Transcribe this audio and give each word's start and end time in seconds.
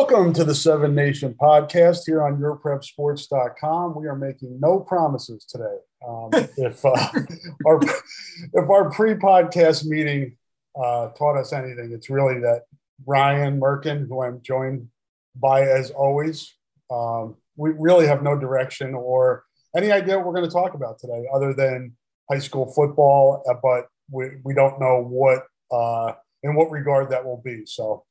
Welcome 0.00 0.32
to 0.34 0.44
the 0.44 0.54
Seven 0.54 0.94
Nation 0.94 1.34
podcast 1.42 2.02
here 2.06 2.22
on 2.22 2.38
YourPrepSports.com. 2.38 3.96
We 3.96 4.06
are 4.06 4.14
making 4.14 4.60
no 4.60 4.78
promises 4.78 5.44
today. 5.44 5.76
Um, 6.06 6.30
if 6.56 6.84
uh, 6.84 6.90
our 7.66 7.80
if 7.82 8.70
our 8.70 8.90
pre-podcast 8.90 9.86
meeting 9.86 10.36
uh, 10.80 11.08
taught 11.08 11.36
us 11.36 11.52
anything, 11.52 11.90
it's 11.92 12.08
really 12.08 12.38
that 12.42 12.62
Ryan 13.06 13.58
Merkin, 13.58 14.06
who 14.06 14.22
I'm 14.22 14.40
joined 14.40 14.86
by 15.34 15.62
as 15.62 15.90
always, 15.90 16.54
um, 16.92 17.34
we 17.56 17.70
really 17.70 18.06
have 18.06 18.22
no 18.22 18.38
direction 18.38 18.94
or 18.94 19.42
any 19.76 19.90
idea 19.90 20.16
what 20.16 20.26
we're 20.28 20.34
going 20.34 20.48
to 20.48 20.54
talk 20.54 20.74
about 20.74 21.00
today, 21.00 21.24
other 21.34 21.52
than 21.52 21.96
high 22.30 22.38
school 22.38 22.72
football. 22.72 23.42
Uh, 23.50 23.54
but 23.60 23.88
we 24.12 24.30
we 24.44 24.54
don't 24.54 24.78
know 24.78 25.02
what 25.02 25.42
uh, 25.72 26.12
in 26.44 26.54
what 26.54 26.70
regard 26.70 27.10
that 27.10 27.24
will 27.24 27.42
be. 27.44 27.66
So 27.66 28.04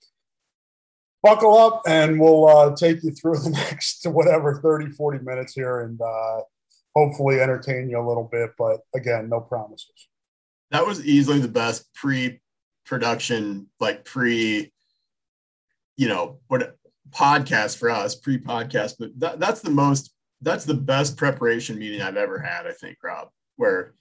buckle 1.24 1.58
up 1.58 1.82
and 1.88 2.20
we'll 2.20 2.48
uh, 2.48 2.76
take 2.76 3.04
you 3.04 3.12
through 3.12 3.38
the 3.44 3.50
next 3.50 4.06
whatever 4.06 4.60
30 4.62 4.92
40 4.92 5.20
minutes 5.24 5.54
here 5.54 5.82
and 5.82 6.00
uh, 6.02 6.42
hopefully 6.96 7.40
entertain 7.40 7.90
you 7.90 8.00
a 8.00 8.08
little 8.08 8.28
bit 8.32 8.52
but 8.58 8.82
again 8.96 9.30
no 9.30 9.40
promises. 9.40 10.08
That 10.72 10.86
was 10.86 11.06
easily 11.06 11.40
the 11.40 11.48
best 11.48 11.94
pre-production 11.94 13.70
like 13.80 14.04
pre 14.04 14.72
you 15.96 16.08
know 16.08 16.40
what 16.48 16.76
podcast 17.10 17.78
for 17.78 17.90
us 17.90 18.16
pre-podcast 18.16 18.96
but 19.00 19.18
that, 19.18 19.40
that's 19.40 19.62
the 19.62 19.70
most 19.70 20.12
that's 20.42 20.66
the 20.66 20.74
best 20.74 21.16
preparation 21.16 21.80
meeting 21.80 22.02
i've 22.02 22.18
ever 22.18 22.38
had 22.38 22.68
i 22.68 22.74
think 22.74 22.98
rob 23.02 23.30
where 23.56 23.94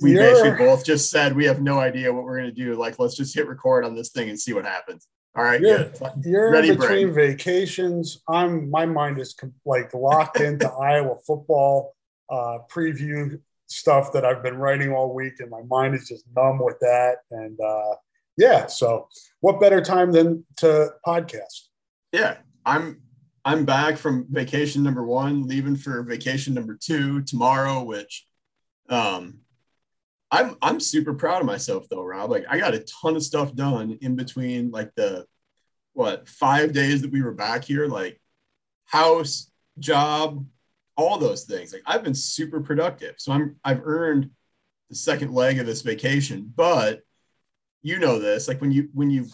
we 0.00 0.12
You're... 0.12 0.22
basically 0.22 0.66
both 0.66 0.84
just 0.84 1.10
said 1.10 1.34
we 1.34 1.46
have 1.46 1.60
no 1.60 1.80
idea 1.80 2.12
what 2.12 2.22
we're 2.22 2.38
going 2.38 2.54
to 2.54 2.54
do. 2.54 2.76
Like 2.76 3.00
let's 3.00 3.16
just 3.16 3.34
hit 3.34 3.48
record 3.48 3.84
on 3.84 3.96
this 3.96 4.10
thing 4.10 4.28
and 4.28 4.38
see 4.38 4.52
what 4.52 4.64
happens 4.64 5.08
all 5.38 5.44
right, 5.44 5.60
you're, 5.60 5.84
good. 5.84 6.12
You're 6.24 6.50
Ready 6.50 6.74
between 6.74 7.14
vacations. 7.14 8.22
I'm 8.28 8.68
my 8.70 8.86
mind 8.86 9.20
is 9.20 9.36
like 9.64 9.94
locked 9.94 10.40
into 10.40 10.68
Iowa 10.80 11.16
football 11.24 11.94
uh, 12.28 12.58
preview 12.68 13.40
stuff 13.68 14.12
that 14.12 14.24
I've 14.24 14.42
been 14.42 14.56
writing 14.56 14.92
all 14.92 15.14
week, 15.14 15.34
and 15.38 15.48
my 15.48 15.62
mind 15.62 15.94
is 15.94 16.08
just 16.08 16.24
numb 16.34 16.58
with 16.58 16.80
that. 16.80 17.18
And 17.30 17.58
uh, 17.60 17.94
yeah, 18.36 18.66
so 18.66 19.08
what 19.38 19.60
better 19.60 19.80
time 19.80 20.10
than 20.10 20.44
to 20.56 20.88
podcast? 21.06 21.68
Yeah, 22.10 22.38
I'm 22.66 23.00
I'm 23.44 23.64
back 23.64 23.96
from 23.96 24.26
vacation 24.30 24.82
number 24.82 25.04
one, 25.04 25.46
leaving 25.46 25.76
for 25.76 26.02
vacation 26.02 26.52
number 26.52 26.76
two 26.80 27.22
tomorrow, 27.22 27.84
which 27.84 28.26
um, 28.88 29.38
I'm 30.30 30.56
I'm 30.60 30.80
super 30.80 31.14
proud 31.14 31.40
of 31.40 31.46
myself 31.46 31.86
though, 31.88 32.04
Rob. 32.04 32.30
Like 32.30 32.44
I 32.48 32.58
got 32.58 32.74
a 32.74 32.80
ton 32.80 33.16
of 33.16 33.22
stuff 33.22 33.54
done 33.54 33.98
in 34.00 34.16
between 34.16 34.70
like 34.70 34.94
the 34.94 35.26
what 35.94 36.28
five 36.28 36.72
days 36.72 37.02
that 37.02 37.10
we 37.10 37.22
were 37.22 37.32
back 37.32 37.64
here, 37.64 37.86
like 37.86 38.20
house, 38.84 39.50
job, 39.78 40.44
all 40.96 41.18
those 41.18 41.44
things. 41.44 41.72
Like 41.72 41.82
I've 41.86 42.04
been 42.04 42.14
super 42.14 42.60
productive. 42.60 43.14
So 43.18 43.32
I'm 43.32 43.56
I've 43.64 43.80
earned 43.84 44.30
the 44.90 44.96
second 44.96 45.32
leg 45.32 45.58
of 45.58 45.66
this 45.66 45.82
vacation. 45.82 46.52
But 46.54 47.02
you 47.82 47.98
know 47.98 48.18
this, 48.18 48.48
like 48.48 48.60
when 48.60 48.72
you 48.72 48.90
when 48.92 49.10
you 49.10 49.26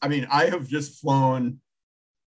I 0.00 0.08
mean, 0.08 0.26
I 0.30 0.46
have 0.46 0.68
just 0.68 1.00
flown 1.00 1.60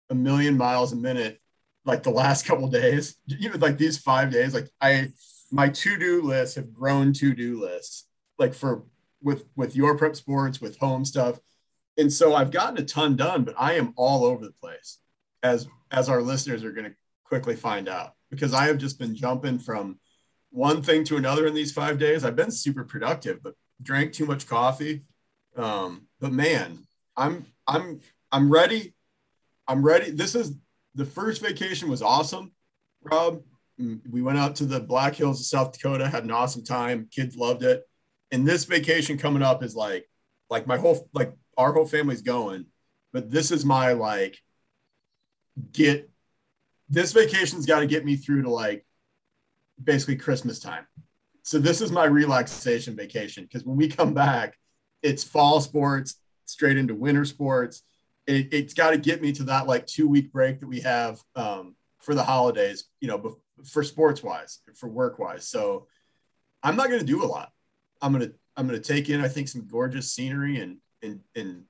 a 0.10 0.16
million 0.16 0.58
miles 0.58 0.94
a 0.94 0.96
minute 0.96 1.40
like 1.86 2.04
the 2.04 2.10
last 2.10 2.46
couple 2.48 2.68
days, 2.68 3.16
even 3.40 3.60
like 3.60 3.78
these 3.78 3.98
five 3.98 4.32
days, 4.32 4.54
like 4.54 4.70
I 4.82 5.10
my 5.52 5.70
to-do 5.70 6.22
lists 6.22 6.56
have 6.56 6.74
grown 6.74 7.14
to-do 7.14 7.60
lists 7.60 8.08
like 8.38 8.54
for 8.54 8.84
with 9.22 9.46
with 9.56 9.76
your 9.76 9.98
prep 9.98 10.16
sports 10.16 10.62
with 10.62 10.78
home 10.78 11.06
stuff. 11.06 11.40
And 11.98 12.14
so 12.14 12.36
i've 12.36 12.52
gotten 12.52 12.78
a 12.78 12.86
ton 12.86 13.16
done 13.16 13.44
but 13.44 13.56
i 13.58 13.74
am 13.74 13.94
all 13.96 14.24
over 14.24 14.46
the 14.46 14.54
place 14.62 15.00
as 15.42 15.68
as 15.90 16.10
our 16.10 16.22
listeners 16.22 16.64
are 16.64 16.72
going 16.72 16.86
to 16.86 16.96
quickly 17.24 17.56
find 17.56 17.90
out 17.90 18.14
because 18.30 18.54
i 18.54 18.66
have 18.68 18.78
just 18.78 19.00
been 19.00 19.16
jumping 19.16 19.58
from 19.58 20.00
one 20.52 20.82
thing 20.82 21.04
to 21.06 21.18
another 21.18 21.46
in 21.46 21.54
these 21.54 21.74
five 21.74 22.00
days. 22.00 22.24
I've 22.24 22.36
been 22.36 22.52
super 22.52 22.84
productive 22.84 23.42
but 23.44 23.56
drank 23.82 24.14
too 24.14 24.26
much 24.26 24.48
coffee. 24.48 25.04
Um, 25.56 26.08
but 26.20 26.32
man 26.32 26.86
i'm 27.16 27.46
i'm 27.68 28.00
i'm 28.32 28.52
ready. 28.52 28.94
I'm 29.68 29.84
ready. 29.84 30.12
This 30.12 30.36
is 30.36 30.54
the 30.96 31.06
first 31.06 31.42
vacation 31.42 31.90
was 31.90 32.02
awesome 32.02 32.52
rob 33.04 33.42
we 33.78 34.22
went 34.22 34.38
out 34.38 34.56
to 34.58 34.66
the 34.66 34.80
Black 34.80 35.16
Hills 35.16 35.40
of 35.40 35.46
South 35.46 35.74
Dakota, 35.74 36.08
had 36.08 36.24
an 36.24 36.32
awesome 36.32 36.64
time. 36.64 37.08
Kids 37.12 37.36
loved 37.36 37.64
it. 37.64 37.84
And 38.32 38.48
this 38.48 38.66
vacation 38.66 39.18
coming 39.18 39.44
up 39.44 39.64
is 39.64 39.76
like, 39.76 40.10
like 40.50 40.68
my 40.68 40.78
whole, 40.78 41.10
like 41.14 41.34
our 41.58 41.74
whole 41.74 41.86
family's 41.86 42.22
going, 42.22 42.66
but 43.14 43.30
this 43.30 43.52
is 43.52 43.66
my 43.66 43.94
like, 43.94 44.38
get 45.72 46.10
this 46.90 47.12
vacation's 47.12 47.66
got 47.66 47.82
to 47.82 47.88
get 47.88 48.06
me 48.06 48.16
through 48.16 48.44
to 48.44 48.50
like 48.50 48.86
basically 49.84 50.16
Christmas 50.16 50.60
time. 50.60 50.88
So 51.44 51.60
this 51.60 51.82
is 51.82 51.92
my 51.92 52.06
relaxation 52.06 52.96
vacation 52.96 53.44
because 53.44 53.66
when 53.66 53.78
we 53.78 53.88
come 53.88 54.14
back, 54.14 54.58
it's 55.02 55.24
fall 55.24 55.62
sports 55.62 56.16
straight 56.46 56.78
into 56.78 56.96
winter 56.96 57.26
sports. 57.26 57.84
It, 58.26 58.54
has 58.54 58.74
got 58.74 58.92
to 58.92 58.98
get 58.98 59.22
me 59.22 59.32
to 59.34 59.44
that 59.44 59.68
like 59.68 59.88
two 59.88 60.08
week 60.08 60.32
break 60.32 60.60
that 60.60 60.68
we 60.68 60.82
have 60.82 61.22
um, 61.36 61.76
for 62.00 62.16
the 62.16 62.24
holidays, 62.24 62.86
you 63.00 63.08
know, 63.08 63.38
for 63.66 63.84
sports 63.84 64.24
wise, 64.24 64.60
for 64.76 64.88
work 64.88 65.20
wise. 65.20 65.48
So 65.48 65.88
I'm 66.64 66.76
not 66.76 66.88
going 66.88 67.00
to 67.00 67.06
do 67.06 67.24
a 67.24 67.26
lot. 67.28 67.52
I'm 68.02 68.14
going 68.14 68.28
to, 68.28 68.34
I'm 68.56 68.68
going 68.68 68.80
to 68.80 68.94
take 68.94 69.10
in, 69.10 69.22
I 69.22 69.28
think, 69.28 69.48
some 69.48 69.68
gorgeous 69.68 70.12
scenery 70.12 70.60
and, 70.60 70.78
and, 71.02 71.20
and 71.36 71.64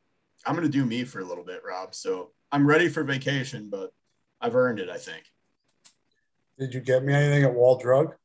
I'm 0.46 0.56
going 0.56 0.66
to 0.66 0.72
do 0.72 0.86
me 0.86 1.04
for 1.04 1.20
a 1.20 1.26
little 1.26 1.44
bit, 1.44 1.62
Rob. 1.66 1.94
So 1.94 2.32
I'm 2.52 2.66
ready 2.66 2.90
for 2.90 3.04
vacation, 3.04 3.70
but 3.70 3.92
I've 4.40 4.56
earned 4.56 4.80
it, 4.80 4.90
I 4.90 4.98
think. 4.98 5.24
Did 6.58 6.74
you 6.74 6.80
get 6.80 7.04
me 7.04 7.14
anything 7.14 7.44
at 7.44 7.54
Wall 7.54 7.78
Drug? 7.78 8.16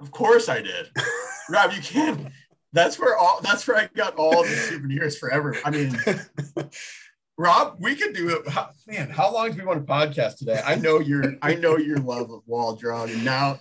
Of 0.00 0.10
course 0.10 0.48
I 0.48 0.62
did. 0.62 0.90
Rob, 1.50 1.72
you 1.72 1.80
can't. 1.80 2.28
That's 2.72 2.98
where 2.98 3.16
all. 3.16 3.40
That's 3.42 3.66
where 3.66 3.76
I 3.76 3.88
got 3.94 4.16
all 4.16 4.42
the 4.42 4.48
souvenirs 4.48 5.18
forever. 5.18 5.56
I 5.64 5.70
mean, 5.70 5.98
Rob, 7.38 7.76
we 7.78 7.94
could 7.94 8.14
do 8.14 8.30
it. 8.30 8.52
Man, 8.86 9.10
how 9.10 9.32
long 9.32 9.52
do 9.52 9.58
we 9.58 9.64
want 9.64 9.86
to 9.86 9.92
podcast 9.92 10.38
today? 10.38 10.60
I 10.64 10.74
know 10.76 11.00
your 11.00 11.36
I 11.42 11.54
know 11.54 11.76
your 11.76 11.98
love 11.98 12.30
of 12.30 12.42
wall 12.46 12.74
drug, 12.76 13.10
and 13.10 13.24
now 13.24 13.60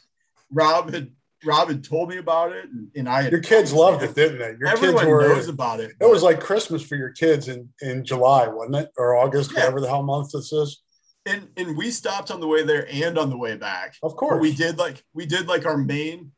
Rob 0.51 0.93
had 0.93 1.11
Rob 1.43 1.67
had 1.67 1.83
told 1.83 2.09
me 2.09 2.17
about 2.17 2.53
it, 2.53 2.65
and, 2.65 2.89
and 2.95 3.09
I 3.09 3.27
your 3.27 3.41
kids 3.41 3.73
loved 3.73 4.01
it, 4.01 4.15
didn't 4.15 4.39
they? 4.39 4.55
Your 4.57 4.69
Everyone 4.69 4.99
kids 4.99 5.09
were, 5.09 5.27
knows 5.27 5.47
about 5.49 5.79
it. 5.81 5.91
It 5.99 6.09
was 6.09 6.23
like 6.23 6.39
Christmas 6.39 6.83
for 6.83 6.95
your 6.95 7.11
kids 7.11 7.49
in 7.49 7.69
in 7.81 8.05
July, 8.05 8.47
wasn't 8.47 8.77
it, 8.77 8.91
or 8.97 9.17
August, 9.17 9.51
yeah. 9.51 9.59
whatever 9.59 9.81
the 9.81 9.89
hell 9.89 10.03
month 10.03 10.31
this 10.31 10.53
is. 10.53 10.81
And 11.25 11.49
and 11.57 11.75
we 11.77 11.91
stopped 11.91 12.31
on 12.31 12.39
the 12.39 12.47
way 12.47 12.63
there 12.63 12.87
and 12.89 13.17
on 13.17 13.29
the 13.29 13.37
way 13.37 13.57
back. 13.57 13.95
Of 14.01 14.15
course, 14.15 14.41
we 14.41 14.55
did 14.55 14.77
like 14.77 15.03
we 15.13 15.25
did 15.25 15.47
like 15.47 15.65
our 15.65 15.77
main 15.77 16.31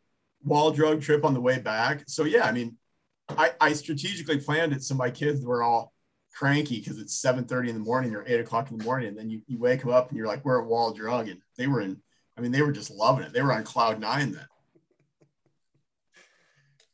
wall 0.44 0.72
drug 0.72 1.02
trip 1.02 1.24
on 1.24 1.36
the 1.36 1.42
way 1.42 1.60
back. 1.60 2.04
So 2.08 2.24
yeah, 2.24 2.46
I 2.46 2.52
mean, 2.52 2.78
I 3.30 3.52
I 3.62 3.74
strategically 3.74 4.40
planned 4.40 4.74
it 4.74 4.84
so 4.84 4.96
my 4.96 5.12
kids 5.12 5.46
were 5.46 5.62
all 5.62 5.94
cranky 6.38 6.80
because 6.80 7.00
it's 7.00 7.20
7:30 7.20 7.70
in 7.70 7.74
the 7.76 7.82
morning 7.82 8.14
or 8.16 8.24
eight 8.28 8.40
o'clock 8.40 8.70
in 8.70 8.78
the 8.78 8.84
morning, 8.84 9.08
and 9.10 9.18
then 9.18 9.30
you, 9.30 9.42
you 9.48 9.58
wake 9.58 9.82
them 9.82 9.90
up 9.90 10.10
and 10.10 10.18
you're 10.18 10.28
like, 10.28 10.46
we're 10.46 10.62
at 10.62 10.68
Wall 10.68 10.92
Drug, 10.94 11.28
and 11.28 11.42
they 11.58 11.68
were 11.68 11.82
in. 11.82 12.02
I 12.38 12.42
mean, 12.42 12.52
they 12.52 12.62
were 12.62 12.72
just 12.72 12.92
loving 12.92 13.26
it. 13.26 13.34
They 13.34 13.42
were 13.42 13.54
on 13.54 13.64
cloud 13.64 14.00
nine 14.00 14.34
then. 14.34 14.48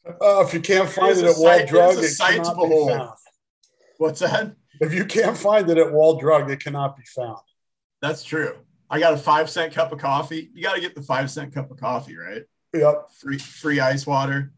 Uh, 0.05 0.43
if 0.45 0.53
you 0.53 0.61
can't 0.61 0.89
find 0.89 1.17
it, 1.17 1.25
it 1.25 1.31
at 1.31 1.37
Wall 1.37 1.65
Drug, 1.65 1.97
it 1.97 2.17
cannot 2.17 2.55
be 2.55 2.87
found. 2.87 3.09
What's 3.97 4.19
that? 4.21 4.55
If 4.79 4.93
you 4.93 5.05
can't 5.05 5.37
find 5.37 5.69
it 5.69 5.77
at 5.77 5.91
Wall 5.91 6.17
Drug, 6.17 6.49
it 6.49 6.63
cannot 6.63 6.95
be 6.95 7.03
found. 7.03 7.39
That's 8.01 8.23
true. 8.23 8.57
I 8.89 8.99
got 8.99 9.13
a 9.13 9.17
five 9.17 9.49
cent 9.49 9.73
cup 9.73 9.91
of 9.91 9.99
coffee. 9.99 10.51
You 10.53 10.63
got 10.63 10.75
to 10.75 10.81
get 10.81 10.95
the 10.95 11.01
five 11.01 11.29
cent 11.29 11.53
cup 11.53 11.69
of 11.69 11.77
coffee, 11.77 12.15
right? 12.15 12.43
Yep. 12.73 13.11
Free 13.19 13.37
free 13.37 13.79
ice 13.79 14.07
water. 14.07 14.53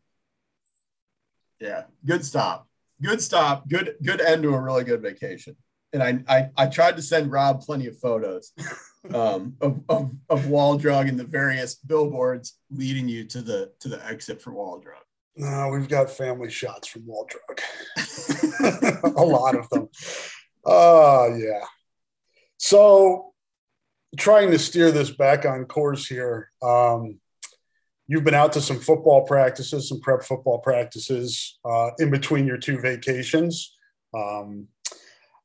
Yeah, 1.60 1.84
good 2.06 2.24
stop. 2.24 2.68
Good 3.06 3.22
stop. 3.22 3.68
Good 3.70 3.96
good 4.04 4.22
end 4.22 4.44
to 4.44 4.54
a 4.54 4.60
really 4.60 4.84
good 4.84 5.02
vacation. 5.02 5.56
And 5.94 6.04
I 6.04 6.20
I, 6.28 6.50
I 6.58 6.68
tried 6.68 6.96
to 6.96 7.02
send 7.02 7.32
Rob 7.32 7.62
plenty 7.62 7.88
of 7.88 7.98
photos 8.00 8.52
um, 9.14 9.56
of, 9.62 9.82
of 9.90 10.12
of 10.30 10.48
Wall 10.48 10.78
Drug 10.78 11.08
and 11.08 11.20
the 11.20 11.24
various 11.24 11.76
billboards 11.76 12.58
leading 12.70 13.08
you 13.08 13.26
to 13.26 13.42
the 13.42 13.72
to 13.80 13.90
the 13.90 14.04
exit 14.06 14.42
for 14.42 14.54
Wall 14.54 14.80
Drug. 14.80 15.04
No, 15.38 15.70
we've 15.70 15.90
got 15.90 16.10
family 16.10 16.50
shots 16.50 16.88
from 16.88 17.06
Wall 17.06 17.28
Drug. 17.30 17.62
a 19.18 19.24
lot 19.24 19.56
of 19.56 19.70
them. 19.70 19.90
Oh, 20.64 21.32
uh, 21.32 21.36
yeah. 21.36 21.66
So, 22.58 23.34
trying 24.18 24.52
to 24.52 24.60
steer 24.60 24.92
this 24.92 25.12
back 25.12 25.46
on 25.46 25.66
course 25.66 26.08
here. 26.08 26.52
Um, 26.64 27.20
you've 28.08 28.24
been 28.24 28.34
out 28.34 28.54
to 28.54 28.62
some 28.62 28.80
football 28.80 29.26
practices, 29.26 29.90
some 29.90 30.00
prep 30.00 30.24
football 30.24 30.60
practices 30.60 31.58
uh, 31.66 31.92
in 32.00 32.12
between 32.12 32.46
your 32.46 32.58
two 32.58 32.80
vacations. 32.80 33.76
Um, 34.14 34.68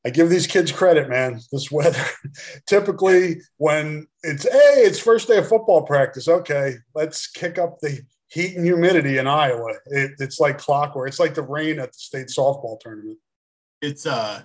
I 0.05 0.09
give 0.09 0.29
these 0.29 0.47
kids 0.47 0.71
credit, 0.71 1.09
man. 1.09 1.39
This 1.51 1.71
weather, 1.71 2.03
typically 2.67 3.41
when 3.57 4.07
it's 4.23 4.43
hey, 4.43 4.81
it's 4.81 4.99
first 4.99 5.27
day 5.27 5.37
of 5.37 5.47
football 5.47 5.83
practice. 5.83 6.27
Okay, 6.27 6.75
let's 6.95 7.27
kick 7.27 7.59
up 7.59 7.79
the 7.79 8.01
heat 8.29 8.55
and 8.55 8.65
humidity 8.65 9.17
in 9.17 9.27
Iowa. 9.27 9.73
It, 9.87 10.11
it's 10.19 10.39
like 10.39 10.57
clockwork. 10.57 11.09
It's 11.09 11.19
like 11.19 11.35
the 11.35 11.43
rain 11.43 11.79
at 11.79 11.91
the 11.91 11.99
state 11.99 12.27
softball 12.27 12.79
tournament. 12.79 13.19
It's 13.81 14.07
uh, 14.07 14.41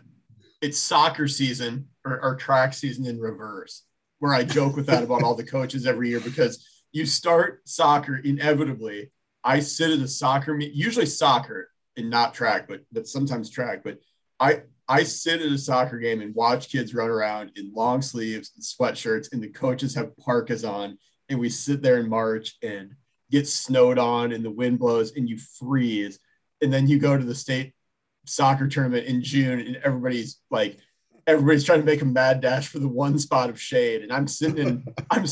it's 0.60 0.78
soccer 0.78 1.28
season 1.28 1.88
or, 2.04 2.20
or 2.22 2.36
track 2.36 2.74
season 2.74 3.06
in 3.06 3.18
reverse. 3.18 3.84
Where 4.18 4.34
I 4.34 4.44
joke 4.44 4.76
with 4.76 4.86
that 4.86 5.02
about 5.02 5.22
all 5.22 5.34
the 5.34 5.44
coaches 5.44 5.86
every 5.86 6.08
year 6.08 6.20
because 6.20 6.66
you 6.96 7.04
start 7.04 7.60
soccer 7.68 8.16
inevitably. 8.16 9.10
I 9.44 9.60
sit 9.60 9.90
at 9.90 9.98
a 9.98 10.08
soccer 10.08 10.54
meet, 10.54 10.72
usually 10.72 11.04
soccer 11.04 11.68
and 11.98 12.08
not 12.08 12.32
track, 12.32 12.66
but 12.66 12.80
but 12.90 13.06
sometimes 13.06 13.50
track. 13.50 13.82
But 13.84 13.98
I 14.40 14.62
I 14.88 15.02
sit 15.02 15.42
at 15.42 15.52
a 15.52 15.58
soccer 15.58 15.98
game 15.98 16.22
and 16.22 16.34
watch 16.34 16.70
kids 16.70 16.94
run 16.94 17.10
around 17.10 17.52
in 17.56 17.74
long 17.74 18.00
sleeves 18.00 18.52
and 18.54 18.64
sweatshirts, 18.64 19.30
and 19.32 19.42
the 19.42 19.48
coaches 19.48 19.94
have 19.94 20.16
parkas 20.16 20.64
on, 20.64 20.96
and 21.28 21.38
we 21.38 21.50
sit 21.50 21.82
there 21.82 21.98
and 21.98 22.08
march 22.08 22.56
and 22.62 22.94
get 23.30 23.46
snowed 23.46 23.98
on 23.98 24.32
and 24.32 24.42
the 24.42 24.50
wind 24.50 24.78
blows 24.78 25.12
and 25.16 25.28
you 25.28 25.36
freeze. 25.36 26.18
And 26.62 26.72
then 26.72 26.86
you 26.86 26.98
go 26.98 27.18
to 27.18 27.24
the 27.24 27.34
state 27.34 27.74
soccer 28.24 28.68
tournament 28.68 29.06
in 29.06 29.22
June 29.22 29.60
and 29.60 29.76
everybody's 29.84 30.40
like, 30.50 30.78
everybody's 31.26 31.64
trying 31.64 31.80
to 31.80 31.84
make 31.84 32.02
a 32.02 32.06
mad 32.06 32.40
dash 32.40 32.68
for 32.68 32.78
the 32.78 32.88
one 32.88 33.18
spot 33.18 33.50
of 33.50 33.60
shade. 33.60 34.02
And 34.02 34.12
I'm 34.12 34.28
sitting 34.28 34.58
in, 34.58 34.84
I'm 35.10 35.26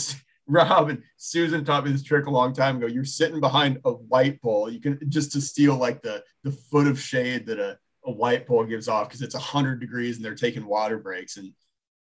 Rob 0.46 0.90
and 0.90 1.02
Susan 1.16 1.64
taught 1.64 1.84
me 1.84 1.92
this 1.92 2.02
trick 2.02 2.26
a 2.26 2.30
long 2.30 2.52
time 2.52 2.76
ago. 2.76 2.86
You're 2.86 3.04
sitting 3.04 3.40
behind 3.40 3.78
a 3.84 3.92
white 3.92 4.40
pole. 4.42 4.70
You 4.70 4.80
can 4.80 4.98
just 5.08 5.32
to 5.32 5.40
steal 5.40 5.76
like 5.76 6.02
the, 6.02 6.22
the 6.42 6.52
foot 6.52 6.86
of 6.86 7.00
shade 7.00 7.46
that 7.46 7.58
a, 7.58 7.78
a 8.04 8.12
white 8.12 8.46
pole 8.46 8.64
gives 8.64 8.88
off 8.88 9.08
because 9.08 9.22
it's 9.22 9.34
100 9.34 9.80
degrees 9.80 10.16
and 10.16 10.24
they're 10.24 10.34
taking 10.34 10.66
water 10.66 10.98
breaks. 10.98 11.36
And 11.38 11.52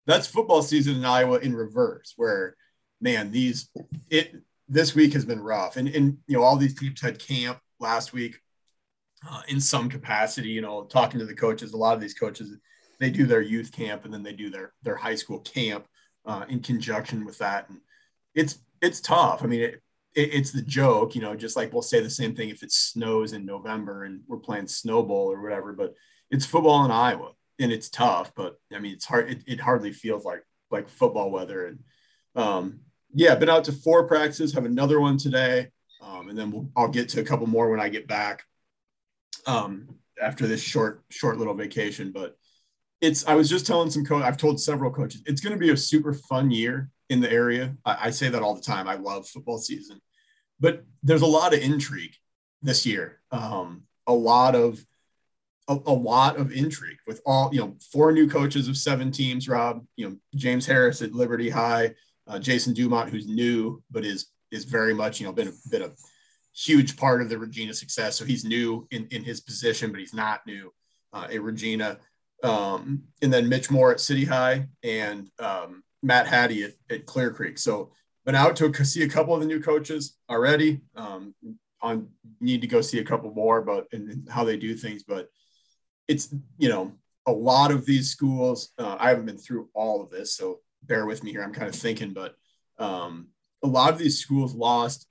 that's 0.07 0.27
football 0.27 0.63
season 0.63 0.95
in 0.95 1.05
Iowa 1.05 1.38
in 1.39 1.55
reverse, 1.55 2.13
where 2.17 2.55
man, 2.99 3.31
these 3.31 3.69
it 4.09 4.33
this 4.67 4.95
week 4.95 5.13
has 5.13 5.25
been 5.25 5.41
rough. 5.41 5.77
And, 5.77 5.88
and 5.89 6.17
you 6.27 6.38
know, 6.38 6.43
all 6.43 6.55
these 6.55 6.77
teams 6.77 7.01
had 7.01 7.19
camp 7.19 7.59
last 7.79 8.13
week 8.13 8.39
uh, 9.29 9.41
in 9.47 9.59
some 9.59 9.89
capacity, 9.89 10.49
you 10.49 10.61
know, 10.61 10.83
talking 10.85 11.19
to 11.19 11.25
the 11.25 11.35
coaches, 11.35 11.73
a 11.73 11.77
lot 11.77 11.93
of 11.93 12.01
these 12.01 12.13
coaches, 12.13 12.55
they 12.99 13.09
do 13.09 13.25
their 13.25 13.41
youth 13.41 13.71
camp 13.71 14.05
and 14.05 14.13
then 14.13 14.23
they 14.23 14.33
do 14.33 14.49
their, 14.49 14.73
their 14.81 14.95
high 14.95 15.15
school 15.15 15.39
camp 15.39 15.85
uh, 16.25 16.45
in 16.49 16.59
conjunction 16.59 17.25
with 17.25 17.38
that. 17.39 17.69
And 17.69 17.79
it's, 18.33 18.59
it's 18.81 19.01
tough. 19.01 19.43
I 19.43 19.47
mean, 19.47 19.61
it, 19.61 19.81
it, 20.15 20.33
it's 20.33 20.51
the 20.51 20.61
joke, 20.61 21.15
you 21.15 21.21
know, 21.21 21.35
just 21.35 21.55
like 21.55 21.71
we'll 21.71 21.81
say 21.81 21.99
the 21.99 22.09
same 22.09 22.35
thing 22.35 22.49
if 22.49 22.63
it 22.63 22.71
snows 22.71 23.33
in 23.33 23.45
November 23.45 24.05
and 24.05 24.21
we're 24.27 24.37
playing 24.37 24.67
snowball 24.67 25.31
or 25.31 25.41
whatever, 25.41 25.73
but 25.73 25.93
it's 26.29 26.45
football 26.45 26.85
in 26.85 26.91
Iowa 26.91 27.31
and 27.59 27.71
it's 27.71 27.89
tough, 27.89 28.33
but 28.35 28.55
I 28.73 28.79
mean, 28.79 28.93
it's 28.93 29.05
hard. 29.05 29.29
It, 29.29 29.43
it 29.47 29.59
hardly 29.59 29.91
feels 29.91 30.25
like, 30.25 30.43
like 30.69 30.89
football 30.89 31.29
weather. 31.29 31.67
And, 31.67 31.79
um, 32.35 32.79
yeah, 33.13 33.35
been 33.35 33.49
out 33.49 33.65
to 33.65 33.73
four 33.73 34.07
practices, 34.07 34.53
have 34.53 34.65
another 34.65 34.99
one 34.99 35.17
today. 35.17 35.67
Um, 36.01 36.29
and 36.29 36.37
then 36.37 36.49
we'll, 36.49 36.69
I'll 36.75 36.87
get 36.87 37.09
to 37.09 37.19
a 37.19 37.25
couple 37.25 37.47
more 37.47 37.69
when 37.69 37.79
I 37.79 37.89
get 37.89 38.07
back 38.07 38.43
um, 39.45 39.95
after 40.21 40.47
this 40.47 40.61
short, 40.61 41.03
short 41.09 41.37
little 41.37 41.53
vacation. 41.53 42.11
But 42.11 42.37
it's, 43.01 43.27
I 43.27 43.35
was 43.35 43.49
just 43.49 43.67
telling 43.67 43.91
some 43.91 44.05
coach, 44.05 44.23
I've 44.23 44.37
told 44.37 44.59
several 44.59 44.91
coaches, 44.91 45.21
it's 45.25 45.41
going 45.41 45.53
to 45.53 45.59
be 45.59 45.71
a 45.71 45.77
super 45.77 46.13
fun 46.13 46.49
year 46.49 46.89
in 47.11 47.19
the 47.19 47.31
area. 47.31 47.75
I, 47.85 48.07
I 48.07 48.09
say 48.09 48.29
that 48.29 48.41
all 48.41 48.55
the 48.55 48.61
time. 48.61 48.87
I 48.87 48.95
love 48.95 49.27
football 49.27 49.57
season, 49.57 50.01
but 50.61 50.85
there's 51.03 51.21
a 51.21 51.27
lot 51.27 51.53
of 51.53 51.59
intrigue 51.59 52.15
this 52.61 52.85
year. 52.85 53.19
Um, 53.31 53.83
a 54.07 54.13
lot 54.13 54.55
of, 54.55 54.83
a, 55.67 55.77
a, 55.85 55.93
lot 55.93 56.37
of 56.37 56.53
intrigue 56.53 56.99
with 57.05 57.21
all, 57.25 57.53
you 57.53 57.59
know, 57.59 57.75
four 57.91 58.13
new 58.13 58.29
coaches 58.29 58.69
of 58.69 58.77
seven 58.77 59.11
teams, 59.11 59.49
Rob, 59.49 59.85
you 59.97 60.09
know, 60.09 60.15
James 60.35 60.65
Harris 60.65 61.01
at 61.01 61.11
Liberty 61.11 61.49
High, 61.49 61.93
uh, 62.27 62.39
Jason 62.39 62.73
Dumont, 62.73 63.09
who's 63.09 63.27
new 63.27 63.83
but 63.91 64.05
is 64.05 64.27
is 64.51 64.63
very 64.63 64.93
much 64.93 65.19
you 65.19 65.25
know 65.25 65.33
been 65.33 65.49
a 65.49 65.51
been 65.69 65.81
a 65.81 65.91
huge 66.53 66.95
part 66.95 67.21
of 67.21 67.29
the 67.29 67.37
Regina 67.37 67.73
success. 67.73 68.17
So 68.17 68.25
he's 68.25 68.45
new 68.45 68.87
in 68.91 69.07
in 69.11 69.23
his 69.23 69.41
position, 69.41 69.91
but 69.91 69.99
he's 69.99 70.13
not 70.13 70.45
new 70.45 70.71
uh, 71.11 71.27
at 71.31 71.41
Regina. 71.41 71.99
Um, 72.43 73.03
and 73.21 73.31
then 73.31 73.49
Mitch 73.49 73.69
Moore 73.69 73.91
at 73.91 73.99
City 73.99 74.25
High 74.25 74.67
and 74.83 75.29
um, 75.39 75.83
Matt 76.01 76.27
Hattie 76.27 76.63
at, 76.63 76.74
at, 76.89 77.06
Clear 77.06 77.31
Creek. 77.31 77.57
So 77.57 77.92
been 78.25 78.36
out 78.36 78.56
to 78.57 78.86
see 78.86 79.03
a 79.03 79.09
couple 79.09 79.33
of 79.33 79.42
the 79.42 79.48
new 79.48 79.62
coaches 79.62 80.18
already. 80.30 80.81
Um, 80.95 81.33
on 81.81 82.07
need 82.39 82.62
to 82.62 82.68
go 82.68 82.81
see 82.81 83.00
a 83.00 83.03
couple 83.03 83.33
more, 83.33 83.62
but 83.62 83.88
and 83.92 84.27
how 84.30 84.44
they 84.44 84.57
do 84.57 84.75
things. 84.75 85.03
But 85.03 85.30
it's 86.07 86.33
you 86.57 86.69
know 86.69 86.94
a 87.25 87.31
lot 87.31 87.71
of 87.71 87.86
these 87.86 88.09
schools. 88.09 88.71
Uh, 88.77 88.98
I 89.00 89.09
haven't 89.09 89.25
been 89.25 89.38
through 89.38 89.69
all 89.74 90.01
of 90.01 90.09
this, 90.09 90.36
so 90.36 90.59
bear 90.83 91.05
with 91.05 91.24
me 91.24 91.31
here. 91.31 91.43
I'm 91.43 91.53
kind 91.53 91.67
of 91.67 91.75
thinking, 91.75 92.13
but 92.13 92.36
um, 92.77 93.29
a 93.63 93.67
lot 93.67 93.93
of 93.93 94.00
these 94.00 94.20
schools 94.20 94.53
lost 94.53 95.08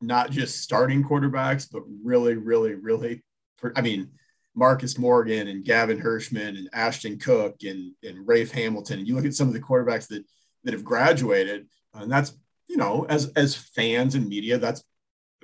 not 0.00 0.30
just 0.30 0.60
starting 0.60 1.04
quarterbacks, 1.04 1.68
but 1.70 1.82
really, 2.04 2.34
really, 2.34 2.74
really. 2.74 3.22
I 3.76 3.80
mean, 3.80 4.10
Marcus 4.54 4.98
Morgan 4.98 5.48
and 5.48 5.64
Gavin 5.64 6.00
Hirschman 6.00 6.58
and 6.58 6.68
Ashton 6.72 7.18
Cook 7.18 7.56
and, 7.62 7.92
and 8.02 8.26
Rafe 8.26 8.52
Hamilton. 8.52 8.98
And 8.98 9.08
you 9.08 9.14
look 9.14 9.24
at 9.24 9.34
some 9.34 9.48
of 9.48 9.54
the 9.54 9.60
quarterbacks 9.60 10.08
that 10.08 10.24
that 10.64 10.74
have 10.74 10.84
graduated, 10.84 11.66
and 11.94 12.10
that's 12.10 12.36
you 12.68 12.76
know, 12.76 13.04
as 13.08 13.32
as 13.36 13.54
fans 13.54 14.14
and 14.14 14.28
media, 14.28 14.58
that's 14.58 14.84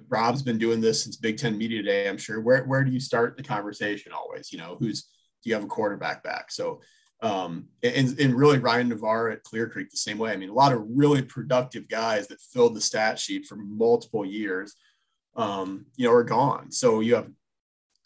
Rob's 0.09 0.43
been 0.43 0.59
doing 0.59 0.81
this 0.81 1.03
since 1.03 1.17
Big 1.17 1.39
Ten 1.39 1.59
Media 1.59 1.83
Day. 1.83 2.09
I'm 2.09 2.19
sure. 2.19 2.41
Where 2.41 2.65
where 2.65 2.85
do 2.85 2.91
you 2.91 3.01
start 3.01 3.37
the 3.37 3.43
conversation? 3.43 4.13
Always, 4.13 4.53
you 4.53 4.59
know, 4.59 4.77
who's 4.79 5.03
do 5.43 5.51
you 5.51 5.55
have 5.55 5.65
a 5.65 5.69
quarterback 5.69 6.23
back? 6.23 6.51
So 6.51 6.81
um, 7.21 7.67
and, 7.83 8.19
and 8.19 8.35
really 8.35 8.59
Ryan 8.59 8.89
Navarre 8.89 9.31
at 9.31 9.43
Clear 9.43 9.69
Creek 9.69 9.91
the 9.91 9.97
same 9.97 10.19
way. 10.19 10.33
I 10.33 10.37
mean, 10.37 10.51
a 10.51 10.55
lot 10.55 10.73
of 10.73 10.85
really 10.89 11.23
productive 11.23 11.89
guys 11.89 12.29
that 12.29 12.41
filled 12.41 12.75
the 12.75 12.81
stat 12.81 13.19
sheet 13.19 13.47
for 13.47 13.57
multiple 13.57 14.25
years, 14.25 14.77
um, 15.35 15.87
you 15.97 16.07
know, 16.07 16.15
are 16.15 16.23
gone. 16.23 16.71
So 16.71 17.01
you 17.01 17.17
have 17.17 17.29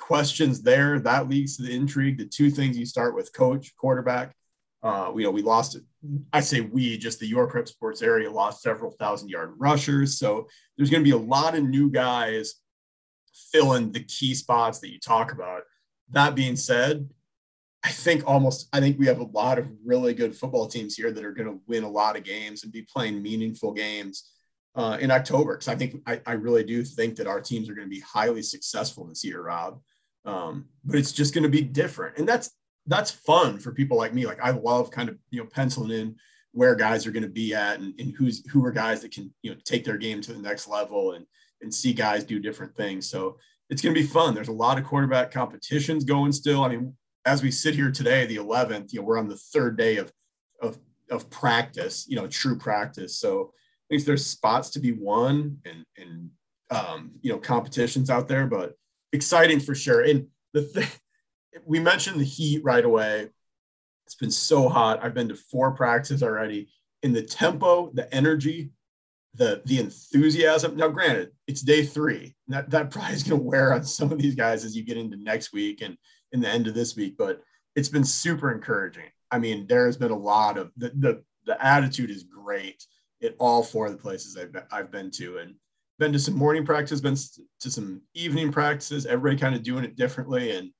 questions 0.02 0.62
there 0.62 0.98
that 0.98 1.28
leads 1.28 1.56
to 1.56 1.62
the 1.62 1.74
intrigue. 1.74 2.18
The 2.18 2.26
two 2.26 2.50
things 2.50 2.76
you 2.76 2.84
start 2.84 3.14
with 3.14 3.32
coach, 3.32 3.74
quarterback. 3.76 4.34
Uh, 4.82 5.12
you 5.16 5.22
know, 5.22 5.30
we 5.30 5.42
lost. 5.42 5.78
I 6.32 6.40
say 6.40 6.60
we, 6.60 6.98
just 6.98 7.20
the 7.20 7.26
Your 7.26 7.46
Prep 7.46 7.68
Sports 7.68 8.02
area 8.02 8.30
lost 8.30 8.62
several 8.62 8.90
thousand 8.90 9.28
yard 9.28 9.54
rushers. 9.58 10.18
So 10.18 10.48
there's 10.76 10.90
going 10.90 11.04
to 11.04 11.08
be 11.08 11.16
a 11.16 11.28
lot 11.28 11.56
of 11.56 11.62
new 11.62 11.88
guys 11.88 12.54
filling 13.52 13.92
the 13.92 14.02
key 14.02 14.34
spots 14.34 14.80
that 14.80 14.90
you 14.90 14.98
talk 14.98 15.32
about. 15.32 15.62
That 16.10 16.34
being 16.34 16.56
said, 16.56 17.08
I 17.84 17.90
think 17.90 18.24
almost 18.26 18.68
I 18.72 18.80
think 18.80 18.98
we 18.98 19.06
have 19.06 19.20
a 19.20 19.24
lot 19.24 19.58
of 19.58 19.68
really 19.84 20.14
good 20.14 20.36
football 20.36 20.66
teams 20.66 20.96
here 20.96 21.12
that 21.12 21.24
are 21.24 21.32
going 21.32 21.48
to 21.48 21.60
win 21.68 21.84
a 21.84 21.88
lot 21.88 22.16
of 22.16 22.24
games 22.24 22.64
and 22.64 22.72
be 22.72 22.82
playing 22.82 23.22
meaningful 23.22 23.72
games 23.72 24.32
uh, 24.74 24.98
in 25.00 25.12
October. 25.12 25.54
Because 25.54 25.68
I 25.68 25.76
think 25.76 26.02
I, 26.06 26.20
I, 26.26 26.32
really 26.32 26.64
do 26.64 26.84
think 26.84 27.16
that 27.16 27.26
our 27.26 27.40
teams 27.40 27.68
are 27.68 27.74
going 27.74 27.86
to 27.86 27.94
be 27.94 28.00
highly 28.00 28.42
successful 28.42 29.06
this 29.06 29.24
year, 29.24 29.42
Rob. 29.42 29.80
Um, 30.24 30.66
but 30.84 30.98
it's 30.98 31.12
just 31.12 31.34
going 31.34 31.44
to 31.44 31.50
be 31.50 31.62
different, 31.62 32.18
and 32.18 32.28
that's 32.28 32.50
that's 32.86 33.10
fun 33.10 33.58
for 33.58 33.72
people 33.72 33.96
like 33.96 34.14
me. 34.14 34.26
Like 34.26 34.40
I 34.40 34.50
love 34.50 34.90
kind 34.90 35.08
of 35.08 35.18
you 35.30 35.40
know 35.40 35.48
penciling 35.52 35.90
in 35.90 36.16
where 36.52 36.74
guys 36.74 37.06
are 37.06 37.12
going 37.12 37.22
to 37.22 37.28
be 37.28 37.54
at 37.54 37.80
and, 37.80 37.98
and 37.98 38.14
who's 38.16 38.46
who 38.50 38.64
are 38.64 38.72
guys 38.72 39.00
that 39.00 39.12
can 39.12 39.32
you 39.42 39.50
know 39.50 39.56
take 39.64 39.84
their 39.84 39.96
game 39.96 40.20
to 40.20 40.32
the 40.32 40.38
next 40.38 40.68
level 40.68 41.12
and 41.12 41.26
and 41.60 41.72
see 41.74 41.92
guys 41.92 42.24
do 42.24 42.38
different 42.38 42.76
things. 42.76 43.08
So 43.08 43.38
it's 43.70 43.80
going 43.80 43.94
to 43.94 44.00
be 44.00 44.06
fun. 44.06 44.34
There's 44.34 44.48
a 44.48 44.52
lot 44.52 44.78
of 44.78 44.84
quarterback 44.84 45.30
competitions 45.30 46.04
going 46.04 46.32
still. 46.32 46.62
I 46.62 46.68
mean, 46.68 46.94
as 47.24 47.42
we 47.42 47.50
sit 47.50 47.74
here 47.74 47.90
today, 47.90 48.26
the 48.26 48.36
11th, 48.36 48.92
you 48.92 49.00
know, 49.00 49.06
we're 49.06 49.18
on 49.18 49.28
the 49.28 49.36
third 49.36 49.76
day 49.76 49.96
of 49.96 50.12
of 50.60 50.78
of 51.10 51.30
practice, 51.30 52.06
you 52.08 52.16
know, 52.16 52.26
true 52.26 52.56
practice. 52.56 53.16
So 53.18 53.52
I 53.54 53.96
think 53.96 54.04
there's 54.04 54.26
spots 54.26 54.70
to 54.70 54.80
be 54.80 54.92
won 54.92 55.58
and 55.64 55.84
and 55.96 56.30
um, 56.70 57.12
you 57.20 57.32
know 57.32 57.38
competitions 57.38 58.10
out 58.10 58.28
there, 58.28 58.46
but 58.46 58.74
exciting 59.12 59.60
for 59.60 59.74
sure. 59.74 60.00
And 60.02 60.28
the 60.52 60.62
thing 60.62 60.88
we 61.64 61.80
mentioned 61.80 62.20
the 62.20 62.24
heat 62.24 62.62
right 62.64 62.84
away. 62.84 63.28
It's 64.06 64.14
been 64.14 64.30
so 64.30 64.68
hot. 64.68 65.02
I've 65.02 65.14
been 65.14 65.28
to 65.28 65.36
four 65.36 65.72
practices 65.72 66.22
already. 66.22 66.68
In 67.02 67.12
the 67.12 67.22
tempo, 67.22 67.90
the 67.94 68.12
energy, 68.14 68.70
the 69.34 69.62
the 69.64 69.78
enthusiasm. 69.78 70.76
Now, 70.76 70.88
granted, 70.88 71.30
it's 71.46 71.62
day 71.62 71.84
three. 71.84 72.34
That 72.48 72.70
that 72.70 72.90
probably 72.90 73.14
is 73.14 73.22
going 73.22 73.40
to 73.40 73.46
wear 73.46 73.72
on 73.72 73.84
some 73.84 74.12
of 74.12 74.18
these 74.18 74.34
guys 74.34 74.64
as 74.64 74.76
you 74.76 74.84
get 74.84 74.96
into 74.96 75.16
next 75.16 75.52
week 75.52 75.82
and 75.82 75.96
in 76.32 76.40
the 76.40 76.48
end 76.48 76.66
of 76.66 76.74
this 76.74 76.96
week. 76.96 77.16
But 77.16 77.40
it's 77.74 77.88
been 77.88 78.04
super 78.04 78.52
encouraging. 78.52 79.06
I 79.30 79.38
mean, 79.38 79.66
there 79.66 79.86
has 79.86 79.96
been 79.96 80.10
a 80.10 80.18
lot 80.18 80.58
of 80.58 80.70
the 80.76 80.92
the, 80.94 81.22
the 81.46 81.64
attitude 81.64 82.10
is 82.10 82.24
great 82.24 82.84
at 83.22 83.34
all 83.38 83.62
four 83.62 83.86
of 83.86 83.92
the 83.92 83.98
places 83.98 84.36
I've 84.36 84.52
been, 84.52 84.64
I've 84.70 84.90
been 84.90 85.10
to, 85.12 85.38
and 85.38 85.54
been 86.02 86.12
to 86.12 86.18
some 86.18 86.34
morning 86.34 86.66
practice, 86.66 87.00
been 87.00 87.16
to 87.60 87.70
some 87.70 88.02
evening 88.14 88.50
practices. 88.50 89.06
Everybody 89.06 89.40
kind 89.40 89.54
of 89.54 89.62
doing 89.62 89.84
it 89.84 89.94
differently, 89.94 90.50
and 90.56 90.70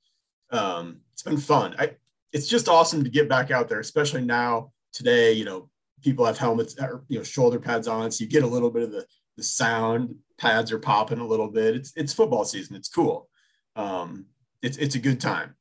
um, 0.50 1.00
it's 1.12 1.22
been 1.22 1.36
fun. 1.36 1.76
I, 1.78 1.92
it's 2.32 2.48
just 2.48 2.68
awesome 2.68 3.04
to 3.04 3.10
get 3.10 3.28
back 3.28 3.52
out 3.52 3.68
there, 3.68 3.78
especially 3.78 4.22
now 4.22 4.72
today. 4.92 5.32
You 5.32 5.44
know, 5.44 5.70
people 6.02 6.26
have 6.26 6.38
helmets 6.38 6.74
or 6.80 7.04
you 7.06 7.18
know 7.18 7.22
shoulder 7.22 7.60
pads 7.60 7.86
on, 7.86 8.10
so 8.10 8.24
you 8.24 8.28
get 8.28 8.42
a 8.42 8.48
little 8.48 8.68
bit 8.68 8.82
of 8.82 8.90
the 8.90 9.06
the 9.36 9.44
sound. 9.44 10.16
Pads 10.38 10.72
are 10.72 10.80
popping 10.80 11.20
a 11.20 11.26
little 11.26 11.48
bit. 11.48 11.76
It's 11.76 11.92
it's 11.94 12.12
football 12.12 12.44
season. 12.44 12.74
It's 12.74 12.88
cool. 12.88 13.28
Um, 13.76 14.26
it's 14.60 14.76
it's 14.78 14.96
a 14.96 15.00
good 15.00 15.20
time. 15.20 15.54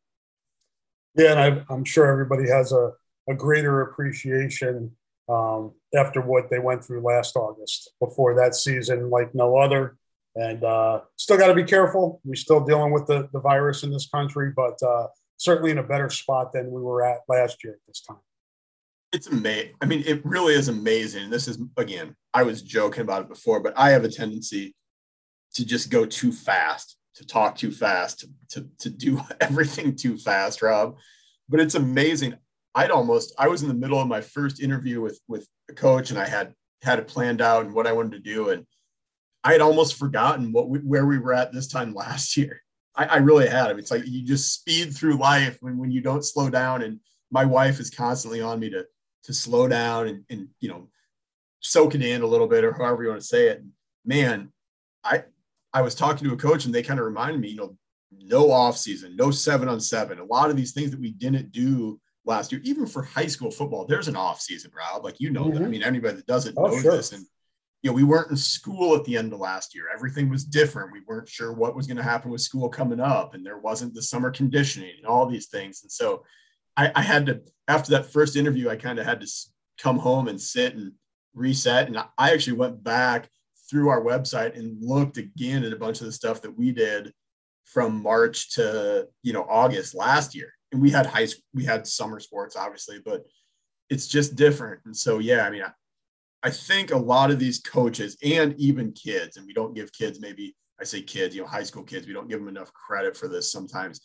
Yeah, 1.15 1.34
and 1.34 1.39
I, 1.39 1.63
I'm 1.72 1.86
sure 1.86 2.08
everybody 2.08 2.50
has 2.50 2.72
a, 2.72 2.94
a 3.30 3.36
greater 3.36 3.82
appreciation 3.82 4.91
um, 5.31 5.73
after 5.95 6.21
what 6.21 6.50
they 6.50 6.59
went 6.59 6.83
through 6.83 7.01
last 7.01 7.35
August. 7.35 7.91
Before 8.00 8.35
that 8.35 8.55
season, 8.55 9.09
like 9.09 9.33
no 9.33 9.57
other, 9.57 9.97
and 10.35 10.63
uh, 10.63 11.01
still 11.15 11.38
got 11.38 11.47
to 11.47 11.53
be 11.53 11.63
careful. 11.63 12.21
We're 12.23 12.35
still 12.35 12.61
dealing 12.61 12.91
with 12.91 13.07
the, 13.07 13.29
the 13.33 13.39
virus 13.39 13.83
in 13.83 13.91
this 13.91 14.07
country, 14.07 14.51
but 14.55 14.81
uh, 14.83 15.07
certainly 15.38 15.71
in 15.71 15.77
a 15.77 15.83
better 15.83 16.09
spot 16.09 16.51
than 16.53 16.71
we 16.71 16.81
were 16.81 17.03
at 17.03 17.19
last 17.27 17.63
year 17.63 17.73
at 17.73 17.79
this 17.88 18.01
time. 18.01 18.19
It's 19.13 19.27
amazing. 19.27 19.73
I 19.81 19.85
mean, 19.85 20.03
it 20.05 20.25
really 20.25 20.53
is 20.53 20.69
amazing. 20.69 21.29
This 21.29 21.47
is 21.47 21.59
again, 21.77 22.15
I 22.33 22.43
was 22.43 22.61
joking 22.61 23.01
about 23.01 23.23
it 23.23 23.29
before, 23.29 23.59
but 23.59 23.73
I 23.75 23.91
have 23.91 24.05
a 24.05 24.09
tendency 24.09 24.73
to 25.55 25.65
just 25.65 25.89
go 25.89 26.05
too 26.05 26.31
fast, 26.31 26.97
to 27.15 27.25
talk 27.25 27.57
too 27.57 27.71
fast, 27.71 28.19
to, 28.19 28.29
to, 28.51 28.69
to 28.79 28.89
do 28.89 29.21
everything 29.41 29.95
too 29.95 30.17
fast, 30.17 30.61
Rob. 30.61 30.95
But 31.50 31.59
it's 31.59 31.75
amazing. 31.75 32.35
I'd 32.73 32.91
almost 32.91 33.33
I 33.37 33.47
was 33.47 33.61
in 33.61 33.67
the 33.67 33.73
middle 33.73 33.99
of 33.99 34.07
my 34.07 34.21
first 34.21 34.61
interview 34.61 35.01
with 35.01 35.19
with 35.27 35.47
a 35.69 35.73
coach, 35.73 36.09
and 36.11 36.19
I 36.19 36.27
had 36.27 36.53
had 36.81 36.99
it 36.99 37.07
planned 37.07 37.41
out 37.41 37.65
and 37.65 37.73
what 37.73 37.87
I 37.87 37.93
wanted 37.93 38.13
to 38.13 38.19
do, 38.19 38.49
and 38.49 38.65
I 39.43 39.51
had 39.53 39.61
almost 39.61 39.97
forgotten 39.97 40.51
what 40.51 40.69
we, 40.69 40.79
where 40.79 41.05
we 41.05 41.17
were 41.17 41.33
at 41.33 41.51
this 41.51 41.67
time 41.67 41.93
last 41.95 42.37
year. 42.37 42.61
I, 42.95 43.05
I 43.05 43.17
really 43.17 43.47
had. 43.47 43.67
I 43.67 43.69
mean, 43.69 43.79
it's 43.79 43.91
like 43.91 44.05
you 44.05 44.23
just 44.23 44.53
speed 44.53 44.93
through 44.93 45.15
life 45.15 45.57
when 45.61 45.77
when 45.77 45.91
you 45.91 46.01
don't 46.01 46.25
slow 46.25 46.49
down. 46.49 46.81
And 46.81 46.99
my 47.29 47.45
wife 47.45 47.79
is 47.79 47.89
constantly 47.89 48.41
on 48.41 48.59
me 48.59 48.69
to 48.69 48.85
to 49.23 49.33
slow 49.33 49.67
down 49.67 50.07
and 50.07 50.23
and 50.29 50.47
you 50.59 50.69
know 50.69 50.89
soak 51.59 51.93
it 51.95 52.01
in 52.01 52.21
a 52.21 52.27
little 52.27 52.47
bit 52.47 52.63
or 52.63 52.73
however 52.73 53.03
you 53.03 53.09
want 53.09 53.21
to 53.21 53.27
say 53.27 53.47
it. 53.47 53.63
Man, 54.05 54.51
I 55.03 55.23
I 55.73 55.81
was 55.81 55.95
talking 55.95 56.27
to 56.27 56.33
a 56.33 56.37
coach 56.37 56.65
and 56.65 56.73
they 56.73 56.83
kind 56.83 56.99
of 56.99 57.05
reminded 57.05 57.39
me, 57.39 57.49
you 57.49 57.57
know, 57.57 57.77
no 58.11 58.51
off 58.51 58.77
season, 58.77 59.15
no 59.15 59.31
seven 59.31 59.69
on 59.69 59.79
seven. 59.79 60.19
A 60.19 60.25
lot 60.25 60.49
of 60.49 60.57
these 60.57 60.73
things 60.73 60.91
that 60.91 60.99
we 60.99 61.11
didn't 61.11 61.51
do 61.51 61.99
last 62.31 62.51
year, 62.51 62.61
even 62.63 62.85
for 62.85 63.03
high 63.03 63.27
school 63.27 63.51
football, 63.51 63.85
there's 63.85 64.07
an 64.07 64.15
off 64.15 64.41
season, 64.41 64.71
Rob. 64.75 65.03
Like 65.03 65.19
you 65.19 65.29
know 65.29 65.45
mm-hmm. 65.45 65.55
that. 65.55 65.63
I 65.63 65.67
mean, 65.67 65.83
anybody 65.83 66.15
that 66.17 66.27
doesn't 66.27 66.57
oh, 66.57 66.67
know 66.67 66.79
sure. 66.79 66.91
this. 66.91 67.11
And 67.11 67.25
you 67.81 67.89
know, 67.89 67.95
we 67.95 68.03
weren't 68.03 68.31
in 68.31 68.38
school 68.38 68.95
at 68.95 69.03
the 69.05 69.17
end 69.17 69.33
of 69.33 69.39
last 69.39 69.73
year. 69.73 69.85
Everything 69.93 70.29
was 70.29 70.43
different. 70.43 70.91
We 70.91 71.01
weren't 71.07 71.29
sure 71.29 71.51
what 71.51 71.75
was 71.75 71.88
going 71.88 71.97
to 71.97 72.03
happen 72.03 72.31
with 72.31 72.41
school 72.41 72.69
coming 72.69 73.00
up, 73.00 73.33
and 73.33 73.45
there 73.45 73.57
wasn't 73.57 73.93
the 73.93 74.01
summer 74.01 74.31
conditioning 74.31 74.93
and 74.97 75.05
all 75.05 75.25
these 75.25 75.47
things. 75.47 75.81
And 75.83 75.91
so, 75.91 76.23
I, 76.77 76.91
I 76.95 77.01
had 77.01 77.25
to 77.27 77.41
after 77.67 77.91
that 77.91 78.05
first 78.07 78.35
interview, 78.35 78.69
I 78.69 78.75
kind 78.75 79.00
of 79.00 79.05
had 79.05 79.21
to 79.21 79.27
come 79.77 79.97
home 79.97 80.27
and 80.27 80.39
sit 80.39 80.75
and 80.75 80.93
reset. 81.33 81.88
And 81.88 81.97
I 81.97 82.31
actually 82.31 82.57
went 82.57 82.83
back 82.83 83.29
through 83.69 83.89
our 83.89 84.01
website 84.01 84.57
and 84.57 84.83
looked 84.83 85.17
again 85.17 85.63
at 85.63 85.73
a 85.73 85.77
bunch 85.77 86.01
of 86.01 86.05
the 86.05 86.11
stuff 86.11 86.41
that 86.41 86.57
we 86.57 86.71
did 86.71 87.13
from 87.65 88.03
March 88.03 88.53
to 88.55 89.07
you 89.23 89.33
know 89.33 89.45
August 89.50 89.95
last 89.95 90.35
year. 90.35 90.53
And 90.71 90.81
we 90.81 90.89
had 90.89 91.05
high 91.05 91.25
school, 91.25 91.43
we 91.53 91.65
had 91.65 91.85
summer 91.85 92.19
sports, 92.19 92.55
obviously, 92.55 92.99
but 93.03 93.23
it's 93.89 94.07
just 94.07 94.35
different. 94.35 94.81
And 94.85 94.95
so, 94.95 95.19
yeah, 95.19 95.45
I 95.45 95.49
mean, 95.49 95.63
I 96.43 96.49
think 96.49 96.91
a 96.91 96.97
lot 96.97 97.29
of 97.29 97.39
these 97.39 97.59
coaches 97.59 98.17
and 98.23 98.55
even 98.57 98.93
kids, 98.93 99.37
and 99.37 99.45
we 99.45 99.53
don't 99.53 99.75
give 99.75 99.91
kids 99.91 100.19
maybe 100.19 100.55
I 100.81 100.83
say 100.83 101.01
kids, 101.01 101.35
you 101.35 101.41
know, 101.41 101.47
high 101.47 101.63
school 101.63 101.83
kids, 101.83 102.07
we 102.07 102.13
don't 102.13 102.27
give 102.27 102.39
them 102.39 102.47
enough 102.47 102.73
credit 102.73 103.15
for 103.15 103.27
this 103.27 103.51
sometimes. 103.51 104.01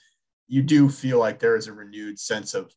You 0.47 0.63
do 0.63 0.91
feel 0.91 1.19
like 1.19 1.39
there 1.39 1.57
is 1.57 1.67
a 1.67 1.73
renewed 1.73 2.19
sense 2.19 2.55
of 2.55 2.71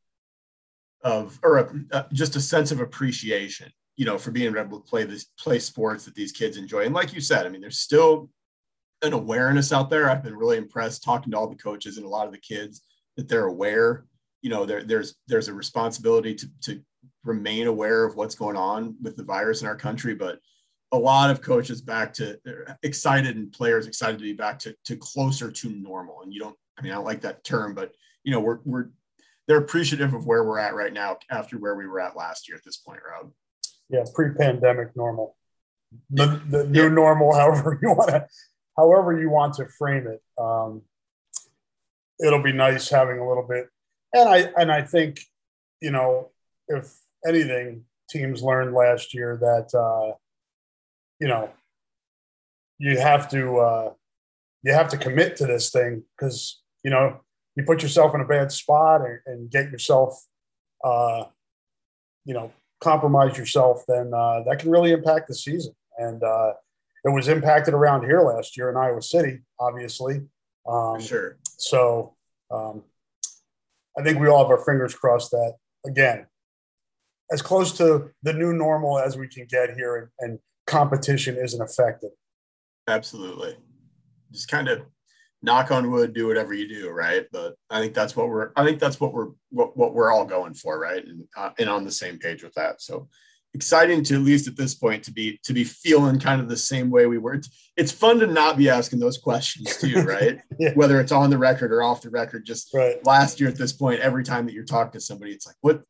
of 1.03 1.39
or 1.43 1.57
a, 1.57 1.73
uh, 1.91 2.03
just 2.11 2.35
a 2.35 2.41
sense 2.41 2.71
of 2.71 2.79
appreciation, 2.79 3.71
you 3.95 4.05
know, 4.05 4.17
for 4.17 4.31
being 4.31 4.55
able 4.55 4.79
to 4.79 4.89
play 4.89 5.03
this 5.03 5.25
play 5.37 5.59
sports 5.59 6.05
that 6.05 6.15
these 6.15 6.31
kids 6.31 6.55
enjoy. 6.55 6.85
And 6.85 6.95
like 6.95 7.13
you 7.13 7.19
said, 7.21 7.45
I 7.45 7.49
mean, 7.49 7.61
there's 7.61 7.79
still 7.79 8.29
an 9.01 9.13
awareness 9.13 9.71
out 9.73 9.89
there. 9.89 10.09
I've 10.09 10.23
been 10.23 10.35
really 10.35 10.57
impressed 10.57 11.03
talking 11.03 11.31
to 11.31 11.37
all 11.37 11.49
the 11.49 11.55
coaches 11.55 11.97
and 11.97 12.05
a 12.05 12.09
lot 12.09 12.25
of 12.25 12.33
the 12.33 12.39
kids 12.39 12.81
that 13.19 13.27
they're 13.27 13.47
aware. 13.47 14.05
You 14.41 14.49
know, 14.49 14.65
there, 14.65 14.81
there's 14.81 15.15
there's 15.27 15.49
a 15.49 15.53
responsibility 15.53 16.33
to 16.35 16.47
to 16.61 16.81
remain 17.25 17.67
aware 17.67 18.05
of 18.05 18.15
what's 18.15 18.33
going 18.33 18.55
on 18.55 18.95
with 19.01 19.17
the 19.17 19.23
virus 19.23 19.61
in 19.61 19.67
our 19.67 19.75
country, 19.75 20.15
but 20.15 20.39
a 20.93 20.97
lot 20.97 21.29
of 21.29 21.41
coaches 21.41 21.81
back 21.81 22.13
to 22.13 22.39
excited 22.81 23.35
and 23.35 23.51
players 23.51 23.87
excited 23.87 24.17
to 24.17 24.23
be 24.23 24.33
back 24.33 24.57
to, 24.59 24.73
to 24.85 24.95
closer 24.95 25.51
to 25.51 25.69
normal. 25.69 26.21
And 26.21 26.33
you 26.33 26.39
don't, 26.39 26.55
I 26.77 26.81
mean, 26.81 26.93
I 26.93 26.95
don't 26.95 27.05
like 27.05 27.21
that 27.21 27.43
term, 27.43 27.75
but 27.75 27.91
you 28.23 28.31
know, 28.31 28.39
we're, 28.39 28.59
we're, 28.63 28.89
they're 29.47 29.57
appreciative 29.57 30.13
of 30.13 30.25
where 30.25 30.45
we're 30.45 30.59
at 30.59 30.75
right 30.75 30.93
now 30.93 31.17
after 31.29 31.57
where 31.57 31.75
we 31.75 31.87
were 31.87 31.99
at 31.99 32.15
last 32.15 32.47
year 32.47 32.57
at 32.57 32.63
this 32.63 32.77
point, 32.77 33.01
Rob. 33.07 33.31
Yeah. 33.89 34.05
Pre-pandemic 34.15 34.95
normal, 34.95 35.35
the, 36.09 36.41
the 36.47 36.63
new 36.63 36.83
yeah. 36.83 36.89
normal, 36.89 37.33
however 37.35 37.77
you 37.81 37.89
want 37.89 38.09
to, 38.11 38.27
however 38.77 39.19
you 39.19 39.29
want 39.29 39.55
to 39.55 39.67
frame 39.77 40.07
it. 40.07 40.21
Um, 40.41 40.83
it'll 42.19 42.43
be 42.43 42.53
nice 42.53 42.89
having 42.89 43.19
a 43.19 43.27
little 43.27 43.47
bit. 43.47 43.67
And 44.13 44.27
I, 44.27 44.51
and 44.57 44.71
I 44.71 44.81
think, 44.81 45.21
you 45.81 45.91
know, 45.91 46.29
if 46.67 46.91
anything, 47.27 47.85
teams 48.09 48.41
learned 48.41 48.73
last 48.73 49.13
year 49.13 49.37
that 49.39 49.77
uh, 49.77 50.15
you 51.19 51.27
know 51.27 51.49
you 52.79 52.97
have 52.97 53.29
to 53.29 53.57
uh, 53.57 53.93
you 54.63 54.73
have 54.73 54.89
to 54.89 54.97
commit 54.97 55.35
to 55.37 55.45
this 55.45 55.69
thing 55.69 56.03
because 56.17 56.61
you 56.83 56.89
know 56.89 57.19
you 57.55 57.63
put 57.63 57.83
yourself 57.83 58.15
in 58.15 58.21
a 58.21 58.25
bad 58.25 58.51
spot 58.51 59.01
and, 59.01 59.19
and 59.25 59.51
get 59.51 59.71
yourself 59.71 60.25
uh, 60.83 61.25
you 62.25 62.33
know 62.33 62.51
compromise 62.79 63.37
yourself, 63.37 63.83
then 63.87 64.11
uh, 64.13 64.41
that 64.47 64.59
can 64.59 64.71
really 64.71 64.91
impact 64.91 65.27
the 65.27 65.35
season. 65.35 65.73
And 65.97 66.23
uh, 66.23 66.53
it 67.03 67.09
was 67.09 67.27
impacted 67.27 67.73
around 67.73 68.05
here 68.05 68.21
last 68.21 68.57
year 68.57 68.69
in 68.69 68.77
Iowa 68.77 69.01
City, 69.01 69.39
obviously. 69.59 70.21
Um, 70.67 70.99
sure. 70.99 71.37
So 71.59 72.15
um, 72.51 72.83
I 73.97 74.03
think 74.03 74.19
we 74.19 74.27
all 74.27 74.43
have 74.43 74.51
our 74.51 74.63
fingers 74.65 74.95
crossed 74.95 75.31
that 75.31 75.53
again 75.85 76.25
as 77.31 77.41
close 77.41 77.77
to 77.77 78.09
the 78.23 78.33
new 78.33 78.53
normal 78.53 78.97
as 78.97 79.17
we 79.17 79.27
can 79.27 79.45
get 79.45 79.75
here 79.75 79.95
and, 79.97 80.07
and 80.19 80.39
competition 80.65 81.37
isn't 81.37 81.61
affected. 81.61 82.09
Absolutely. 82.87 83.55
Just 84.31 84.47
kind 84.47 84.67
of 84.67 84.81
knock 85.41 85.71
on 85.71 85.91
wood, 85.91 86.13
do 86.13 86.27
whatever 86.27 86.53
you 86.53 86.67
do, 86.67 86.89
right? 86.89 87.25
But 87.31 87.55
I 87.69 87.79
think 87.81 87.93
that's 87.93 88.15
what 88.15 88.29
we're 88.29 88.51
I 88.55 88.65
think 88.65 88.79
that's 88.79 88.99
what 88.99 89.13
we're 89.13 89.29
what, 89.49 89.77
what 89.77 89.93
we're 89.93 90.11
all 90.11 90.25
going 90.25 90.53
for, 90.53 90.79
right? 90.79 91.05
And 91.05 91.25
uh, 91.37 91.51
and 91.59 91.69
on 91.69 91.83
the 91.83 91.91
same 91.91 92.17
page 92.17 92.43
with 92.43 92.53
that. 92.53 92.81
So 92.81 93.09
exciting 93.53 94.03
to 94.03 94.15
at 94.15 94.21
least 94.21 94.47
at 94.47 94.55
this 94.55 94.75
point 94.75 95.03
to 95.03 95.11
be 95.11 95.39
to 95.43 95.53
be 95.53 95.63
feeling 95.63 96.19
kind 96.19 96.39
of 96.39 96.47
the 96.47 96.57
same 96.57 96.89
way 96.89 97.05
we 97.05 97.17
were. 97.17 97.33
It's, 97.33 97.71
it's 97.75 97.91
fun 97.91 98.19
to 98.19 98.27
not 98.27 98.57
be 98.57 98.69
asking 98.69 98.99
those 98.99 99.17
questions 99.17 99.77
too, 99.77 100.01
right? 100.03 100.39
yeah. 100.59 100.73
Whether 100.75 100.99
it's 100.99 101.11
on 101.11 101.29
the 101.29 101.37
record 101.37 101.71
or 101.71 101.83
off 101.83 102.01
the 102.01 102.09
record. 102.09 102.45
Just 102.45 102.73
right. 102.73 103.03
last 103.05 103.39
year 103.39 103.49
at 103.49 103.57
this 103.57 103.73
point, 103.73 104.01
every 104.01 104.23
time 104.23 104.45
that 104.45 104.53
you're 104.53 104.65
talking 104.65 104.93
to 104.93 104.99
somebody, 104.99 105.31
it's 105.31 105.47
like, 105.47 105.55
what 105.61 105.83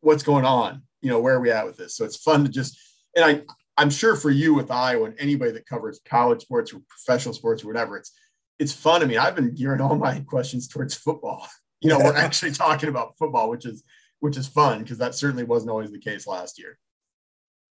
what's 0.00 0.22
going 0.22 0.44
on? 0.44 0.82
You 1.00 1.10
know, 1.10 1.20
where 1.20 1.34
are 1.34 1.40
we 1.40 1.50
at 1.50 1.66
with 1.66 1.76
this? 1.76 1.96
So 1.96 2.04
it's 2.04 2.16
fun 2.16 2.44
to 2.44 2.50
just, 2.50 2.78
and 3.16 3.24
I, 3.24 3.42
I'm 3.76 3.90
sure 3.90 4.16
for 4.16 4.30
you 4.30 4.54
with 4.54 4.70
Iowa 4.70 5.06
and 5.06 5.14
anybody 5.18 5.52
that 5.52 5.66
covers 5.66 6.00
college 6.04 6.42
sports 6.42 6.72
or 6.72 6.80
professional 6.88 7.34
sports 7.34 7.64
or 7.64 7.66
whatever, 7.66 7.96
it's, 7.96 8.12
it's 8.58 8.72
fun. 8.72 9.02
I 9.02 9.06
mean, 9.06 9.18
I've 9.18 9.34
been 9.34 9.54
gearing 9.54 9.80
all 9.80 9.96
my 9.96 10.20
questions 10.20 10.68
towards 10.68 10.94
football. 10.94 11.46
You 11.84 11.88
know, 11.88 11.98
we're 11.98 12.14
actually 12.16 12.52
talking 12.52 12.88
about 12.88 13.18
football, 13.18 13.50
which 13.50 13.66
is, 13.66 13.82
which 14.20 14.36
is 14.36 14.46
fun 14.46 14.84
because 14.84 14.98
that 14.98 15.16
certainly 15.16 15.42
wasn't 15.42 15.72
always 15.72 15.90
the 15.90 15.98
case 15.98 16.28
last 16.28 16.56
year. 16.56 16.78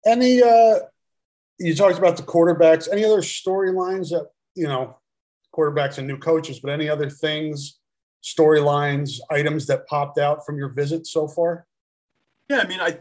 Any, 0.06 0.42
uh, 0.42 0.80
you 1.58 1.74
talked 1.74 1.98
about 1.98 2.16
the 2.16 2.22
quarterbacks. 2.22 2.88
Any 2.90 3.04
other 3.04 3.20
storylines 3.20 4.10
that 4.10 4.28
you 4.54 4.66
know, 4.66 4.96
quarterbacks 5.54 5.98
and 5.98 6.06
new 6.06 6.18
coaches, 6.18 6.60
but 6.60 6.70
any 6.70 6.88
other 6.88 7.10
things 7.10 7.78
storylines, 8.22 9.18
items 9.30 9.66
that 9.66 9.86
popped 9.86 10.18
out 10.18 10.44
from 10.44 10.58
your 10.58 10.68
visit 10.68 11.06
so 11.06 11.26
far? 11.26 11.66
Yeah, 12.48 12.58
I 12.58 12.66
mean, 12.66 12.80
I 12.80 12.98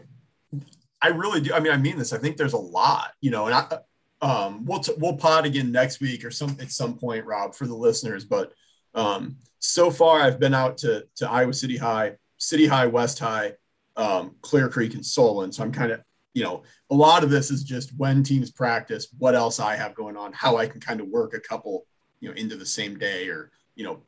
I 1.02 1.08
really 1.08 1.40
do. 1.40 1.52
I 1.52 1.60
mean, 1.60 1.72
I 1.72 1.76
mean 1.76 1.98
this. 1.98 2.12
I 2.12 2.18
think 2.18 2.36
there's 2.36 2.52
a 2.52 2.58
lot, 2.58 3.12
you 3.20 3.30
know, 3.30 3.46
and 3.46 3.54
I 3.54 3.78
um 4.22 4.64
we'll 4.64 4.80
t- 4.80 4.94
we'll 4.98 5.16
pod 5.16 5.46
again 5.46 5.72
next 5.72 6.00
week 6.00 6.24
or 6.24 6.30
some 6.30 6.56
at 6.60 6.70
some 6.70 6.96
point, 6.96 7.26
Rob, 7.26 7.54
for 7.54 7.66
the 7.66 7.74
listeners. 7.74 8.24
But 8.24 8.52
um 8.94 9.36
so 9.58 9.90
far, 9.90 10.20
I've 10.20 10.40
been 10.40 10.54
out 10.54 10.78
to 10.78 11.04
to 11.16 11.30
Iowa 11.30 11.52
City 11.52 11.76
High, 11.76 12.16
City 12.38 12.66
High, 12.66 12.86
West 12.86 13.18
High, 13.18 13.54
um, 13.96 14.36
Clear 14.40 14.68
Creek, 14.68 14.94
and 14.94 15.04
Solon. 15.04 15.52
So 15.52 15.62
I'm 15.62 15.72
kind 15.72 15.92
of 15.92 16.02
you 16.34 16.44
know, 16.44 16.62
a 16.90 16.94
lot 16.94 17.24
of 17.24 17.30
this 17.30 17.50
is 17.50 17.64
just 17.64 17.96
when 17.96 18.22
teams 18.22 18.50
practice, 18.50 19.08
what 19.18 19.34
else 19.34 19.58
I 19.58 19.76
have 19.76 19.94
going 19.94 20.16
on, 20.16 20.32
how 20.32 20.56
I 20.56 20.66
can 20.66 20.80
kind 20.80 21.00
of 21.00 21.08
work 21.08 21.34
a 21.34 21.40
couple, 21.40 21.86
you 22.20 22.28
know, 22.28 22.34
into 22.34 22.56
the 22.56 22.66
same 22.66 22.98
day 22.98 23.28
or, 23.28 23.50
you 23.74 23.84
know, 23.84 24.02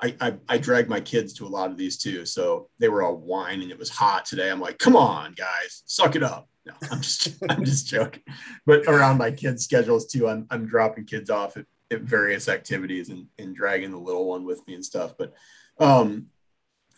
I, 0.00 0.14
I, 0.20 0.34
I 0.48 0.58
drag 0.58 0.88
my 0.88 1.00
kids 1.00 1.32
to 1.34 1.46
a 1.46 1.48
lot 1.48 1.70
of 1.70 1.76
these 1.76 1.96
too. 1.96 2.26
So 2.26 2.68
they 2.78 2.88
were 2.88 3.02
all 3.02 3.16
whining. 3.16 3.70
It 3.70 3.78
was 3.78 3.88
hot 3.88 4.24
today. 4.26 4.50
I'm 4.50 4.60
like, 4.60 4.78
come 4.78 4.96
on, 4.96 5.32
guys, 5.32 5.82
suck 5.86 6.16
it 6.16 6.22
up. 6.22 6.48
No, 6.66 6.72
I'm 6.90 7.00
just, 7.00 7.42
I'm 7.48 7.64
just 7.64 7.86
joking. 7.86 8.22
But 8.64 8.86
around 8.86 9.18
my 9.18 9.30
kids' 9.30 9.64
schedules 9.64 10.06
too, 10.06 10.28
I'm, 10.28 10.46
I'm 10.50 10.66
dropping 10.66 11.06
kids 11.06 11.30
off 11.30 11.56
at, 11.56 11.66
at 11.90 12.02
various 12.02 12.48
activities 12.48 13.08
and, 13.08 13.26
and 13.38 13.54
dragging 13.54 13.90
the 13.90 13.98
little 13.98 14.26
one 14.26 14.44
with 14.44 14.66
me 14.66 14.74
and 14.74 14.84
stuff. 14.84 15.14
But, 15.18 15.34
um, 15.78 16.26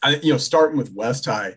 I, 0.02 0.16
you 0.16 0.32
know, 0.32 0.38
starting 0.38 0.78
with 0.78 0.92
West 0.92 1.26
High, 1.26 1.56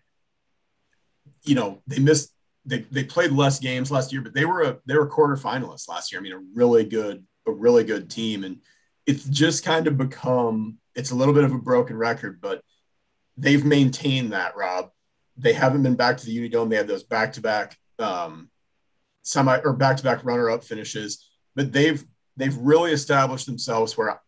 you 1.44 1.56
know, 1.56 1.82
they 1.88 2.00
missed 2.00 2.32
they, 2.66 2.80
they 2.92 3.04
played 3.04 3.32
less 3.32 3.60
games 3.60 3.92
last 3.92 4.12
year, 4.12 4.22
but 4.22 4.34
they 4.34 4.46
were 4.46 4.62
a 4.62 4.78
they 4.86 4.96
were 4.96 5.10
quarterfinalists 5.10 5.90
last 5.90 6.12
year. 6.12 6.20
I 6.20 6.24
mean, 6.24 6.34
a 6.34 6.42
really 6.54 6.84
good 6.84 7.26
a 7.48 7.52
really 7.52 7.84
good 7.84 8.10
team, 8.10 8.44
and 8.44 8.62
it's 9.06 9.26
just 9.26 9.66
kind 9.66 9.88
of 9.88 9.98
become 9.98 10.78
it's 10.96 11.12
a 11.12 11.16
little 11.16 11.34
bit 11.34 11.44
of 11.44 11.54
a 11.54 11.58
broken 11.58 11.98
record, 11.98 12.40
but 12.42 12.62
they've 13.38 13.66
maintained 13.66 14.34
that. 14.34 14.56
Rob, 14.56 14.92
they 15.38 15.54
haven't 15.54 15.84
been 15.84 15.96
back 15.96 16.18
to 16.18 16.26
the 16.26 16.38
Unidome. 16.38 16.70
They 16.70 16.76
had 16.76 16.88
those 16.88 17.04
back 17.04 17.34
to 17.34 17.42
back 17.42 17.78
semi 19.24 19.58
or 19.64 19.74
back 19.74 19.98
to 19.98 20.04
back 20.04 20.24
runner 20.24 20.50
up 20.50 20.64
finishes, 20.64 21.30
but 21.56 21.72
they've 21.72 22.04
they've 22.38 22.58
really 22.58 22.92
established 22.92 23.46
themselves 23.46 23.98
where 23.98 24.22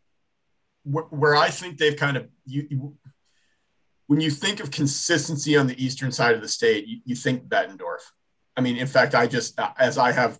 where 0.83 1.35
I 1.35 1.49
think 1.49 1.77
they've 1.77 1.95
kind 1.95 2.17
of 2.17 2.27
you, 2.45 2.67
you 2.69 2.97
when 4.07 4.19
you 4.19 4.29
think 4.29 4.59
of 4.59 4.69
consistency 4.69 5.55
on 5.55 5.67
the 5.67 5.83
eastern 5.83 6.11
side 6.11 6.35
of 6.35 6.41
the 6.41 6.47
state, 6.47 6.87
you, 6.87 6.99
you 7.05 7.15
think 7.15 7.47
Bettendorf. 7.47 8.01
I 8.55 8.61
mean, 8.61 8.77
in 8.77 8.87
fact, 8.87 9.15
I 9.15 9.27
just 9.27 9.59
as 9.77 9.97
I 9.97 10.11
have 10.11 10.39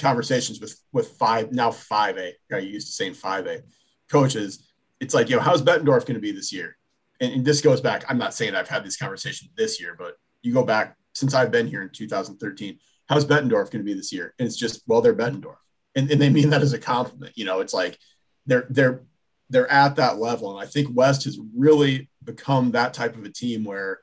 conversations 0.00 0.60
with 0.60 0.78
with 0.92 1.08
five 1.08 1.52
now 1.52 1.70
five 1.70 2.18
A, 2.18 2.34
I 2.52 2.58
used 2.58 2.88
to 2.88 2.92
saying 2.92 3.14
five 3.14 3.46
A 3.46 3.62
coaches, 4.10 4.70
it's 5.00 5.14
like, 5.14 5.30
you 5.30 5.36
know, 5.36 5.42
how's 5.42 5.62
Bettendorf 5.62 6.06
going 6.06 6.14
to 6.14 6.20
be 6.20 6.32
this 6.32 6.52
year? 6.52 6.76
And, 7.20 7.32
and, 7.32 7.44
this 7.44 7.60
goes 7.60 7.80
back. 7.80 8.04
I'm 8.08 8.18
not 8.18 8.34
saying 8.34 8.54
I've 8.54 8.68
had 8.68 8.84
this 8.84 8.96
conversation 8.96 9.48
this 9.56 9.80
year, 9.80 9.94
but 9.96 10.16
you 10.42 10.52
go 10.52 10.64
back 10.64 10.96
since 11.14 11.34
I've 11.34 11.50
been 11.50 11.68
here 11.68 11.82
in 11.82 11.90
2013. 11.90 12.78
How's 13.08 13.24
Bettendorf 13.24 13.70
going 13.70 13.78
to 13.78 13.84
be 13.84 13.94
this 13.94 14.12
year? 14.12 14.34
And 14.38 14.46
it's 14.46 14.56
just, 14.56 14.82
well, 14.86 15.00
they're 15.00 15.14
Bettendorf, 15.14 15.56
and, 15.94 16.10
and 16.10 16.20
they 16.20 16.30
mean 16.30 16.50
that 16.50 16.62
as 16.62 16.72
a 16.72 16.78
compliment. 16.78 17.36
You 17.36 17.44
know, 17.44 17.60
it's 17.60 17.74
like 17.74 17.98
they're 18.46 18.66
they're 18.70 19.02
they're 19.48 19.70
at 19.70 19.96
that 19.96 20.18
level, 20.18 20.56
and 20.56 20.66
I 20.66 20.70
think 20.70 20.88
West 20.94 21.24
has 21.24 21.38
really 21.56 22.08
become 22.22 22.70
that 22.72 22.94
type 22.94 23.16
of 23.16 23.24
a 23.24 23.30
team 23.30 23.64
where 23.64 24.00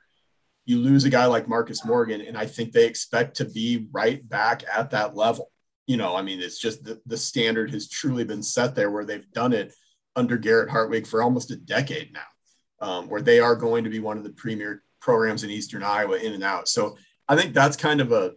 you 0.68 0.80
lose 0.80 1.06
a 1.06 1.10
guy 1.10 1.26
like 1.26 1.48
Marcus 1.48 1.86
Morgan, 1.86 2.20
and 2.20 2.38
I 2.38 2.46
think 2.46 2.74
they 2.74 2.86
expect 2.86 3.38
to 3.38 3.46
be 3.46 3.88
right 3.94 4.28
back 4.28 4.64
at 4.72 4.92
that 4.92 5.16
level. 5.16 5.50
You 5.88 5.96
know, 5.96 6.14
I 6.14 6.22
mean, 6.22 6.42
it's 6.42 6.60
just 6.60 6.84
the, 6.84 7.02
the 7.06 7.16
standard 7.16 7.72
has 7.72 7.88
truly 7.88 8.26
been 8.26 8.44
set 8.44 8.76
there 8.76 8.92
where 8.92 9.06
they've 9.06 9.32
done 9.32 9.54
it 9.54 9.74
under 10.18 10.38
Garrett 10.38 10.70
Hartwig 10.70 11.08
for 11.08 11.24
almost 11.24 11.52
a 11.52 11.56
decade 11.56 12.12
now, 12.12 12.86
um, 12.86 13.08
where 13.08 13.22
they 13.22 13.40
are 13.40 13.56
going 13.56 13.86
to 13.86 13.90
be 13.90 14.00
one 14.00 14.18
of 14.18 14.26
the 14.26 14.30
premier 14.32 14.84
programs 15.00 15.46
in 15.46 15.50
Eastern 15.50 15.84
Iowa 15.84 16.18
in 16.18 16.34
and 16.34 16.44
out. 16.44 16.68
So 16.68 16.98
I 17.30 17.38
think 17.38 17.54
that's 17.54 17.78
kind 17.78 18.02
of 18.02 18.12
a, 18.12 18.34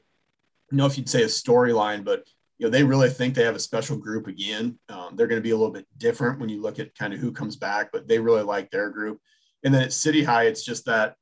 you 0.71 0.77
know, 0.77 0.87
if 0.87 0.97
you'd 0.97 1.09
say 1.09 1.25
a 1.25 1.27
storyline, 1.27 2.05
but 2.05 2.23
you 2.59 2.67
know, 2.67 2.71
they 2.71 2.85
really 2.85 3.11
think 3.11 3.35
they 3.35 3.43
have 3.43 3.57
a 3.57 3.61
special 3.61 3.97
group 3.97 4.29
again. 4.29 4.79
Um, 4.89 5.17
they're 5.17 5.27
going 5.27 5.41
to 5.41 5.43
be 5.43 5.51
a 5.51 5.57
little 5.57 5.73
bit 5.73 5.87
different 5.99 6.39
when 6.39 6.49
you 6.49 6.63
look 6.63 6.79
at 6.79 6.95
kind 6.95 7.13
of 7.13 7.19
who 7.19 7.33
comes 7.33 7.57
back, 7.57 7.91
but 7.91 8.07
they 8.07 8.21
really 8.21 8.43
like 8.43 8.71
their 8.71 8.89
group. 8.89 9.19
And 9.65 9.75
then 9.75 9.83
at 9.83 9.93
City 9.93 10.23
High, 10.23 10.45
it's 10.45 10.65
just 10.65 10.85
that 10.85 11.17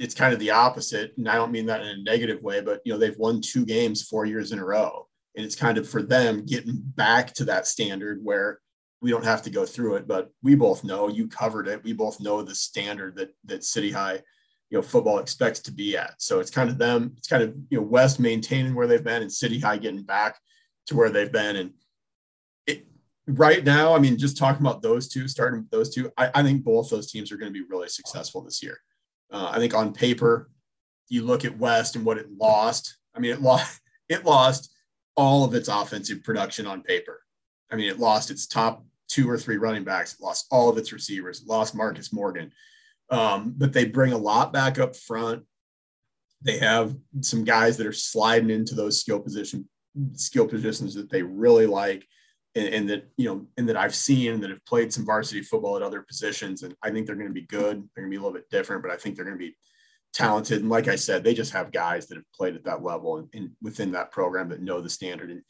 it's 0.00 0.14
kind 0.14 0.32
of 0.32 0.40
the 0.40 0.50
opposite. 0.50 1.12
And 1.18 1.28
I 1.28 1.34
don't 1.34 1.52
mean 1.52 1.66
that 1.66 1.82
in 1.82 1.88
a 1.88 2.02
negative 2.02 2.42
way, 2.42 2.62
but 2.62 2.80
you 2.84 2.92
know, 2.92 2.98
they've 2.98 3.18
won 3.18 3.42
two 3.42 3.66
games 3.66 4.02
four 4.02 4.24
years 4.24 4.50
in 4.50 4.58
a 4.58 4.64
row. 4.64 5.06
And 5.36 5.44
it's 5.44 5.54
kind 5.54 5.76
of 5.76 5.88
for 5.88 6.02
them 6.02 6.44
getting 6.46 6.80
back 6.82 7.34
to 7.34 7.44
that 7.44 7.66
standard 7.66 8.18
where 8.24 8.60
we 9.02 9.10
don't 9.10 9.24
have 9.24 9.42
to 9.42 9.50
go 9.50 9.66
through 9.66 9.96
it, 9.96 10.08
but 10.08 10.30
we 10.42 10.54
both 10.54 10.84
know 10.84 11.08
you 11.08 11.28
covered 11.28 11.68
it. 11.68 11.84
We 11.84 11.92
both 11.92 12.18
know 12.18 12.42
the 12.42 12.54
standard 12.54 13.14
that 13.16 13.34
that 13.44 13.62
City 13.62 13.90
High, 13.90 14.22
you 14.70 14.78
know, 14.78 14.82
football 14.82 15.18
expects 15.18 15.60
to 15.60 15.72
be 15.72 15.96
at. 15.96 16.14
So 16.18 16.40
it's 16.40 16.50
kind 16.50 16.70
of 16.70 16.78
them, 16.78 17.12
it's 17.16 17.28
kind 17.28 17.42
of 17.42 17.54
you 17.68 17.78
know, 17.78 17.84
West 17.84 18.18
maintaining 18.18 18.74
where 18.74 18.86
they've 18.86 19.04
been 19.04 19.22
and 19.22 19.32
City 19.32 19.60
High 19.60 19.78
getting 19.78 20.02
back 20.02 20.38
to 20.86 20.96
where 20.96 21.10
they've 21.10 21.32
been. 21.32 21.56
And 21.56 21.70
it 22.66 22.86
right 23.26 23.64
now, 23.64 23.94
I 23.94 23.98
mean, 23.98 24.18
just 24.18 24.38
talking 24.38 24.64
about 24.64 24.82
those 24.82 25.08
two, 25.08 25.28
starting 25.28 25.60
with 25.60 25.70
those 25.70 25.94
two, 25.94 26.10
I, 26.16 26.30
I 26.34 26.42
think 26.42 26.64
both 26.64 26.90
those 26.90 27.10
teams 27.10 27.30
are 27.30 27.36
going 27.36 27.52
to 27.52 27.58
be 27.58 27.66
really 27.68 27.88
successful 27.88 28.42
this 28.42 28.62
year. 28.62 28.78
Uh, 29.30 29.50
I 29.52 29.58
think 29.58 29.74
on 29.74 29.92
paper, 29.92 30.50
you 31.08 31.24
look 31.24 31.44
at 31.44 31.58
West 31.58 31.96
and 31.96 32.04
what 32.04 32.18
it 32.18 32.30
lost. 32.36 32.96
I 33.14 33.20
mean, 33.20 33.32
it 33.32 33.42
lost 33.42 33.80
it 34.08 34.24
lost 34.24 34.72
all 35.16 35.44
of 35.44 35.54
its 35.54 35.68
offensive 35.68 36.24
production 36.24 36.66
on 36.66 36.82
paper. 36.82 37.22
I 37.70 37.76
mean, 37.76 37.88
it 37.88 38.00
lost 38.00 38.30
its 38.30 38.46
top 38.46 38.84
two 39.08 39.28
or 39.28 39.38
three 39.38 39.56
running 39.56 39.84
backs, 39.84 40.14
it 40.14 40.20
lost 40.20 40.46
all 40.50 40.68
of 40.68 40.78
its 40.78 40.92
receivers, 40.92 41.44
lost 41.46 41.74
Marcus 41.74 42.12
Morgan. 42.12 42.52
Um, 43.10 43.54
but 43.58 43.72
they 43.72 43.84
bring 43.84 44.12
a 44.12 44.18
lot 44.18 44.52
back 44.52 44.78
up 44.78 44.94
front. 44.94 45.42
They 46.42 46.58
have 46.58 46.96
some 47.20 47.44
guys 47.44 47.76
that 47.76 47.86
are 47.86 47.92
sliding 47.92 48.50
into 48.50 48.74
those 48.74 49.00
skill 49.00 49.20
position 49.20 49.68
skill 50.12 50.46
positions 50.46 50.94
that 50.94 51.10
they 51.10 51.22
really 51.22 51.66
like 51.66 52.06
and, 52.54 52.68
and, 52.68 52.90
that 52.90 53.08
you 53.16 53.26
know 53.26 53.46
and 53.56 53.68
that 53.68 53.76
I've 53.76 53.94
seen 53.94 54.40
that 54.40 54.50
have 54.50 54.64
played 54.64 54.92
some 54.92 55.06
varsity 55.06 55.42
football 55.42 55.76
at 55.76 55.82
other 55.82 56.02
positions 56.02 56.62
and 56.62 56.74
I 56.82 56.90
think 56.90 57.06
they're 57.06 57.16
going 57.16 57.28
to 57.28 57.34
be 57.34 57.46
good. 57.46 57.76
They're 57.94 58.04
going 58.04 58.10
to 58.10 58.16
be 58.16 58.16
a 58.16 58.20
little 58.20 58.34
bit 58.34 58.50
different 58.50 58.82
but 58.82 58.90
I 58.90 58.96
think 58.96 59.16
they're 59.16 59.24
going 59.24 59.38
to 59.38 59.44
be 59.44 59.56
talented. 60.12 60.60
And 60.60 60.70
like 60.70 60.88
I 60.88 60.96
said 60.96 61.22
they 61.22 61.34
just 61.34 61.52
have 61.52 61.72
guys 61.72 62.06
that 62.08 62.16
have 62.16 62.32
played 62.34 62.56
at 62.56 62.64
that 62.64 62.82
level 62.82 63.18
and, 63.18 63.28
and 63.34 63.50
within 63.62 63.92
that 63.92 64.10
program 64.10 64.48
that 64.48 64.62
know 64.62 64.80
the 64.80 64.90
standard. 64.90 65.30
And 65.30 65.42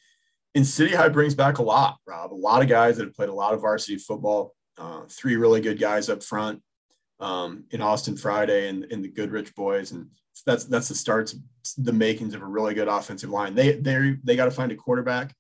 and 0.54 0.66
City 0.66 0.94
High 0.94 1.08
brings 1.08 1.34
back 1.34 1.58
a 1.58 1.62
lot 1.62 1.98
Rob. 2.06 2.32
A 2.32 2.34
lot 2.34 2.62
of 2.62 2.68
guys 2.68 2.96
that 2.96 3.04
have 3.04 3.14
played 3.14 3.28
a 3.28 3.34
lot 3.34 3.54
of 3.54 3.60
varsity 3.60 3.98
football 3.98 4.54
uh, 4.80 5.02
three 5.08 5.36
really 5.36 5.60
good 5.60 5.78
guys 5.78 6.08
up 6.08 6.22
front 6.22 6.62
um, 7.20 7.64
in 7.70 7.82
Austin 7.82 8.16
Friday 8.16 8.68
and, 8.68 8.86
and 8.90 9.04
the 9.04 9.08
Goodrich 9.08 9.54
boys. 9.54 9.92
And 9.92 10.06
that's 10.46 10.64
that's 10.64 10.88
the 10.88 10.94
starts 10.94 11.36
the 11.76 11.92
makings 11.92 12.34
of 12.34 12.40
a 12.40 12.46
really 12.46 12.74
good 12.74 12.88
offensive 12.88 13.30
line. 13.30 13.54
They 13.54 13.72
they 13.72 14.16
they 14.24 14.36
got 14.36 14.46
to 14.46 14.50
find 14.50 14.72
a 14.72 14.76
quarterback 14.76 15.34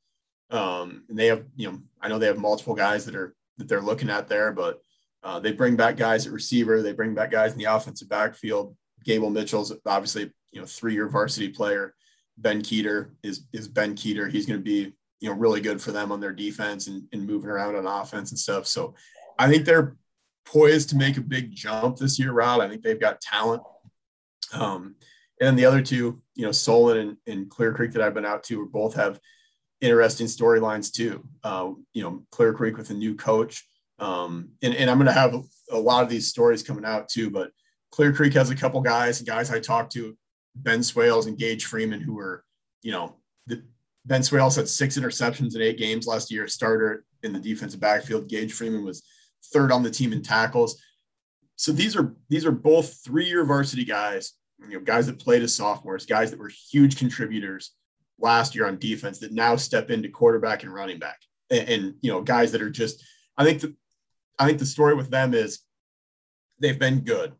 um, 0.50 1.04
and 1.08 1.18
they 1.18 1.26
have, 1.26 1.44
you 1.56 1.70
know, 1.70 1.78
I 2.00 2.08
know 2.08 2.18
they 2.18 2.26
have 2.26 2.38
multiple 2.38 2.74
guys 2.74 3.04
that 3.06 3.14
are 3.14 3.34
that 3.58 3.68
they're 3.68 3.80
looking 3.80 4.10
at 4.10 4.28
there, 4.28 4.52
but 4.52 4.82
uh, 5.22 5.38
they 5.38 5.52
bring 5.52 5.76
back 5.76 5.96
guys 5.96 6.26
at 6.26 6.32
receiver. 6.32 6.82
They 6.82 6.92
bring 6.92 7.14
back 7.14 7.30
guys 7.30 7.52
in 7.52 7.58
the 7.58 7.64
offensive 7.64 8.08
backfield. 8.08 8.74
Gable 9.04 9.30
Mitchell's 9.30 9.72
obviously, 9.86 10.32
you 10.50 10.60
know, 10.60 10.66
three-year 10.66 11.08
varsity 11.08 11.48
player. 11.48 11.94
Ben 12.38 12.62
Keeter 12.62 13.10
is 13.22 13.44
is 13.52 13.68
Ben 13.68 13.94
Keeter. 13.94 14.30
He's 14.30 14.46
going 14.46 14.58
to 14.58 14.64
be, 14.64 14.92
you 15.20 15.28
know, 15.28 15.36
really 15.36 15.60
good 15.60 15.80
for 15.80 15.92
them 15.92 16.10
on 16.10 16.20
their 16.20 16.32
defense 16.32 16.86
and, 16.86 17.02
and 17.12 17.26
moving 17.26 17.50
around 17.50 17.76
on 17.76 17.86
offense 17.86 18.30
and 18.30 18.38
stuff. 18.38 18.66
So 18.66 18.94
I 19.38 19.48
think 19.48 19.64
they're 19.64 19.96
poised 20.44 20.88
to 20.90 20.96
make 20.96 21.16
a 21.16 21.22
big 21.22 21.54
jump 21.54 21.98
this 21.98 22.18
year, 22.18 22.32
Rob. 22.32 22.60
I 22.60 22.68
think 22.68 22.82
they've 22.82 23.00
got 23.00 23.20
talent. 23.20 23.62
Um, 24.52 24.96
and 25.40 25.58
the 25.58 25.66
other 25.66 25.82
two, 25.82 26.20
you 26.34 26.44
know, 26.44 26.52
Solon 26.52 26.96
and, 26.98 27.16
and 27.26 27.50
Clear 27.50 27.72
Creek 27.72 27.92
that 27.92 28.02
I've 28.02 28.14
been 28.14 28.26
out 28.26 28.42
to, 28.44 28.66
both 28.66 28.94
have– 28.94 29.20
interesting 29.80 30.26
storylines 30.26 30.92
too. 30.92 31.24
Uh, 31.42 31.70
you 31.92 32.02
know, 32.02 32.22
Clear 32.30 32.52
Creek 32.52 32.76
with 32.76 32.90
a 32.90 32.94
new 32.94 33.14
coach. 33.14 33.66
Um, 33.98 34.50
and, 34.62 34.74
and 34.74 34.90
I'm 34.90 34.98
going 34.98 35.06
to 35.06 35.12
have 35.12 35.34
a 35.70 35.78
lot 35.78 36.02
of 36.02 36.08
these 36.08 36.28
stories 36.28 36.62
coming 36.62 36.84
out 36.84 37.08
too, 37.08 37.30
but 37.30 37.50
Clear 37.90 38.12
Creek 38.12 38.32
has 38.34 38.50
a 38.50 38.56
couple 38.56 38.80
guys, 38.80 39.20
guys 39.22 39.50
I 39.50 39.60
talked 39.60 39.92
to, 39.92 40.16
Ben 40.54 40.82
Swales 40.82 41.26
and 41.26 41.38
Gage 41.38 41.66
Freeman, 41.66 42.00
who 42.00 42.14
were, 42.14 42.44
you 42.82 42.92
know, 42.92 43.16
the, 43.46 43.62
Ben 44.06 44.22
Swales 44.22 44.56
had 44.56 44.68
six 44.68 44.98
interceptions 44.98 45.54
in 45.54 45.62
eight 45.62 45.78
games 45.78 46.06
last 46.06 46.30
year, 46.30 46.48
starter 46.48 47.04
in 47.22 47.32
the 47.32 47.40
defensive 47.40 47.80
backfield. 47.80 48.28
Gage 48.28 48.52
Freeman 48.52 48.84
was 48.84 49.02
third 49.52 49.72
on 49.72 49.82
the 49.82 49.90
team 49.90 50.12
in 50.12 50.22
tackles. 50.22 50.80
So 51.56 51.72
these 51.72 51.94
are 51.94 52.14
these 52.30 52.46
are 52.46 52.52
both 52.52 53.04
three-year 53.04 53.44
varsity 53.44 53.84
guys, 53.84 54.32
you 54.60 54.78
know, 54.78 54.80
guys 54.80 55.06
that 55.06 55.18
played 55.18 55.42
as 55.42 55.54
sophomores, 55.54 56.06
guys 56.06 56.30
that 56.30 56.40
were 56.40 56.50
huge 56.70 56.96
contributors 56.96 57.72
last 58.20 58.54
year 58.54 58.66
on 58.66 58.78
defense 58.78 59.18
that 59.18 59.32
now 59.32 59.56
step 59.56 59.90
into 59.90 60.08
quarterback 60.08 60.62
and 60.62 60.72
running 60.72 60.98
back, 60.98 61.18
and, 61.50 61.68
and 61.68 61.94
you 62.02 62.10
know 62.12 62.22
guys 62.22 62.52
that 62.52 62.62
are 62.62 62.70
just. 62.70 63.04
I 63.36 63.44
think 63.44 63.60
the, 63.60 63.74
I 64.38 64.46
think 64.46 64.58
the 64.58 64.66
story 64.66 64.94
with 64.94 65.10
them 65.10 65.32
is 65.32 65.60
they've 66.58 66.78
been 66.78 67.00
good, 67.00 67.32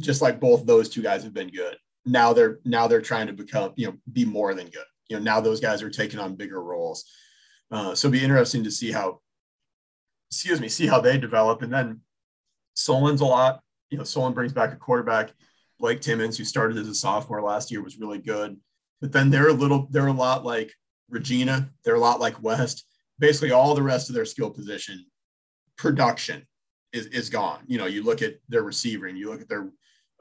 just 0.00 0.22
like 0.22 0.40
both 0.40 0.64
those 0.64 0.88
two 0.88 1.02
guys 1.02 1.22
have 1.24 1.34
been 1.34 1.50
good. 1.50 1.76
Now 2.06 2.32
they're 2.32 2.60
now 2.64 2.86
they're 2.86 3.02
trying 3.02 3.26
to 3.26 3.32
become 3.32 3.72
you 3.76 3.86
know 3.86 3.94
be 4.12 4.24
more 4.24 4.54
than 4.54 4.66
good. 4.66 4.86
You 5.08 5.16
know 5.16 5.22
now 5.22 5.40
those 5.40 5.60
guys 5.60 5.82
are 5.82 5.90
taking 5.90 6.20
on 6.20 6.36
bigger 6.36 6.62
roles. 6.62 7.04
Uh, 7.70 7.94
so 7.94 8.08
it'll 8.08 8.18
be 8.18 8.24
interesting 8.24 8.64
to 8.64 8.70
see 8.70 8.92
how 8.92 9.20
excuse 10.30 10.60
me 10.60 10.68
see 10.68 10.86
how 10.86 11.00
they 11.00 11.16
develop 11.18 11.62
and 11.62 11.72
then 11.72 12.00
Solon's 12.74 13.20
a 13.20 13.26
lot. 13.26 13.60
You 13.90 13.98
know, 13.98 14.04
Solon 14.04 14.34
brings 14.34 14.52
back 14.52 14.72
a 14.72 14.76
quarterback. 14.76 15.32
Blake 15.78 16.00
Timmons, 16.00 16.36
who 16.36 16.44
started 16.44 16.76
as 16.78 16.88
a 16.88 16.94
sophomore 16.94 17.42
last 17.42 17.70
year, 17.70 17.82
was 17.82 17.98
really 17.98 18.18
good. 18.18 18.56
But 19.04 19.12
then 19.12 19.28
they're 19.28 19.50
a 19.50 19.52
little, 19.52 19.86
they're 19.90 20.06
a 20.06 20.12
lot 20.14 20.46
like 20.46 20.72
Regina. 21.10 21.68
They're 21.84 21.96
a 21.96 22.00
lot 22.00 22.20
like 22.20 22.42
West. 22.42 22.86
Basically, 23.18 23.50
all 23.50 23.74
the 23.74 23.82
rest 23.82 24.08
of 24.08 24.14
their 24.14 24.24
skill 24.24 24.48
position 24.48 25.04
production 25.76 26.46
is, 26.94 27.04
is 27.08 27.28
gone. 27.28 27.58
You 27.66 27.76
know, 27.76 27.84
you 27.84 28.02
look 28.02 28.22
at 28.22 28.36
their 28.48 28.62
receiver 28.62 29.04
and 29.04 29.18
you 29.18 29.28
look 29.28 29.42
at 29.42 29.48
their 29.50 29.68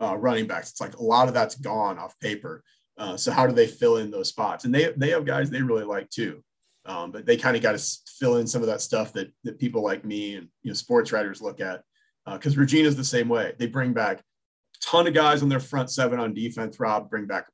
uh, 0.01 0.17
running 0.17 0.47
backs. 0.47 0.71
It's 0.71 0.81
like 0.81 0.97
a 0.97 1.01
lot 1.01 1.29
of 1.29 1.33
that's 1.33 1.55
gone 1.55 1.97
off 1.97 2.19
paper. 2.19 2.61
Uh, 2.97 3.15
so 3.15 3.31
how 3.31 3.47
do 3.47 3.53
they 3.53 3.67
fill 3.67 3.99
in 3.99 4.11
those 4.11 4.27
spots? 4.27 4.65
And 4.65 4.75
they 4.75 4.91
they 4.97 5.11
have 5.11 5.23
guys 5.23 5.49
they 5.49 5.61
really 5.61 5.85
like 5.85 6.09
too, 6.09 6.43
um, 6.85 7.13
but 7.13 7.25
they 7.25 7.37
kind 7.37 7.55
of 7.55 7.63
got 7.63 7.79
to 7.79 7.97
fill 8.19 8.35
in 8.35 8.47
some 8.47 8.61
of 8.61 8.67
that 8.67 8.81
stuff 8.81 9.13
that 9.13 9.31
that 9.45 9.59
people 9.59 9.81
like 9.81 10.03
me 10.03 10.35
and 10.35 10.49
you 10.61 10.71
know 10.71 10.75
sports 10.75 11.13
writers 11.13 11.41
look 11.41 11.61
at. 11.61 11.83
Because 12.29 12.57
uh, 12.57 12.59
Regina's 12.59 12.97
the 12.97 13.03
same 13.05 13.29
way. 13.29 13.53
They 13.57 13.67
bring 13.67 13.93
back 13.93 14.19
a 14.19 14.23
ton 14.81 15.07
of 15.07 15.13
guys 15.13 15.41
on 15.41 15.47
their 15.47 15.61
front 15.61 15.89
seven 15.89 16.19
on 16.19 16.33
defense. 16.33 16.77
Rob 16.81 17.09
bring 17.09 17.27
back 17.27 17.45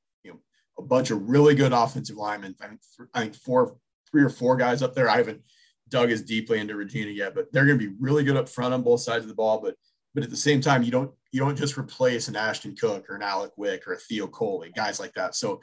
a 0.79 0.81
bunch 0.81 1.11
of 1.11 1.29
really 1.29 1.55
good 1.55 1.73
offensive 1.73 2.15
linemen. 2.15 2.55
I 2.61 2.67
think 2.67 2.81
I 3.13 3.19
think 3.21 3.35
four, 3.35 3.75
three 4.09 4.23
or 4.23 4.29
four 4.29 4.55
guys 4.55 4.81
up 4.81 4.95
there. 4.95 5.09
I 5.09 5.17
haven't 5.17 5.41
dug 5.89 6.11
as 6.11 6.21
deeply 6.21 6.59
into 6.59 6.75
Regina 6.75 7.11
yet, 7.11 7.35
but 7.35 7.51
they're 7.51 7.65
going 7.65 7.77
to 7.77 7.89
be 7.89 7.95
really 7.99 8.23
good 8.23 8.37
up 8.37 8.49
front 8.49 8.73
on 8.73 8.81
both 8.81 9.01
sides 9.01 9.23
of 9.23 9.29
the 9.29 9.35
ball. 9.35 9.61
But 9.61 9.75
but 10.13 10.23
at 10.23 10.29
the 10.29 10.37
same 10.37 10.61
time, 10.61 10.83
you 10.83 10.91
don't 10.91 11.11
you 11.31 11.39
don't 11.39 11.57
just 11.57 11.77
replace 11.77 12.27
an 12.27 12.35
Ashton 12.35 12.75
Cook 12.75 13.09
or 13.09 13.15
an 13.15 13.21
Alec 13.21 13.51
Wick 13.57 13.87
or 13.87 13.93
a 13.93 13.97
Theo 13.97 14.27
Coley, 14.27 14.71
guys 14.75 14.99
like 14.99 15.13
that. 15.13 15.35
So 15.35 15.61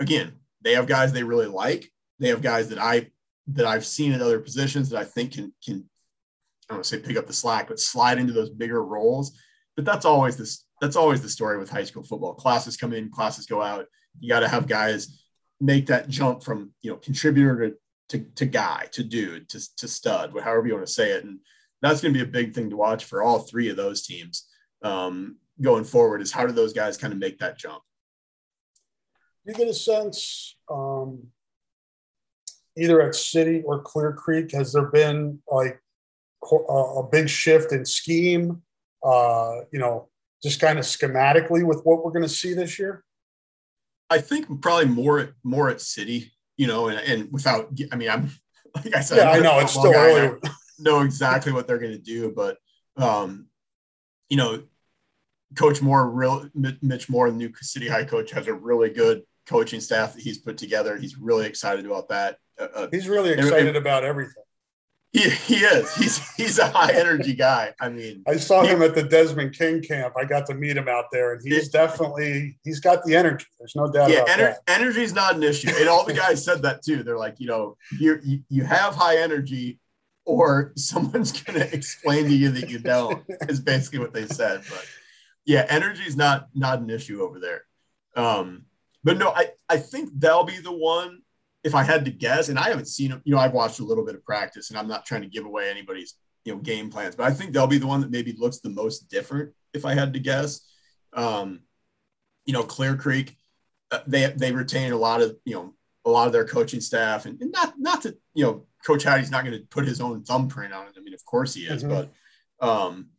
again, 0.00 0.32
they 0.62 0.72
have 0.74 0.86
guys 0.86 1.12
they 1.12 1.24
really 1.24 1.46
like. 1.46 1.90
They 2.18 2.28
have 2.28 2.42
guys 2.42 2.68
that 2.68 2.78
I 2.78 3.10
that 3.48 3.66
I've 3.66 3.84
seen 3.84 4.12
in 4.12 4.22
other 4.22 4.38
positions 4.38 4.90
that 4.90 4.98
I 4.98 5.04
think 5.04 5.32
can 5.32 5.52
can 5.64 5.84
I 6.68 6.74
don't 6.74 6.78
want 6.78 6.84
to 6.84 6.88
say 6.88 7.02
pick 7.02 7.16
up 7.16 7.26
the 7.26 7.32
slack, 7.32 7.68
but 7.68 7.80
slide 7.80 8.18
into 8.18 8.32
those 8.32 8.50
bigger 8.50 8.82
roles. 8.84 9.38
But 9.76 9.84
that's 9.84 10.04
always 10.04 10.36
this 10.36 10.64
that's 10.80 10.96
always 10.96 11.22
the 11.22 11.28
story 11.28 11.58
with 11.58 11.70
high 11.70 11.84
school 11.84 12.02
football. 12.02 12.34
Classes 12.34 12.76
come 12.76 12.92
in, 12.92 13.10
classes 13.10 13.46
go 13.46 13.62
out. 13.62 13.86
You 14.20 14.28
got 14.28 14.40
to 14.40 14.48
have 14.48 14.66
guys 14.66 15.24
make 15.60 15.86
that 15.86 16.08
jump 16.08 16.42
from 16.42 16.72
you 16.82 16.90
know 16.90 16.96
contributor 16.96 17.70
to 17.70 17.76
to, 18.08 18.24
to 18.34 18.46
guy 18.46 18.88
to 18.92 19.02
dude 19.02 19.48
to, 19.48 19.76
to 19.76 19.88
stud, 19.88 20.32
however 20.42 20.66
you 20.66 20.74
want 20.74 20.86
to 20.86 20.92
say 20.92 21.12
it. 21.12 21.24
And 21.24 21.38
that's 21.80 22.00
going 22.00 22.12
to 22.12 22.18
be 22.18 22.28
a 22.28 22.30
big 22.30 22.54
thing 22.54 22.70
to 22.70 22.76
watch 22.76 23.04
for 23.04 23.22
all 23.22 23.38
three 23.38 23.70
of 23.70 23.76
those 23.76 24.02
teams 24.02 24.48
um, 24.82 25.36
going 25.60 25.84
forward 25.84 26.20
is 26.20 26.30
how 26.30 26.46
do 26.46 26.52
those 26.52 26.72
guys 26.72 26.98
kind 26.98 27.12
of 27.12 27.18
make 27.18 27.38
that 27.38 27.58
jump? 27.58 27.82
You 29.44 29.54
get 29.54 29.68
a 29.68 29.74
sense 29.74 30.56
um, 30.70 31.26
either 32.76 33.02
at 33.02 33.14
City 33.14 33.62
or 33.64 33.80
Clear 33.80 34.12
Creek, 34.12 34.52
has 34.52 34.72
there 34.72 34.86
been 34.90 35.40
like 35.50 35.80
a 36.68 37.02
big 37.10 37.28
shift 37.28 37.72
in 37.72 37.84
scheme, 37.84 38.62
uh, 39.02 39.60
you 39.72 39.78
know, 39.78 40.08
just 40.42 40.60
kind 40.60 40.78
of 40.78 40.84
schematically 40.84 41.64
with 41.64 41.80
what 41.84 42.04
we're 42.04 42.10
going 42.10 42.22
to 42.22 42.28
see 42.28 42.54
this 42.54 42.78
year? 42.78 43.04
I 44.12 44.18
think 44.18 44.60
probably 44.60 44.86
more 44.86 45.18
at 45.18 45.30
more 45.42 45.70
at 45.70 45.80
City, 45.80 46.32
you 46.56 46.66
know, 46.66 46.88
and, 46.88 46.98
and 47.00 47.32
without, 47.32 47.68
I 47.90 47.96
mean, 47.96 48.10
I'm 48.10 48.30
like 48.74 48.94
I 48.94 49.00
said, 49.00 49.18
yeah, 49.18 49.30
I 49.30 49.38
know 49.40 49.58
it's 49.58 49.72
still 49.72 49.94
early 49.94 50.38
know 50.78 51.00
exactly 51.00 51.52
what 51.52 51.66
they're 51.66 51.78
going 51.78 51.92
to 51.92 51.98
do, 51.98 52.32
but 52.34 52.58
um, 52.96 53.46
you 54.28 54.36
know, 54.36 54.62
Coach 55.56 55.82
Moore, 55.82 56.08
real 56.10 56.48
Mitch 56.54 57.08
Moore, 57.08 57.30
the 57.30 57.36
new 57.36 57.52
City 57.60 57.88
High 57.88 58.04
coach, 58.04 58.30
has 58.32 58.46
a 58.46 58.54
really 58.54 58.90
good 58.90 59.22
coaching 59.46 59.80
staff 59.80 60.14
that 60.14 60.22
he's 60.22 60.38
put 60.38 60.56
together. 60.56 60.96
He's 60.96 61.16
really 61.16 61.46
excited 61.46 61.86
about 61.86 62.08
that. 62.08 62.38
Uh, 62.58 62.68
uh 62.74 62.86
he's 62.90 63.08
really 63.08 63.30
excited 63.30 63.58
and, 63.58 63.68
and, 63.68 63.76
about 63.76 64.04
everything. 64.04 64.42
He, 65.12 65.28
he 65.28 65.56
is. 65.56 65.94
He's 65.94 66.34
he's 66.36 66.58
a 66.58 66.68
high 66.68 66.92
energy 66.92 67.34
guy. 67.34 67.74
I 67.78 67.90
mean, 67.90 68.22
I 68.26 68.36
saw 68.36 68.62
he, 68.62 68.68
him 68.68 68.80
at 68.80 68.94
the 68.94 69.02
Desmond 69.02 69.54
King 69.54 69.82
camp. 69.82 70.14
I 70.16 70.24
got 70.24 70.46
to 70.46 70.54
meet 70.54 70.74
him 70.74 70.88
out 70.88 71.06
there, 71.12 71.34
and 71.34 71.42
he's 71.44 71.68
it, 71.68 71.72
definitely 71.72 72.58
he's 72.64 72.80
got 72.80 73.04
the 73.04 73.14
energy. 73.14 73.44
There's 73.58 73.76
no 73.76 73.92
doubt. 73.92 74.10
Yeah, 74.10 74.24
ener- 74.24 74.56
energy 74.66 75.02
is 75.02 75.12
not 75.12 75.34
an 75.34 75.42
issue, 75.42 75.70
and 75.76 75.86
all 75.86 76.06
the 76.06 76.14
guys 76.24 76.42
said 76.42 76.62
that 76.62 76.82
too. 76.82 77.02
They're 77.02 77.18
like, 77.18 77.34
you 77.38 77.46
know, 77.46 77.76
you 78.00 78.42
you 78.48 78.64
have 78.64 78.94
high 78.94 79.18
energy, 79.18 79.78
or 80.24 80.72
someone's 80.76 81.42
going 81.42 81.58
to 81.58 81.74
explain 81.74 82.24
to 82.24 82.34
you 82.34 82.50
that 82.50 82.70
you 82.70 82.78
don't 82.78 83.22
is 83.48 83.60
basically 83.60 83.98
what 83.98 84.12
they 84.12 84.26
said 84.26 84.62
but 84.68 84.86
yeah 85.44 85.66
energy 85.68 86.02
is 86.04 86.16
not 86.16 86.48
not 86.54 86.80
an 86.80 86.90
issue 86.90 87.22
over 87.22 87.38
there 87.38 87.64
um 88.16 88.64
but 89.02 89.18
no 89.18 89.30
i 89.30 89.48
i 89.68 89.76
think 89.76 90.10
that'll 90.16 90.44
be 90.44 90.58
the 90.58 90.72
one 90.72 91.21
if 91.64 91.74
i 91.74 91.82
had 91.82 92.04
to 92.04 92.10
guess 92.10 92.48
and 92.48 92.58
i 92.58 92.68
haven't 92.68 92.88
seen 92.88 93.10
them 93.10 93.22
you 93.24 93.34
know 93.34 93.40
i've 93.40 93.52
watched 93.52 93.80
a 93.80 93.84
little 93.84 94.04
bit 94.04 94.14
of 94.14 94.24
practice 94.24 94.70
and 94.70 94.78
i'm 94.78 94.88
not 94.88 95.04
trying 95.04 95.22
to 95.22 95.28
give 95.28 95.44
away 95.44 95.70
anybody's 95.70 96.14
you 96.44 96.52
know 96.52 96.60
game 96.60 96.90
plans 96.90 97.14
but 97.14 97.26
i 97.26 97.30
think 97.30 97.52
they'll 97.52 97.66
be 97.66 97.78
the 97.78 97.86
one 97.86 98.00
that 98.00 98.10
maybe 98.10 98.34
looks 98.38 98.58
the 98.58 98.70
most 98.70 99.08
different 99.08 99.52
if 99.72 99.84
i 99.84 99.94
had 99.94 100.12
to 100.12 100.18
guess 100.18 100.60
um 101.14 101.60
you 102.46 102.52
know 102.52 102.62
clear 102.62 102.96
creek 102.96 103.36
uh, 103.90 104.00
they 104.06 104.26
they 104.36 104.52
retain 104.52 104.92
a 104.92 104.96
lot 104.96 105.20
of 105.20 105.36
you 105.44 105.54
know 105.54 105.74
a 106.04 106.10
lot 106.10 106.26
of 106.26 106.32
their 106.32 106.46
coaching 106.46 106.80
staff 106.80 107.26
and, 107.26 107.40
and 107.40 107.52
not 107.52 107.74
not 107.78 108.02
to 108.02 108.16
you 108.34 108.44
know 108.44 108.66
Coach 108.84 109.04
Hattie's 109.04 109.30
not 109.30 109.44
going 109.44 109.56
to 109.56 109.64
put 109.66 109.86
his 109.86 110.00
own 110.00 110.24
thumbprint 110.24 110.72
on 110.72 110.86
it. 110.86 110.94
I 110.96 111.00
mean, 111.00 111.14
of 111.14 111.24
course 111.24 111.54
he 111.54 111.62
is, 111.62 111.84
mm-hmm. 111.84 112.06
but 112.60 112.66
um, 112.66 113.10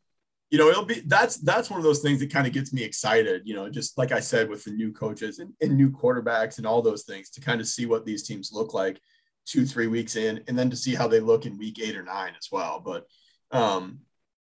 you 0.54 0.60
know, 0.60 0.70
it'll 0.70 0.86
be 0.86 1.02
that's 1.08 1.38
that's 1.38 1.72
one 1.72 1.80
of 1.80 1.84
those 1.84 2.02
things 2.02 2.20
that 2.20 2.32
kind 2.32 2.46
of 2.46 2.54
gets 2.54 2.72
me 2.72 2.84
excited. 2.84 3.42
You 3.44 3.56
know, 3.56 3.72
just 3.72 3.98
like 3.98 4.12
I 4.12 4.20
said 4.20 4.48
with 4.48 4.64
the 4.64 4.70
new 4.70 4.94
coaches 4.94 5.40
and, 5.40 5.52
and 5.62 5.76
new 5.76 5.90
quarterbacks 5.90 6.60
and 6.60 6.68
all 6.68 6.84
those 6.84 7.06
things 7.06 7.32
to 7.32 7.42
kind 7.42 7.60
of 7.60 7.66
see 7.66 7.88
what 7.88 8.06
these 8.06 8.22
teams 8.22 8.52
look 8.54 8.72
like 8.72 9.02
two 9.48 9.66
three 9.66 9.88
weeks 9.88 10.16
in, 10.16 10.44
and 10.48 10.58
then 10.58 10.70
to 10.70 10.76
see 10.76 10.94
how 10.94 11.08
they 11.08 11.20
look 11.20 11.48
in 11.48 11.58
week 11.58 11.80
eight 11.80 11.98
or 11.98 12.04
nine 12.04 12.34
as 12.38 12.50
well. 12.52 12.80
But 12.86 13.08
um, 13.50 14.02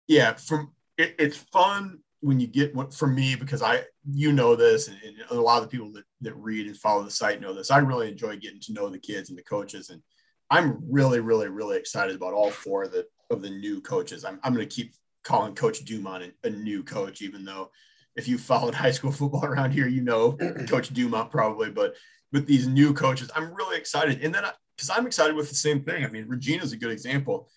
yeah, 0.08 0.36
from 0.36 0.72
it, 0.98 1.13
it's 1.20 1.36
fun 1.52 2.00
when 2.22 2.39
you 2.39 2.48
get 2.48 2.74
what 2.74 2.93
for 2.93 3.08
me 3.08 3.36
because 3.36 3.62
I 3.62 3.84
you 4.10 4.32
know 4.32 4.56
this 4.56 4.88
and, 4.88 4.98
and, 5.06 5.17
a 5.30 5.41
lot 5.41 5.62
of 5.62 5.63
the 5.63 5.78
people 5.78 5.91
that, 5.91 6.06
that 6.22 6.36
read 6.36 6.67
and 6.67 6.78
follow 6.78 7.04
the 7.04 7.12
site 7.12 7.41
know 7.41 7.54
this. 7.54 7.70
I 7.70 7.80
really 7.80 8.10
enjoy 8.10 8.38
getting 8.38 8.62
to 8.62 8.74
know 8.74 8.88
the 8.88 8.98
kids 8.98 9.28
and 9.28 9.38
the 9.38 9.43
coaches 9.43 9.89
and 9.89 10.02
I'm 10.50 10.82
really, 10.89 11.20
really, 11.20 11.50
really 11.50 11.76
excited 11.76 12.15
about 12.15 12.34
all 12.34 12.50
four 12.50 12.84
of 12.84 12.93
the 12.93 13.06
of 13.30 13.41
the 13.41 13.50
new 13.50 13.82
coaches. 13.82 14.24
I'm, 14.24 14.39
I'm 14.41 14.54
going 14.54 14.65
to 14.65 14.74
keep 14.74 14.93
calling 15.28 15.54
Coach 15.54 15.84
Dumont 15.84 16.34
a, 16.44 16.50
new 16.50 16.84
coach, 16.84 17.22
even 17.22 17.44
though 17.44 17.70
if 18.16 18.28
you 18.28 18.38
followed 18.38 18.74
high 18.84 18.92
school 18.92 19.12
football 19.12 19.46
around 19.46 19.72
here, 19.72 19.88
you 19.88 20.02
know 20.02 20.32
Coach 20.68 20.94
Dumont 20.94 21.32
probably. 21.32 21.70
But 21.70 21.96
with 22.32 22.48
these 22.48 22.68
new 22.68 22.94
coaches, 22.94 23.30
I'm 23.36 23.54
really 23.54 23.78
excited. 23.78 24.24
And 24.24 24.34
then 24.34 24.44
because 24.76 24.90
I'm 24.90 25.06
excited 25.06 25.36
with 25.36 25.50
the 25.50 25.56
same 25.56 25.84
thing. 25.84 26.06
I 26.06 26.08
mean, 26.08 26.28
Regina's 26.28 26.72
a 26.72 26.78
good 26.78 26.92
example. 26.92 27.50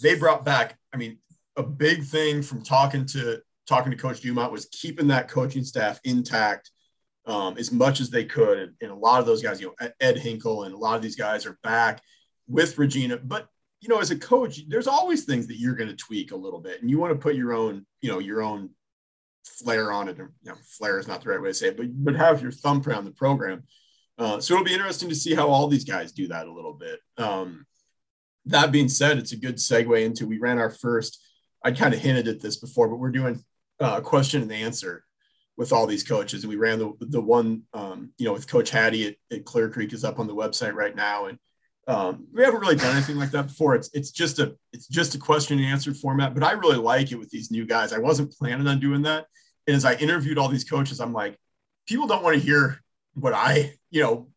They 0.00 0.16
brought 0.16 0.44
back. 0.44 0.78
I 0.92 0.96
mean, 0.96 1.18
a 1.56 1.62
big 1.62 2.04
thing 2.04 2.42
from 2.42 2.62
talking 2.62 3.06
to 3.06 3.40
talking 3.68 3.92
to 3.92 3.96
Coach 3.96 4.20
Dumont 4.20 4.52
was 4.52 4.66
keeping 4.72 5.08
that 5.08 5.28
coaching 5.28 5.64
staff 5.64 6.00
intact 6.04 6.70
um, 7.26 7.56
as 7.56 7.70
much 7.70 8.00
as 8.00 8.10
they 8.10 8.24
could. 8.24 8.58
And, 8.58 8.72
and, 8.80 8.90
a 8.90 8.94
lot 8.94 9.20
of 9.20 9.26
those 9.26 9.42
guys, 9.42 9.60
you 9.60 9.72
know, 9.80 9.88
Ed 10.00 10.18
Hinkle 10.18 10.64
and 10.64 10.74
a 10.74 10.78
lot 10.78 10.96
of 10.96 11.02
these 11.02 11.14
guys 11.14 11.46
are 11.46 11.58
back 11.62 12.02
with 12.48 12.78
Regina. 12.78 13.18
But 13.18 13.48
you 13.82 13.88
know, 13.88 13.98
as 13.98 14.12
a 14.12 14.18
coach, 14.18 14.60
there's 14.68 14.86
always 14.86 15.24
things 15.24 15.48
that 15.48 15.58
you're 15.58 15.74
going 15.74 15.90
to 15.90 15.96
tweak 15.96 16.30
a 16.30 16.36
little 16.36 16.60
bit, 16.60 16.80
and 16.80 16.88
you 16.88 16.98
want 16.98 17.12
to 17.12 17.18
put 17.18 17.34
your 17.34 17.52
own, 17.52 17.84
you 18.00 18.10
know, 18.10 18.20
your 18.20 18.40
own 18.40 18.70
flair 19.44 19.90
on 19.90 20.08
it. 20.08 20.20
Or, 20.20 20.32
you 20.42 20.52
know, 20.52 20.56
flair 20.78 21.00
is 21.00 21.08
not 21.08 21.20
the 21.20 21.30
right 21.30 21.42
way 21.42 21.48
to 21.48 21.54
say 21.54 21.68
it, 21.68 21.76
but 21.76 21.86
but 21.92 22.14
have 22.14 22.40
your 22.40 22.52
thumbprint 22.52 22.96
on 22.98 23.04
the 23.04 23.10
program. 23.10 23.64
Uh, 24.18 24.38
so 24.40 24.54
it'll 24.54 24.64
be 24.64 24.72
interesting 24.72 25.08
to 25.08 25.16
see 25.16 25.34
how 25.34 25.48
all 25.48 25.66
these 25.66 25.84
guys 25.84 26.12
do 26.12 26.28
that 26.28 26.46
a 26.46 26.52
little 26.52 26.74
bit. 26.74 27.00
Um, 27.18 27.66
that 28.46 28.70
being 28.70 28.88
said, 28.88 29.18
it's 29.18 29.32
a 29.32 29.36
good 29.36 29.56
segue 29.56 30.04
into 30.04 30.28
we 30.28 30.38
ran 30.38 30.58
our 30.58 30.70
first. 30.70 31.20
I 31.64 31.72
kind 31.72 31.92
of 31.92 31.98
hinted 31.98 32.28
at 32.28 32.40
this 32.40 32.58
before, 32.58 32.88
but 32.88 32.96
we're 32.96 33.10
doing 33.10 33.42
uh, 33.80 34.00
question 34.00 34.42
and 34.42 34.52
answer 34.52 35.04
with 35.56 35.72
all 35.72 35.88
these 35.88 36.04
coaches, 36.04 36.44
and 36.44 36.50
we 36.50 36.56
ran 36.56 36.78
the 36.78 36.92
the 37.00 37.20
one 37.20 37.62
um, 37.74 38.12
you 38.16 38.26
know 38.26 38.32
with 38.32 38.46
Coach 38.46 38.70
Hattie 38.70 39.08
at, 39.08 39.16
at 39.32 39.44
Clear 39.44 39.68
Creek 39.68 39.92
is 39.92 40.04
up 40.04 40.20
on 40.20 40.28
the 40.28 40.36
website 40.36 40.74
right 40.74 40.94
now, 40.94 41.26
and 41.26 41.38
um, 41.88 42.28
we 42.32 42.44
haven't 42.44 42.60
really 42.60 42.76
done 42.76 42.94
anything 42.94 43.16
like 43.16 43.32
that 43.32 43.48
before. 43.48 43.74
It's 43.74 43.90
it's 43.92 44.10
just 44.10 44.38
a 44.38 44.56
it's 44.72 44.86
just 44.86 45.14
a 45.14 45.18
question 45.18 45.58
and 45.58 45.66
answer 45.66 45.92
format, 45.92 46.34
but 46.34 46.44
I 46.44 46.52
really 46.52 46.76
like 46.76 47.10
it 47.10 47.18
with 47.18 47.30
these 47.30 47.50
new 47.50 47.66
guys. 47.66 47.92
I 47.92 47.98
wasn't 47.98 48.32
planning 48.32 48.68
on 48.68 48.78
doing 48.78 49.02
that, 49.02 49.26
and 49.66 49.76
as 49.76 49.84
I 49.84 49.94
interviewed 49.94 50.38
all 50.38 50.48
these 50.48 50.64
coaches, 50.64 51.00
I'm 51.00 51.12
like, 51.12 51.36
people 51.86 52.06
don't 52.06 52.22
want 52.22 52.36
to 52.36 52.42
hear 52.42 52.80
what 53.14 53.32
I 53.34 53.74
you 53.90 54.02
know 54.02 54.28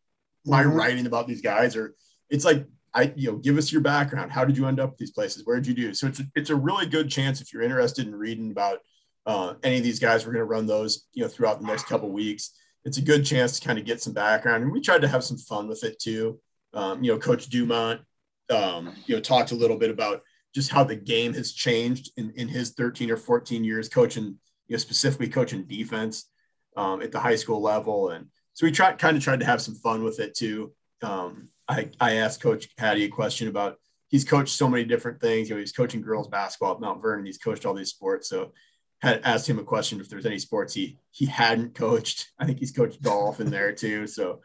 my 0.44 0.62
mm-hmm. 0.62 0.72
writing 0.72 1.06
about 1.06 1.28
these 1.28 1.40
guys, 1.40 1.76
or 1.76 1.94
it's 2.30 2.44
like 2.44 2.66
I 2.92 3.12
you 3.14 3.30
know 3.30 3.36
give 3.36 3.58
us 3.58 3.70
your 3.70 3.80
background. 3.80 4.32
How 4.32 4.44
did 4.44 4.56
you 4.56 4.66
end 4.66 4.80
up 4.80 4.92
at 4.92 4.98
these 4.98 5.12
places? 5.12 5.42
Where 5.44 5.56
did 5.56 5.68
you 5.68 5.74
do? 5.74 5.94
So 5.94 6.08
it's 6.08 6.18
a, 6.18 6.24
it's 6.34 6.50
a 6.50 6.56
really 6.56 6.86
good 6.86 7.08
chance 7.08 7.40
if 7.40 7.52
you're 7.52 7.62
interested 7.62 8.08
in 8.08 8.14
reading 8.14 8.50
about 8.50 8.80
uh, 9.24 9.54
any 9.62 9.76
of 9.76 9.84
these 9.84 10.00
guys. 10.00 10.26
We're 10.26 10.32
going 10.32 10.44
to 10.44 10.50
run 10.50 10.66
those 10.66 11.06
you 11.12 11.22
know 11.22 11.28
throughout 11.28 11.60
the 11.60 11.66
next 11.66 11.86
couple 11.86 12.10
weeks. 12.10 12.50
It's 12.84 12.98
a 12.98 13.02
good 13.02 13.24
chance 13.24 13.58
to 13.58 13.66
kind 13.66 13.78
of 13.78 13.84
get 13.84 14.02
some 14.02 14.14
background, 14.14 14.64
and 14.64 14.72
we 14.72 14.80
tried 14.80 15.02
to 15.02 15.08
have 15.08 15.22
some 15.22 15.36
fun 15.36 15.68
with 15.68 15.84
it 15.84 16.00
too. 16.00 16.40
Um, 16.76 17.02
you 17.02 17.12
know, 17.12 17.18
Coach 17.18 17.48
Dumont, 17.48 18.02
um, 18.50 18.94
you 19.06 19.16
know, 19.16 19.20
talked 19.20 19.50
a 19.50 19.56
little 19.56 19.78
bit 19.78 19.90
about 19.90 20.22
just 20.54 20.70
how 20.70 20.84
the 20.84 20.94
game 20.94 21.34
has 21.34 21.52
changed 21.52 22.10
in, 22.16 22.32
in 22.36 22.48
his 22.48 22.70
13 22.74 23.10
or 23.10 23.16
14 23.16 23.64
years 23.64 23.88
coaching, 23.88 24.24
you 24.68 24.74
know, 24.74 24.76
specifically 24.76 25.28
coaching 25.28 25.64
defense 25.64 26.30
um, 26.76 27.02
at 27.02 27.10
the 27.10 27.18
high 27.18 27.36
school 27.36 27.60
level. 27.60 28.10
And 28.10 28.26
so 28.54 28.66
we 28.66 28.72
tried 28.72 28.98
kind 28.98 29.16
of 29.16 29.22
tried 29.22 29.40
to 29.40 29.46
have 29.46 29.60
some 29.60 29.74
fun 29.74 30.04
with 30.04 30.20
it 30.20 30.34
too. 30.34 30.72
Um, 31.02 31.48
I, 31.68 31.90
I 32.00 32.14
asked 32.16 32.40
Coach 32.40 32.68
Hattie 32.78 33.04
a 33.04 33.08
question 33.08 33.48
about 33.48 33.76
he's 34.08 34.24
coached 34.24 34.54
so 34.54 34.68
many 34.68 34.84
different 34.84 35.20
things. 35.20 35.48
You 35.48 35.56
know, 35.56 35.60
he's 35.60 35.72
coaching 35.72 36.00
girls 36.00 36.28
basketball 36.28 36.74
at 36.74 36.80
Mount 36.80 37.02
Vernon. 37.02 37.26
He's 37.26 37.38
coached 37.38 37.66
all 37.66 37.74
these 37.74 37.90
sports. 37.90 38.28
So 38.28 38.52
had 39.00 39.20
asked 39.24 39.48
him 39.48 39.58
a 39.58 39.64
question 39.64 40.00
if 40.00 40.08
there's 40.08 40.26
any 40.26 40.38
sports 40.38 40.74
he 40.74 40.98
he 41.10 41.26
hadn't 41.26 41.74
coached. 41.74 42.30
I 42.38 42.46
think 42.46 42.58
he's 42.58 42.72
coached 42.72 43.02
golf 43.02 43.40
in 43.40 43.50
there 43.50 43.72
too. 43.72 44.06
So, 44.06 44.40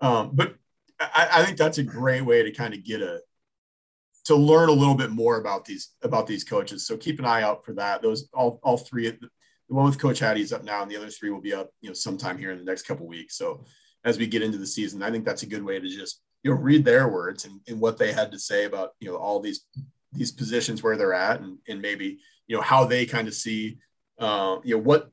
um, 0.00 0.30
but 0.32 0.54
I, 1.00 1.28
I 1.32 1.44
think 1.44 1.56
that's 1.56 1.78
a 1.78 1.82
great 1.82 2.22
way 2.22 2.42
to 2.42 2.50
kind 2.50 2.74
of 2.74 2.84
get 2.84 3.00
a 3.00 3.20
to 4.24 4.36
learn 4.36 4.68
a 4.68 4.72
little 4.72 4.94
bit 4.94 5.10
more 5.10 5.38
about 5.38 5.64
these 5.64 5.90
about 6.02 6.26
these 6.26 6.44
coaches. 6.44 6.86
So 6.86 6.96
keep 6.96 7.18
an 7.18 7.24
eye 7.24 7.42
out 7.42 7.64
for 7.64 7.72
that. 7.74 8.02
Those 8.02 8.28
all 8.32 8.60
all 8.62 8.76
three. 8.76 9.10
The 9.10 9.28
one 9.74 9.86
with 9.86 9.98
Coach 9.98 10.18
Hattie 10.18 10.42
is 10.42 10.52
up 10.52 10.64
now, 10.64 10.82
and 10.82 10.90
the 10.90 10.96
other 10.96 11.10
three 11.10 11.30
will 11.30 11.40
be 11.40 11.54
up, 11.54 11.70
you 11.80 11.88
know, 11.88 11.94
sometime 11.94 12.38
here 12.38 12.50
in 12.50 12.58
the 12.58 12.64
next 12.64 12.82
couple 12.82 13.06
weeks. 13.06 13.36
So 13.36 13.64
as 14.04 14.18
we 14.18 14.26
get 14.26 14.42
into 14.42 14.58
the 14.58 14.66
season, 14.66 15.02
I 15.02 15.10
think 15.10 15.24
that's 15.24 15.44
a 15.44 15.46
good 15.46 15.62
way 15.62 15.78
to 15.78 15.88
just 15.88 16.20
you 16.42 16.52
know 16.52 16.60
read 16.60 16.84
their 16.84 17.08
words 17.08 17.44
and, 17.44 17.60
and 17.68 17.80
what 17.80 17.98
they 17.98 18.12
had 18.12 18.32
to 18.32 18.38
say 18.38 18.64
about 18.64 18.90
you 19.00 19.10
know 19.10 19.16
all 19.16 19.40
these 19.40 19.66
these 20.12 20.32
positions 20.32 20.82
where 20.82 20.96
they're 20.96 21.14
at, 21.14 21.40
and, 21.40 21.58
and 21.68 21.80
maybe 21.80 22.18
you 22.46 22.56
know 22.56 22.62
how 22.62 22.84
they 22.84 23.06
kind 23.06 23.28
of 23.28 23.34
see 23.34 23.78
uh, 24.18 24.58
you 24.64 24.76
know 24.76 24.82
what 24.82 25.10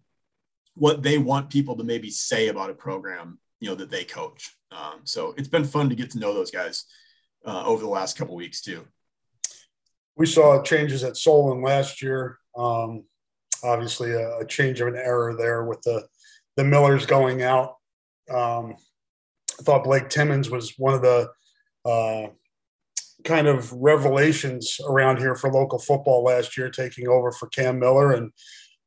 what 0.74 1.02
they 1.02 1.18
want 1.18 1.50
people 1.50 1.76
to 1.78 1.84
maybe 1.84 2.10
say 2.10 2.50
about 2.50 2.70
a 2.70 2.74
program 2.74 3.40
you 3.60 3.70
know 3.70 3.76
that 3.76 3.90
they 3.90 4.04
coach. 4.04 4.56
Um, 4.72 5.02
so 5.04 5.34
it's 5.38 5.48
been 5.48 5.66
fun 5.66 5.90
to 5.90 5.96
get 5.96 6.12
to 6.12 6.20
know 6.20 6.34
those 6.34 6.52
guys 6.52 6.86
uh, 7.46 7.64
over 7.66 7.82
the 7.82 7.90
last 7.90 8.18
couple 8.18 8.36
weeks 8.36 8.62
too. 8.62 8.86
We 10.16 10.26
saw 10.26 10.62
changes 10.64 11.04
at 11.04 11.18
Solon 11.18 11.62
last 11.62 12.02
year. 12.02 12.38
Um, 12.58 13.06
obviously, 13.64 14.12
a, 14.12 14.40
a, 14.40 14.46
change 14.46 14.82
of 14.82 14.88
an 14.88 14.96
error 14.96 15.36
there 15.38 15.64
with 15.64 15.82
the 15.84 16.08
the 16.56 16.64
Millers 16.64 17.06
going 17.06 17.44
out. 17.44 17.76
Um, 18.30 18.76
I 19.60 19.64
thought 19.64 19.84
Blake 19.84 20.10
Timmons 20.10 20.50
was 20.50 20.74
one 20.78 20.94
of 20.94 21.02
the 21.02 21.30
uh, 21.86 22.28
kind 23.24 23.48
of 23.48 23.72
revelations 23.74 24.80
around 24.88 25.18
here 25.18 25.36
for 25.36 25.52
local 25.52 25.80
football 25.80 26.24
last 26.24 26.58
year, 26.58 26.70
taking 26.70 27.08
over 27.08 27.32
for 27.32 27.48
Cam 27.48 27.80
Miller, 27.80 28.14
and 28.14 28.32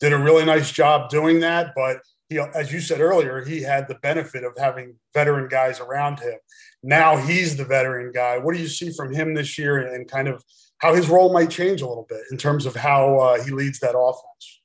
did 0.00 0.12
a 0.12 0.18
really 0.18 0.44
nice 0.44 0.70
job 0.70 1.11
doing 1.11 1.40
that. 1.40 1.72
But 1.74 1.98
he, 2.31 2.38
as 2.38 2.73
you 2.73 2.81
said 2.81 3.01
earlier, 3.01 3.45
he 3.45 3.61
had 3.61 3.88
the 3.88 3.97
benefit 3.97 4.45
of 4.45 4.53
having 4.57 4.95
veteran 5.12 5.49
guys 5.49 5.81
around 5.81 6.21
him. 6.21 6.38
Now 6.83 7.16
he's 7.16 7.57
the 7.57 7.64
veteran 7.64 8.12
guy. 8.12 8.38
What 8.38 8.55
do 8.55 8.61
you 8.61 8.69
see 8.69 8.93
from 8.93 9.12
him 9.12 9.35
this 9.35 9.59
year, 9.59 9.79
and 9.79 10.09
kind 10.09 10.29
of 10.29 10.43
how 10.79 10.95
his 10.95 11.09
role 11.09 11.33
might 11.33 11.51
change 11.51 11.83
a 11.83 11.88
little 11.88 12.07
bit 12.09 12.23
in 12.31 12.38
terms 12.38 12.66
of 12.66 12.77
how 12.77 13.19
uh, 13.19 13.43
he 13.43 13.51
leads 13.51 13.81
that 13.81 13.99
offense? 13.99 14.62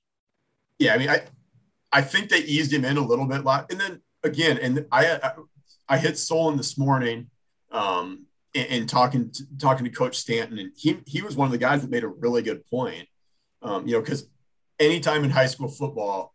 Yeah, 0.77 0.93
I 0.93 0.97
mean, 0.99 1.09
I 1.09 1.23
I 1.91 2.01
think 2.01 2.29
they 2.29 2.39
eased 2.39 2.71
him 2.71 2.85
in 2.85 2.97
a 2.97 3.01
little 3.01 3.25
bit, 3.25 3.41
and 3.43 3.79
then 3.79 4.01
again, 4.23 4.59
and 4.59 4.85
I 4.91 5.31
I, 5.89 5.97
hit 5.97 6.19
Solon 6.19 6.57
this 6.57 6.77
morning. 6.77 7.29
Um, 7.71 8.27
and, 8.53 8.67
and 8.69 8.89
talking 8.89 9.31
to, 9.31 9.43
talking 9.57 9.83
to 9.83 9.91
Coach 9.91 10.15
Stanton, 10.15 10.59
and 10.59 10.71
he 10.77 10.99
he 11.07 11.21
was 11.21 11.35
one 11.35 11.47
of 11.47 11.51
the 11.51 11.57
guys 11.57 11.81
that 11.81 11.89
made 11.89 12.03
a 12.03 12.07
really 12.07 12.43
good 12.43 12.65
point. 12.67 13.07
Um, 13.61 13.87
you 13.87 13.95
know, 13.95 14.01
because 14.01 14.29
anytime 14.79 15.23
in 15.23 15.31
high 15.31 15.47
school 15.47 15.67
football 15.67 16.34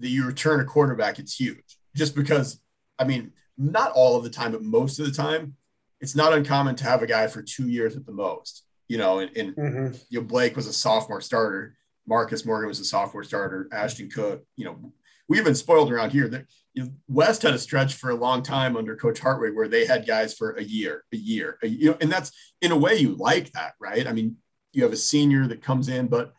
that 0.00 0.08
you 0.08 0.26
return 0.26 0.60
a 0.60 0.64
quarterback, 0.64 1.18
it's 1.18 1.38
huge. 1.38 1.78
Just 1.94 2.14
because, 2.14 2.60
I 2.98 3.04
mean, 3.04 3.32
not 3.56 3.92
all 3.92 4.16
of 4.16 4.24
the 4.24 4.30
time, 4.30 4.52
but 4.52 4.62
most 4.62 4.98
of 4.98 5.06
the 5.06 5.12
time, 5.12 5.56
it's 6.00 6.16
not 6.16 6.32
uncommon 6.32 6.76
to 6.76 6.84
have 6.84 7.02
a 7.02 7.06
guy 7.06 7.26
for 7.26 7.42
two 7.42 7.68
years 7.68 7.96
at 7.96 8.06
the 8.06 8.12
most. 8.12 8.64
You 8.88 8.98
know, 8.98 9.20
and, 9.20 9.36
and 9.36 9.54
mm-hmm. 9.54 9.96
you 10.08 10.20
know, 10.20 10.26
Blake 10.26 10.56
was 10.56 10.66
a 10.66 10.72
sophomore 10.72 11.20
starter. 11.20 11.76
Marcus 12.08 12.44
Morgan 12.44 12.68
was 12.68 12.80
a 12.80 12.84
sophomore 12.84 13.22
starter. 13.22 13.68
Ashton 13.70 14.10
Cook, 14.10 14.44
you 14.56 14.64
know, 14.64 14.92
we've 15.28 15.44
been 15.44 15.54
spoiled 15.54 15.92
around 15.92 16.10
here. 16.10 16.26
That 16.26 16.46
you 16.74 16.84
know, 16.84 16.90
West 17.08 17.42
had 17.42 17.54
a 17.54 17.58
stretch 17.58 17.94
for 17.94 18.10
a 18.10 18.16
long 18.16 18.42
time 18.42 18.76
under 18.76 18.96
Coach 18.96 19.20
Hartwig 19.20 19.54
where 19.54 19.68
they 19.68 19.86
had 19.86 20.06
guys 20.06 20.34
for 20.34 20.52
a 20.52 20.62
year, 20.62 21.04
a 21.12 21.16
year, 21.16 21.58
a, 21.62 21.68
you 21.68 21.90
know, 21.90 21.96
and 22.00 22.10
that's 22.10 22.32
in 22.60 22.72
a 22.72 22.76
way 22.76 22.96
you 22.96 23.14
like 23.14 23.52
that, 23.52 23.74
right? 23.80 24.06
I 24.06 24.12
mean, 24.12 24.36
you 24.72 24.82
have 24.82 24.92
a 24.92 24.96
senior 24.96 25.46
that 25.46 25.62
comes 25.62 25.88
in, 25.88 26.08
but 26.08 26.34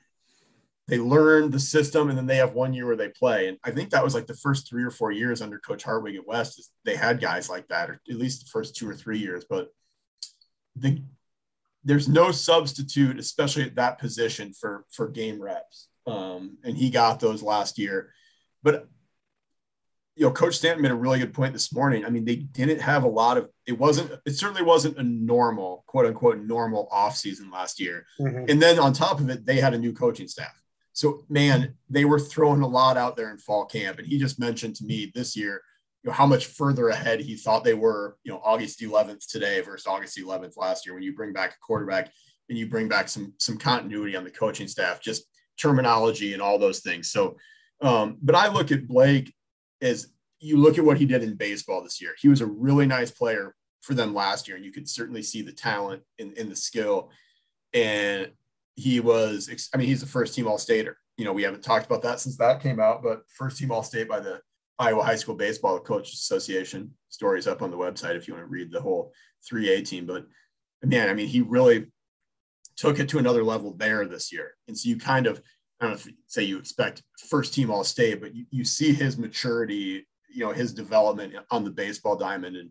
they 0.87 0.97
learn 0.97 1.51
the 1.51 1.59
system 1.59 2.09
and 2.09 2.17
then 2.17 2.25
they 2.25 2.37
have 2.37 2.53
one 2.53 2.73
year 2.73 2.85
where 2.85 2.95
they 2.95 3.09
play. 3.09 3.47
And 3.47 3.57
I 3.63 3.71
think 3.71 3.91
that 3.91 4.03
was 4.03 4.13
like 4.13 4.27
the 4.27 4.35
first 4.35 4.69
three 4.69 4.83
or 4.83 4.91
four 4.91 5.11
years 5.11 5.41
under 5.41 5.59
Coach 5.59 5.83
Hartwig 5.83 6.15
at 6.15 6.27
West. 6.27 6.71
They 6.83 6.95
had 6.95 7.21
guys 7.21 7.49
like 7.49 7.67
that, 7.69 7.89
or 7.89 8.01
at 8.09 8.17
least 8.17 8.41
the 8.41 8.49
first 8.49 8.75
two 8.75 8.89
or 8.89 8.95
three 8.95 9.19
years. 9.19 9.45
But 9.49 9.69
the, 10.75 11.01
there's 11.83 12.07
no 12.07 12.31
substitute, 12.31 13.19
especially 13.19 13.63
at 13.63 13.75
that 13.75 13.99
position 13.99 14.53
for 14.53 14.85
for 14.91 15.07
game 15.07 15.41
reps. 15.41 15.87
Um, 16.07 16.57
and 16.63 16.77
he 16.77 16.89
got 16.89 17.19
those 17.19 17.43
last 17.43 17.77
year. 17.77 18.11
But 18.63 18.87
you 20.15 20.25
know, 20.25 20.31
Coach 20.31 20.55
Stanton 20.55 20.81
made 20.81 20.91
a 20.91 20.95
really 20.95 21.19
good 21.19 21.33
point 21.33 21.53
this 21.53 21.73
morning. 21.73 22.05
I 22.05 22.09
mean, 22.09 22.25
they 22.25 22.35
didn't 22.35 22.81
have 22.81 23.03
a 23.03 23.07
lot 23.07 23.37
of 23.37 23.49
it 23.65 23.77
wasn't 23.77 24.11
it 24.25 24.31
certainly 24.31 24.61
wasn't 24.61 24.97
a 24.97 25.03
normal, 25.03 25.83
quote 25.87 26.05
unquote, 26.05 26.39
normal 26.39 26.89
offseason 26.91 27.51
last 27.51 27.79
year. 27.79 28.05
Mm-hmm. 28.19 28.45
And 28.49 28.61
then 28.61 28.77
on 28.77 28.93
top 28.93 29.19
of 29.19 29.29
it, 29.29 29.45
they 29.45 29.59
had 29.59 29.73
a 29.73 29.79
new 29.79 29.93
coaching 29.93 30.27
staff. 30.27 30.60
So, 30.93 31.25
man, 31.29 31.75
they 31.89 32.05
were 32.05 32.19
throwing 32.19 32.61
a 32.61 32.67
lot 32.67 32.97
out 32.97 33.15
there 33.15 33.31
in 33.31 33.37
fall 33.37 33.65
camp. 33.65 33.99
And 33.99 34.07
he 34.07 34.17
just 34.17 34.39
mentioned 34.39 34.75
to 34.77 34.85
me 34.85 35.11
this 35.13 35.35
year, 35.35 35.61
you 36.03 36.09
know, 36.09 36.13
how 36.13 36.25
much 36.25 36.47
further 36.47 36.89
ahead 36.89 37.19
he 37.19 37.35
thought 37.35 37.63
they 37.63 37.73
were, 37.73 38.17
you 38.23 38.31
know, 38.31 38.41
August 38.43 38.81
11th 38.81 39.27
today 39.27 39.61
versus 39.61 39.87
August 39.87 40.17
11th 40.17 40.57
last 40.57 40.85
year 40.85 40.93
when 40.93 41.03
you 41.03 41.15
bring 41.15 41.31
back 41.31 41.51
a 41.51 41.65
quarterback 41.65 42.11
and 42.49 42.57
you 42.57 42.67
bring 42.67 42.89
back 42.89 43.07
some 43.07 43.33
some 43.37 43.57
continuity 43.57 44.15
on 44.15 44.23
the 44.23 44.31
coaching 44.31 44.67
staff, 44.67 45.01
just 45.01 45.23
terminology 45.57 46.33
and 46.33 46.41
all 46.41 46.57
those 46.57 46.79
things. 46.79 47.11
So, 47.11 47.37
um, 47.81 48.17
but 48.21 48.35
I 48.35 48.51
look 48.51 48.71
at 48.71 48.87
Blake 48.87 49.33
as 49.81 50.07
you 50.39 50.57
look 50.57 50.77
at 50.77 50.83
what 50.83 50.97
he 50.97 51.05
did 51.05 51.23
in 51.23 51.35
baseball 51.35 51.83
this 51.83 52.01
year. 52.01 52.13
He 52.19 52.27
was 52.27 52.41
a 52.41 52.45
really 52.45 52.87
nice 52.87 53.11
player 53.11 53.55
for 53.81 53.93
them 53.93 54.13
last 54.13 54.47
year, 54.47 54.57
and 54.57 54.65
you 54.65 54.71
could 54.71 54.89
certainly 54.89 55.23
see 55.23 55.41
the 55.41 55.51
talent 55.51 56.01
in, 56.17 56.33
in 56.33 56.49
the 56.49 56.55
skill. 56.55 57.11
And 57.73 58.31
he 58.75 58.99
was, 58.99 59.69
I 59.73 59.77
mean, 59.77 59.87
he's 59.87 60.01
the 60.01 60.07
first 60.07 60.33
team 60.33 60.47
All 60.47 60.57
Stater. 60.57 60.97
You 61.17 61.25
know, 61.25 61.33
we 61.33 61.43
haven't 61.43 61.63
talked 61.63 61.85
about 61.85 62.01
that 62.03 62.19
since 62.19 62.37
that 62.37 62.61
came 62.61 62.79
out, 62.79 63.03
but 63.03 63.23
first 63.27 63.57
team 63.57 63.71
All 63.71 63.83
State 63.83 64.07
by 64.07 64.19
the 64.19 64.41
Iowa 64.79 65.03
High 65.03 65.15
School 65.15 65.35
Baseball 65.35 65.79
Coaches 65.79 66.13
Association. 66.15 66.91
Stories 67.09 67.47
up 67.47 67.61
on 67.61 67.71
the 67.71 67.77
website 67.77 68.15
if 68.15 68.27
you 68.27 68.33
want 68.33 68.45
to 68.45 68.49
read 68.49 68.71
the 68.71 68.81
whole 68.81 69.11
3A 69.51 69.85
team. 69.85 70.05
But 70.05 70.25
man, 70.83 71.09
I 71.09 71.13
mean, 71.13 71.27
he 71.27 71.41
really 71.41 71.87
took 72.77 72.99
it 72.99 73.09
to 73.09 73.19
another 73.19 73.43
level 73.43 73.73
there 73.73 74.05
this 74.05 74.31
year. 74.31 74.55
And 74.67 74.77
so 74.77 74.89
you 74.89 74.97
kind 74.97 75.27
of, 75.27 75.41
I 75.79 75.85
don't 75.85 75.91
know 75.91 75.97
if 75.97 76.07
say 76.27 76.43
you 76.43 76.57
expect 76.57 77.03
first 77.29 77.53
team 77.53 77.69
All 77.69 77.83
State, 77.83 78.21
but 78.21 78.33
you, 78.33 78.45
you 78.49 78.63
see 78.63 78.93
his 78.93 79.17
maturity, 79.17 80.07
you 80.29 80.45
know, 80.45 80.51
his 80.51 80.73
development 80.73 81.33
on 81.51 81.63
the 81.63 81.71
baseball 81.71 82.15
diamond. 82.15 82.55
And 82.55 82.69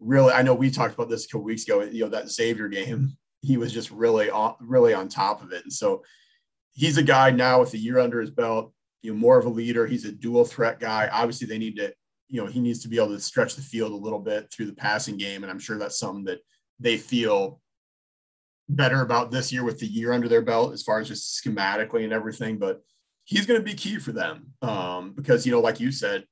really, 0.00 0.32
I 0.32 0.42
know 0.42 0.54
we 0.54 0.70
talked 0.70 0.94
about 0.94 1.08
this 1.08 1.24
a 1.24 1.28
couple 1.28 1.44
weeks 1.44 1.64
ago, 1.64 1.82
you 1.82 2.04
know, 2.04 2.10
that 2.10 2.30
Xavier 2.30 2.68
game 2.68 3.16
he 3.40 3.56
was 3.56 3.72
just 3.72 3.90
really 3.90 4.30
really 4.60 4.94
on 4.94 5.08
top 5.08 5.42
of 5.42 5.52
it. 5.52 5.62
And 5.62 5.72
so 5.72 6.02
he's 6.72 6.98
a 6.98 7.02
guy 7.02 7.30
now 7.30 7.60
with 7.60 7.74
a 7.74 7.78
year 7.78 7.98
under 7.98 8.20
his 8.20 8.30
belt, 8.30 8.72
you 9.02 9.12
know, 9.12 9.18
more 9.18 9.38
of 9.38 9.46
a 9.46 9.50
leader. 9.50 9.86
He's 9.86 10.04
a 10.04 10.12
dual 10.12 10.44
threat 10.44 10.80
guy. 10.80 11.08
Obviously, 11.12 11.46
they 11.46 11.58
need 11.58 11.76
to, 11.76 11.92
you 12.28 12.40
know, 12.40 12.46
he 12.46 12.60
needs 12.60 12.80
to 12.80 12.88
be 12.88 12.96
able 12.96 13.08
to 13.08 13.20
stretch 13.20 13.56
the 13.56 13.62
field 13.62 13.92
a 13.92 13.96
little 13.96 14.18
bit 14.18 14.50
through 14.52 14.66
the 14.66 14.74
passing 14.74 15.16
game. 15.16 15.42
And 15.42 15.50
I'm 15.50 15.58
sure 15.58 15.78
that's 15.78 15.98
something 15.98 16.24
that 16.24 16.40
they 16.78 16.96
feel 16.96 17.60
better 18.68 19.00
about 19.00 19.30
this 19.30 19.52
year 19.52 19.64
with 19.64 19.78
the 19.78 19.86
year 19.86 20.12
under 20.12 20.28
their 20.28 20.42
belt 20.42 20.72
as 20.72 20.82
far 20.82 21.00
as 21.00 21.08
just 21.08 21.42
schematically 21.42 22.04
and 22.04 22.12
everything. 22.12 22.58
But 22.58 22.80
he's 23.24 23.46
going 23.46 23.60
to 23.60 23.64
be 23.64 23.74
key 23.74 23.98
for 23.98 24.12
them 24.12 24.52
um, 24.62 25.14
because, 25.14 25.46
you 25.46 25.52
know, 25.52 25.60
like 25.60 25.80
you 25.80 25.90
said, 25.90 26.24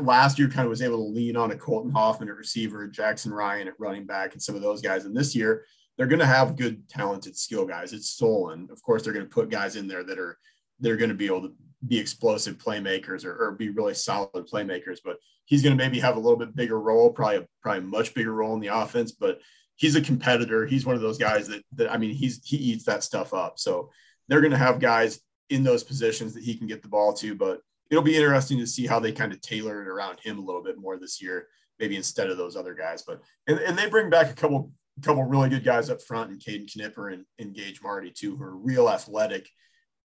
last 0.00 0.38
year 0.38 0.48
kind 0.48 0.66
of 0.66 0.70
was 0.70 0.82
able 0.82 0.98
to 0.98 1.12
lean 1.12 1.36
on 1.36 1.50
a 1.50 1.56
Colton 1.56 1.90
Hoffman 1.90 2.28
at 2.28 2.36
receiver, 2.36 2.86
Jackson 2.86 3.32
Ryan 3.32 3.68
at 3.68 3.78
running 3.78 4.06
back, 4.06 4.32
and 4.32 4.42
some 4.42 4.54
of 4.54 4.62
those 4.62 4.80
guys. 4.80 5.04
And 5.04 5.16
this 5.16 5.34
year, 5.34 5.64
they're 5.96 6.06
going 6.06 6.20
to 6.20 6.26
have 6.26 6.56
good, 6.56 6.88
talented 6.88 7.36
skill 7.36 7.64
guys. 7.64 7.92
It's 7.92 8.10
Solon. 8.10 8.68
Of 8.70 8.82
course, 8.82 9.02
they're 9.02 9.12
going 9.12 9.26
to 9.26 9.30
put 9.30 9.50
guys 9.50 9.76
in 9.76 9.86
there 9.86 10.04
that 10.04 10.18
are 10.18 10.38
they're 10.80 10.96
going 10.96 11.10
to 11.10 11.14
be 11.14 11.26
able 11.26 11.42
to 11.42 11.52
be 11.86 11.98
explosive 11.98 12.56
playmakers 12.56 13.24
or, 13.24 13.36
or 13.36 13.52
be 13.52 13.68
really 13.68 13.94
solid 13.94 14.48
playmakers. 14.52 14.98
But 15.04 15.18
he's 15.44 15.62
going 15.62 15.76
to 15.76 15.82
maybe 15.82 16.00
have 16.00 16.16
a 16.16 16.20
little 16.20 16.38
bit 16.38 16.56
bigger 16.56 16.80
role, 16.80 17.10
probably 17.10 17.38
a 17.38 17.46
probably 17.62 17.82
much 17.82 18.14
bigger 18.14 18.32
role 18.32 18.54
in 18.54 18.60
the 18.60 18.68
offense. 18.68 19.12
But 19.12 19.40
he's 19.76 19.96
a 19.96 20.00
competitor. 20.00 20.66
He's 20.66 20.86
one 20.86 20.96
of 20.96 21.02
those 21.02 21.18
guys 21.18 21.48
that 21.48 21.62
that 21.74 21.92
I 21.92 21.96
mean, 21.96 22.14
he's 22.14 22.44
he 22.44 22.56
eats 22.56 22.84
that 22.84 23.04
stuff 23.04 23.32
up. 23.32 23.58
So 23.58 23.90
they're 24.28 24.40
going 24.40 24.50
to 24.50 24.56
have 24.56 24.80
guys 24.80 25.20
in 25.50 25.62
those 25.62 25.84
positions 25.84 26.34
that 26.34 26.42
he 26.42 26.56
can 26.56 26.66
get 26.66 26.82
the 26.82 26.88
ball 26.88 27.12
to. 27.14 27.34
But 27.34 27.60
it'll 27.90 28.02
be 28.02 28.16
interesting 28.16 28.58
to 28.58 28.66
see 28.66 28.86
how 28.86 28.98
they 28.98 29.12
kind 29.12 29.32
of 29.32 29.40
tailor 29.40 29.82
it 29.82 29.88
around 29.88 30.18
him 30.20 30.38
a 30.38 30.42
little 30.42 30.62
bit 30.62 30.78
more 30.78 30.98
this 30.98 31.22
year, 31.22 31.48
maybe 31.78 31.96
instead 31.96 32.30
of 32.30 32.36
those 32.36 32.56
other 32.56 32.74
guys. 32.74 33.02
But 33.02 33.20
and, 33.46 33.58
and 33.60 33.78
they 33.78 33.88
bring 33.88 34.10
back 34.10 34.30
a 34.30 34.34
couple 34.34 34.72
a 34.98 35.00
couple 35.00 35.24
really 35.24 35.48
good 35.48 35.64
guys 35.64 35.90
up 35.90 36.02
front, 36.02 36.30
and 36.30 36.40
Caden 36.40 36.68
Knipper 36.68 37.12
and, 37.12 37.24
and 37.38 37.54
Gage 37.54 37.82
Marty 37.82 38.10
too, 38.10 38.36
who 38.36 38.44
are 38.44 38.56
real 38.56 38.88
athletic 38.88 39.48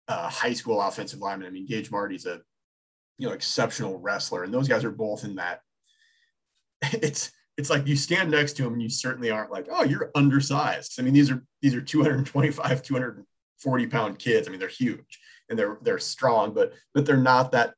uh, 0.08 0.30
high 0.30 0.54
school 0.54 0.82
offensive 0.82 1.20
linemen. 1.20 1.48
I 1.48 1.52
mean, 1.52 1.66
Gage 1.66 1.92
Marty's 1.92 2.26
a 2.26 2.42
you 3.18 3.28
know 3.28 3.34
exceptional 3.34 4.00
wrestler, 4.00 4.44
and 4.44 4.54
those 4.54 4.68
guys 4.68 4.84
are 4.84 4.92
both 4.92 5.24
in 5.24 5.36
that. 5.36 5.62
It's 6.94 7.32
it's 7.58 7.72
like 7.72 7.88
you 7.88 7.96
stand 7.96 8.30
next 8.30 8.54
to 8.54 8.64
him, 8.66 8.74
and 8.74 8.82
you 8.82 8.90
certainly 8.90 9.32
aren't 9.32 9.52
like, 9.52 9.68
oh, 9.72 9.84
you're 9.84 10.12
undersized. 10.14 11.00
I 11.00 11.02
mean, 11.02 11.14
these 11.14 11.32
are 11.32 11.44
these 11.62 11.74
are 11.74 11.82
225, 11.82 12.84
240 12.84 13.88
pound 13.88 14.20
kids. 14.20 14.48
I 14.48 14.52
mean, 14.52 14.60
they're 14.60 14.70
huge 14.70 15.20
and 15.50 15.58
they're 15.58 15.78
they're 15.82 16.00
strong, 16.00 16.54
but 16.54 16.74
but 16.94 17.06
they're 17.06 17.18
not 17.18 17.52
that 17.52 17.74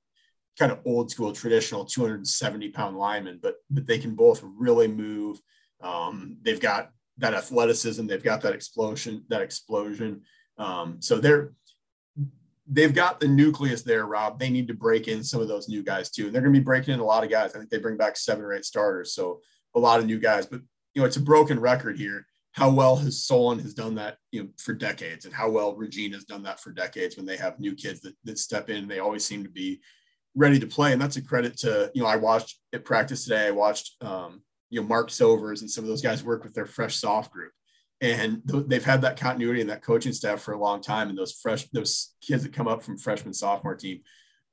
kind 0.58 0.72
of 0.72 0.80
old 0.86 1.10
school 1.10 1.32
traditional 1.32 1.86
270 1.86 2.70
pound 2.70 2.98
lineman, 2.98 3.40
but 3.42 3.56
but 3.70 3.88
they 3.88 4.00
can 4.00 4.16
both 4.16 4.44
really 4.44 4.88
move 4.88 5.40
um, 5.82 6.38
they've 6.42 6.60
got 6.60 6.92
that 7.20 7.34
athleticism. 7.34 8.08
They've 8.08 8.24
got 8.24 8.42
that 8.42 8.54
explosion, 8.54 9.24
that 9.30 9.42
explosion. 9.42 10.22
Um, 10.58 10.98
so 11.00 11.20
they're 11.20 11.54
they've 12.72 12.94
got 12.94 13.20
the 13.20 13.28
nucleus 13.28 13.82
there, 13.82 14.06
Rob. 14.06 14.40
They 14.40 14.50
need 14.50 14.68
to 14.68 14.74
break 14.74 15.08
in 15.08 15.24
some 15.24 15.42
of 15.42 15.48
those 15.48 15.68
new 15.68 15.82
guys 15.82 16.12
too. 16.12 16.26
And 16.26 16.34
they're 16.34 16.42
going 16.42 16.54
to 16.54 16.60
be 16.60 16.64
breaking 16.64 16.94
in 16.94 17.00
a 17.00 17.06
lot 17.06 17.24
of 17.24 17.30
guys. 17.30 17.56
I 17.56 17.58
think 17.58 17.70
they 17.70 17.80
bring 17.80 17.98
back 17.98 18.16
seven 18.16 18.44
or 18.44 18.54
eight 18.54 18.66
starters. 18.66 19.14
So 19.14 19.42
a 19.76 19.80
lot 19.80 20.00
of 20.00 20.06
new 20.06 20.20
guys, 20.20 20.46
but 20.46 20.62
you 20.94 21.02
know, 21.02 21.06
it's 21.06 21.18
a 21.18 21.22
broken 21.22 21.60
record 21.60 21.98
here. 21.98 22.28
How 22.52 22.70
well 22.70 22.96
has 22.98 23.24
Solon 23.24 23.60
has 23.60 23.74
done 23.74 23.96
that, 23.96 24.18
you 24.32 24.44
know, 24.44 24.50
for 24.58 24.74
decades 24.74 25.26
and 25.26 25.34
how 25.34 25.50
well 25.50 25.76
Regina 25.76 26.16
has 26.16 26.26
done 26.26 26.44
that 26.44 26.60
for 26.60 26.72
decades 26.72 27.16
when 27.16 27.26
they 27.26 27.38
have 27.38 27.60
new 27.60 27.76
kids 27.76 28.02
that, 28.02 28.16
that 28.24 28.40
step 28.40 28.70
in, 28.70 28.88
they 28.88 29.00
always 29.00 29.24
seem 29.26 29.44
to 29.44 29.50
be 29.50 29.82
ready 30.36 30.60
to 30.60 30.68
play. 30.68 30.94
And 30.94 31.02
that's 31.02 31.18
a 31.18 31.22
credit 31.22 31.58
to, 31.60 31.92
you 31.94 32.02
know, 32.02 32.08
I 32.08 32.18
watched 32.18 32.60
at 32.74 32.86
practice 32.86 33.24
today. 33.24 33.48
I 33.48 33.52
watched, 33.52 33.96
um, 34.04 34.42
you 34.70 34.82
know, 34.82 34.88
Mark 34.88 35.10
Sovers 35.10 35.62
and 35.62 35.70
some 35.70 35.84
of 35.84 35.90
those 35.90 36.02
guys 36.02 36.24
work 36.24 36.44
with 36.44 36.54
their 36.54 36.66
fresh 36.66 36.98
soft 36.98 37.32
group. 37.32 37.52
And 38.02 38.42
they've 38.46 38.84
had 38.84 39.02
that 39.02 39.20
continuity 39.20 39.60
and 39.60 39.70
that 39.70 39.84
coaching 39.84 40.14
staff 40.14 40.42
for 40.42 40.54
a 40.54 40.60
long 40.60 40.82
time. 40.82 41.10
And 41.10 41.18
those 41.18 41.34
fresh 41.34 41.68
those 41.74 42.16
kids 42.22 42.44
that 42.44 42.54
come 42.54 42.68
up 42.68 42.82
from 42.82 42.98
freshman 42.98 43.34
sophomore 43.34 43.76
team 43.76 44.02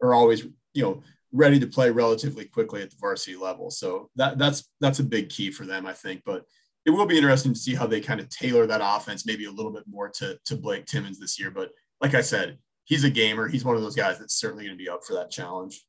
are 0.02 0.14
always 0.14 0.44
you 0.74 0.82
know 0.82 1.02
ready 1.32 1.60
to 1.60 1.66
play 1.66 1.90
relatively 1.90 2.44
quickly 2.44 2.82
at 2.82 2.90
the 2.90 2.96
varsity 2.98 3.36
level. 3.36 3.70
So 3.70 4.10
that 4.16 4.36
that's 4.36 4.68
that's 4.80 4.98
a 4.98 5.04
big 5.04 5.28
key 5.28 5.52
for 5.52 5.64
them 5.64 5.86
i 5.86 5.92
think. 5.92 6.22
But 6.26 6.44
it 6.84 6.90
will 6.90 7.06
be 7.06 7.16
interesting 7.16 7.52
to 7.52 7.58
see 7.58 7.74
how 7.74 7.86
they 7.86 8.00
kind 8.00 8.18
of 8.18 8.28
tailor 8.30 8.66
that 8.66 8.80
offense 8.82 9.26
maybe 9.26 9.44
a 9.44 9.50
little 9.50 9.72
bit 9.72 9.84
more 9.86 10.08
to 10.16 10.38
to 10.46 10.56
blake 10.56 10.86
timmons 10.86 11.20
this 11.20 11.38
year. 11.38 11.52
But 11.52 11.70
like 12.00 12.14
i 12.14 12.20
said 12.20 12.58
he's 12.86 13.04
a 13.04 13.10
gamer. 13.10 13.48
He's 13.48 13.64
one 13.64 13.76
of 13.76 13.82
those 13.82 13.96
guys 13.96 14.18
that's 14.18 14.34
certainly 14.34 14.64
going 14.64 14.76
to 14.76 14.82
be 14.82 14.88
up 14.88 15.04
for 15.04 15.14
that 15.14 15.30
challenge. 15.30 15.84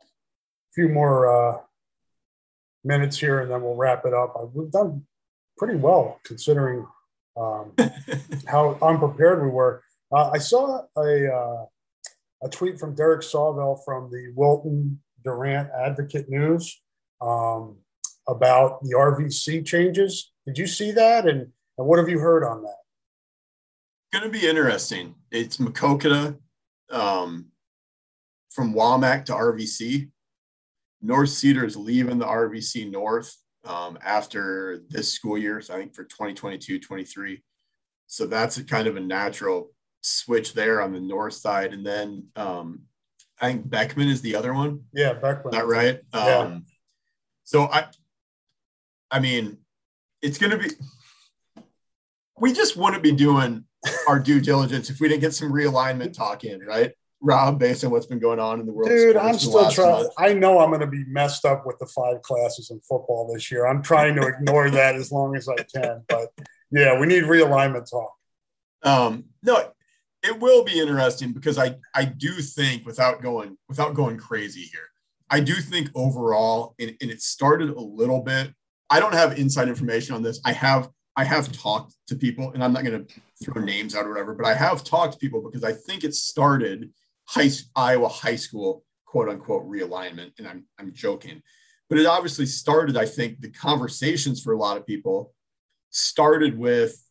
A 0.00 0.72
few 0.74 0.88
more 0.88 1.26
uh 1.26 1.58
minutes 2.86 3.18
here 3.18 3.40
and 3.40 3.50
then 3.50 3.62
we'll 3.62 3.74
wrap 3.74 4.04
it 4.06 4.14
up 4.14 4.34
we've 4.54 4.70
done 4.70 5.04
pretty 5.58 5.76
well 5.76 6.20
considering 6.24 6.86
um, 7.36 7.72
how 8.46 8.78
unprepared 8.82 9.42
we 9.42 9.50
were. 9.50 9.82
Uh, 10.12 10.30
I 10.30 10.38
saw 10.38 10.82
a, 10.96 11.34
uh, 11.34 11.64
a 12.42 12.48
tweet 12.50 12.78
from 12.78 12.94
Derek 12.94 13.22
Sawvell 13.22 13.84
from 13.84 14.10
the 14.10 14.32
Wilton 14.34 15.00
Durant 15.24 15.70
Advocate 15.70 16.28
News 16.28 16.80
um, 17.20 17.76
about 18.28 18.82
the 18.82 18.94
RVC 18.94 19.64
changes. 19.66 20.32
Did 20.46 20.58
you 20.58 20.66
see 20.66 20.92
that? 20.92 21.26
And, 21.26 21.48
and 21.78 21.86
what 21.86 21.98
have 21.98 22.08
you 22.08 22.18
heard 22.18 22.44
on 22.44 22.62
that? 22.62 22.76
Going 24.12 24.30
to 24.30 24.38
be 24.38 24.46
interesting. 24.46 25.14
It's 25.30 25.56
Maquoketa 25.56 26.38
um, 26.90 27.46
from 28.50 28.72
WAMAC 28.72 29.26
to 29.26 29.32
RVC. 29.32 30.08
North 31.02 31.30
Cedar 31.30 31.64
is 31.64 31.76
leaving 31.76 32.18
the 32.18 32.26
RVC 32.26 32.90
North 32.90 33.34
um, 33.64 33.98
after 34.04 34.82
this 34.88 35.12
school 35.12 35.36
year. 35.36 35.60
So 35.60 35.74
I 35.74 35.78
think 35.78 35.94
for 35.94 36.04
2022, 36.04 36.78
23. 36.78 37.42
So 38.06 38.26
that's 38.26 38.56
a 38.56 38.64
kind 38.64 38.86
of 38.86 38.96
a 38.96 39.00
natural 39.00 39.72
switch 40.00 40.54
there 40.54 40.80
on 40.80 40.92
the 40.92 41.00
north 41.00 41.34
side. 41.34 41.72
And 41.72 41.84
then 41.84 42.28
um, 42.36 42.82
I 43.40 43.48
think 43.48 43.68
Beckman 43.68 44.08
is 44.08 44.22
the 44.22 44.36
other 44.36 44.54
one. 44.54 44.84
Yeah, 44.92 45.14
Beckman. 45.14 45.52
Is 45.54 45.60
that 45.60 45.66
right? 45.66 46.00
Yeah. 46.14 46.38
Um, 46.38 46.66
so 47.44 47.64
I, 47.64 47.86
I 49.10 49.20
mean, 49.20 49.58
it's 50.22 50.38
going 50.38 50.50
to 50.50 50.58
be, 50.58 50.70
we 52.38 52.52
just 52.52 52.76
wouldn't 52.76 53.02
be 53.02 53.12
doing 53.12 53.64
our 54.08 54.18
due 54.18 54.40
diligence 54.40 54.90
if 54.90 55.00
we 55.00 55.08
didn't 55.08 55.20
get 55.20 55.34
some 55.34 55.52
realignment 55.52 56.12
talk 56.12 56.44
in, 56.44 56.60
right? 56.60 56.92
Rob, 57.26 57.58
based 57.58 57.84
on 57.84 57.90
what's 57.90 58.06
been 58.06 58.20
going 58.20 58.38
on 58.38 58.60
in 58.60 58.66
the 58.66 58.72
world. 58.72 58.88
Dude, 58.88 59.16
I'm 59.16 59.38
still 59.38 59.68
trying. 59.70 60.08
I 60.16 60.32
know 60.32 60.60
I'm 60.60 60.68
going 60.70 60.80
to 60.80 60.86
be 60.86 61.04
messed 61.06 61.44
up 61.44 61.66
with 61.66 61.78
the 61.78 61.86
five 61.86 62.22
classes 62.22 62.70
in 62.70 62.80
football 62.80 63.30
this 63.32 63.50
year. 63.50 63.66
I'm 63.66 63.82
trying 63.82 64.14
to 64.16 64.26
ignore 64.26 64.70
that 64.70 64.94
as 64.94 65.10
long 65.10 65.36
as 65.36 65.48
I 65.48 65.56
can. 65.56 66.04
But 66.08 66.28
yeah, 66.70 66.98
we 66.98 67.06
need 67.06 67.24
realignment 67.24 67.90
talk. 67.90 68.12
Um, 68.82 69.24
no, 69.42 69.72
it 70.22 70.38
will 70.38 70.64
be 70.64 70.78
interesting 70.78 71.32
because 71.32 71.58
I 71.58 71.76
I 71.94 72.04
do 72.04 72.32
think 72.40 72.86
without 72.86 73.20
going 73.22 73.58
without 73.68 73.94
going 73.94 74.16
crazy 74.18 74.62
here, 74.62 74.88
I 75.28 75.40
do 75.40 75.54
think 75.54 75.90
overall, 75.94 76.74
and, 76.78 76.96
and 77.00 77.10
it 77.10 77.20
started 77.22 77.70
a 77.70 77.80
little 77.80 78.22
bit. 78.22 78.52
I 78.88 79.00
don't 79.00 79.14
have 79.14 79.38
inside 79.38 79.68
information 79.68 80.14
on 80.14 80.22
this. 80.22 80.40
I 80.44 80.52
have 80.52 80.88
I 81.16 81.24
have 81.24 81.50
talked 81.50 81.94
to 82.08 82.14
people, 82.14 82.52
and 82.52 82.62
I'm 82.62 82.72
not 82.72 82.84
going 82.84 83.04
to 83.04 83.14
throw 83.42 83.62
names 83.62 83.96
out 83.96 84.04
or 84.04 84.10
whatever, 84.10 84.34
but 84.34 84.46
I 84.46 84.54
have 84.54 84.84
talked 84.84 85.14
to 85.14 85.18
people 85.18 85.42
because 85.42 85.64
I 85.64 85.72
think 85.72 86.04
it 86.04 86.14
started 86.14 86.90
high 87.26 87.50
Iowa 87.74 88.08
high 88.08 88.36
school 88.36 88.84
quote 89.04 89.28
unquote 89.28 89.68
realignment, 89.68 90.32
and 90.38 90.46
I'm 90.46 90.64
I'm 90.78 90.92
joking, 90.92 91.42
but 91.88 91.98
it 91.98 92.06
obviously 92.06 92.46
started. 92.46 92.96
I 92.96 93.06
think 93.06 93.40
the 93.40 93.50
conversations 93.50 94.42
for 94.42 94.52
a 94.52 94.58
lot 94.58 94.76
of 94.76 94.86
people 94.86 95.34
started 95.90 96.58
with 96.58 97.02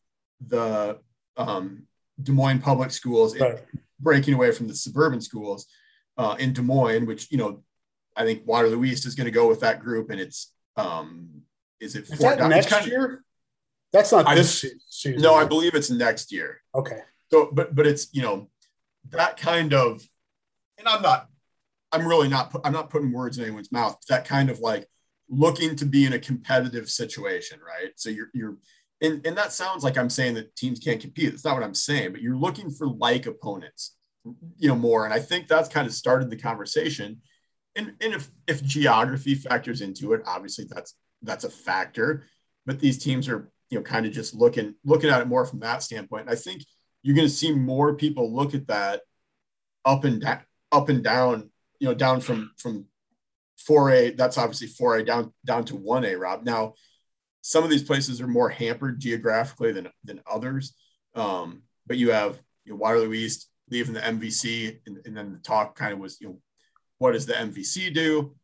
the 0.45 0.99
um, 1.37 1.83
Des 2.21 2.31
Moines 2.31 2.59
public 2.59 2.91
schools 2.91 3.37
right. 3.39 3.59
breaking 3.99 4.33
away 4.33 4.51
from 4.51 4.67
the 4.67 4.75
suburban 4.75 5.21
schools 5.21 5.67
uh, 6.17 6.35
in 6.39 6.53
Des 6.53 6.61
Moines, 6.61 7.05
which 7.05 7.31
you 7.31 7.37
know 7.37 7.63
I 8.15 8.23
think 8.23 8.43
Waterloo 8.45 8.83
East 8.85 9.05
is 9.05 9.15
going 9.15 9.25
to 9.25 9.31
go 9.31 9.47
with 9.47 9.61
that 9.61 9.79
group, 9.79 10.09
and 10.09 10.19
it's 10.19 10.53
um, 10.77 11.41
is 11.79 11.95
it 11.95 12.09
is 12.09 12.19
Fort 12.19 12.37
that 12.37 12.49
next 12.49 12.69
kind 12.69 12.85
of, 12.85 12.91
year? 12.91 13.23
That's 13.91 14.11
not 14.11 14.27
I, 14.27 14.35
this 14.35 14.65
season. 14.89 15.21
No, 15.21 15.35
I 15.35 15.45
believe 15.45 15.75
it's 15.75 15.89
next 15.89 16.31
year. 16.31 16.61
Okay. 16.73 16.99
So, 17.31 17.49
but 17.51 17.75
but 17.75 17.87
it's 17.87 18.13
you 18.13 18.21
know 18.21 18.49
that 19.09 19.37
kind 19.37 19.73
of, 19.73 20.01
and 20.77 20.87
I'm 20.87 21.01
not, 21.01 21.27
I'm 21.91 22.07
really 22.07 22.27
not, 22.27 22.55
I'm 22.63 22.73
not 22.73 22.89
putting 22.89 23.11
words 23.11 23.37
in 23.37 23.45
anyone's 23.45 23.71
mouth. 23.71 23.97
That 24.09 24.25
kind 24.25 24.49
of 24.49 24.59
like 24.59 24.87
looking 25.29 25.75
to 25.77 25.85
be 25.85 26.05
in 26.05 26.13
a 26.13 26.19
competitive 26.19 26.89
situation, 26.89 27.59
right? 27.65 27.91
So 27.95 28.09
you're, 28.09 28.29
you're, 28.33 28.57
and, 29.01 29.25
and 29.25 29.37
that 29.37 29.51
sounds 29.51 29.83
like 29.83 29.97
I'm 29.97 30.09
saying 30.09 30.35
that 30.35 30.55
teams 30.55 30.79
can't 30.79 30.99
compete. 30.99 31.31
That's 31.31 31.45
not 31.45 31.55
what 31.55 31.63
I'm 31.63 31.73
saying, 31.73 32.11
but 32.11 32.21
you're 32.21 32.35
looking 32.35 32.69
for 32.69 32.87
like 32.87 33.25
opponents, 33.25 33.95
you 34.57 34.67
know, 34.67 34.75
more. 34.75 35.05
And 35.05 35.13
I 35.13 35.19
think 35.19 35.47
that's 35.47 35.69
kind 35.69 35.87
of 35.87 35.93
started 35.93 36.29
the 36.29 36.37
conversation. 36.37 37.21
And, 37.75 37.93
and 38.01 38.13
if, 38.13 38.29
if 38.47 38.63
geography 38.63 39.35
factors 39.35 39.81
into 39.81 40.13
it, 40.13 40.21
obviously 40.25 40.65
that's, 40.69 40.95
that's 41.21 41.43
a 41.43 41.49
factor, 41.49 42.25
but 42.65 42.79
these 42.79 42.97
teams 42.97 43.27
are, 43.27 43.51
you 43.69 43.77
know, 43.77 43.83
kind 43.83 44.05
of 44.05 44.11
just 44.11 44.33
looking, 44.33 44.75
looking 44.85 45.09
at 45.09 45.21
it 45.21 45.27
more 45.27 45.45
from 45.45 45.59
that 45.59 45.83
standpoint. 45.83 46.21
And 46.21 46.29
I 46.29 46.35
think 46.35 46.63
you're 47.05 47.15
going 47.15 47.27
to 47.27 47.33
see 47.33 47.51
more 47.51 47.93
people 47.93 48.33
look 48.33 48.55
at 48.55 48.65
that 48.65 49.01
up 49.85 50.05
and 50.05 50.21
down, 50.21 50.41
up 50.71 50.89
and 50.89 51.03
down, 51.03 51.51
you 51.79 51.87
know, 51.87 51.93
down 51.93 52.19
from 52.19 52.51
from 52.57 52.87
4A. 53.69 54.17
That's 54.17 54.39
obviously 54.39 54.69
4A 54.69 55.05
down 55.05 55.31
down 55.45 55.65
to 55.65 55.75
1A. 55.75 56.19
Rob. 56.19 56.43
Now, 56.43 56.73
some 57.41 57.63
of 57.63 57.69
these 57.69 57.83
places 57.83 58.21
are 58.21 58.27
more 58.27 58.49
hampered 58.49 58.99
geographically 58.99 59.71
than 59.71 59.87
than 60.03 60.19
others, 60.25 60.73
um, 61.13 61.61
but 61.85 61.97
you 61.97 62.09
have 62.09 62.41
you 62.63 62.71
know, 62.71 62.77
Waterloo 62.77 63.13
East 63.13 63.51
leaving 63.69 63.93
the 63.93 63.99
MVC, 63.99 64.79
and, 64.87 64.97
and 65.05 65.15
then 65.15 65.31
the 65.31 65.37
talk 65.37 65.75
kind 65.75 65.93
of 65.93 65.99
was, 65.99 66.19
you 66.19 66.27
know, 66.27 66.39
what 66.97 67.11
does 67.11 67.27
the 67.27 67.33
MVC 67.33 67.93
do? 67.93 68.35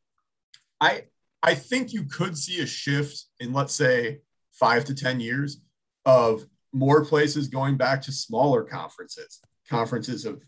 I 0.79 1.05
I 1.41 1.55
think 1.55 1.93
you 1.93 2.03
could 2.03 2.37
see 2.37 2.61
a 2.61 2.67
shift 2.67 3.25
in 3.39 3.53
let's 3.53 3.73
say 3.73 4.19
five 4.51 4.85
to 4.85 4.93
ten 4.93 5.19
years 5.19 5.59
of 6.05 6.45
more 6.73 7.05
places 7.05 7.47
going 7.47 7.77
back 7.77 8.01
to 8.03 8.11
smaller 8.11 8.63
conferences, 8.63 9.39
conferences 9.69 10.25
of 10.25 10.41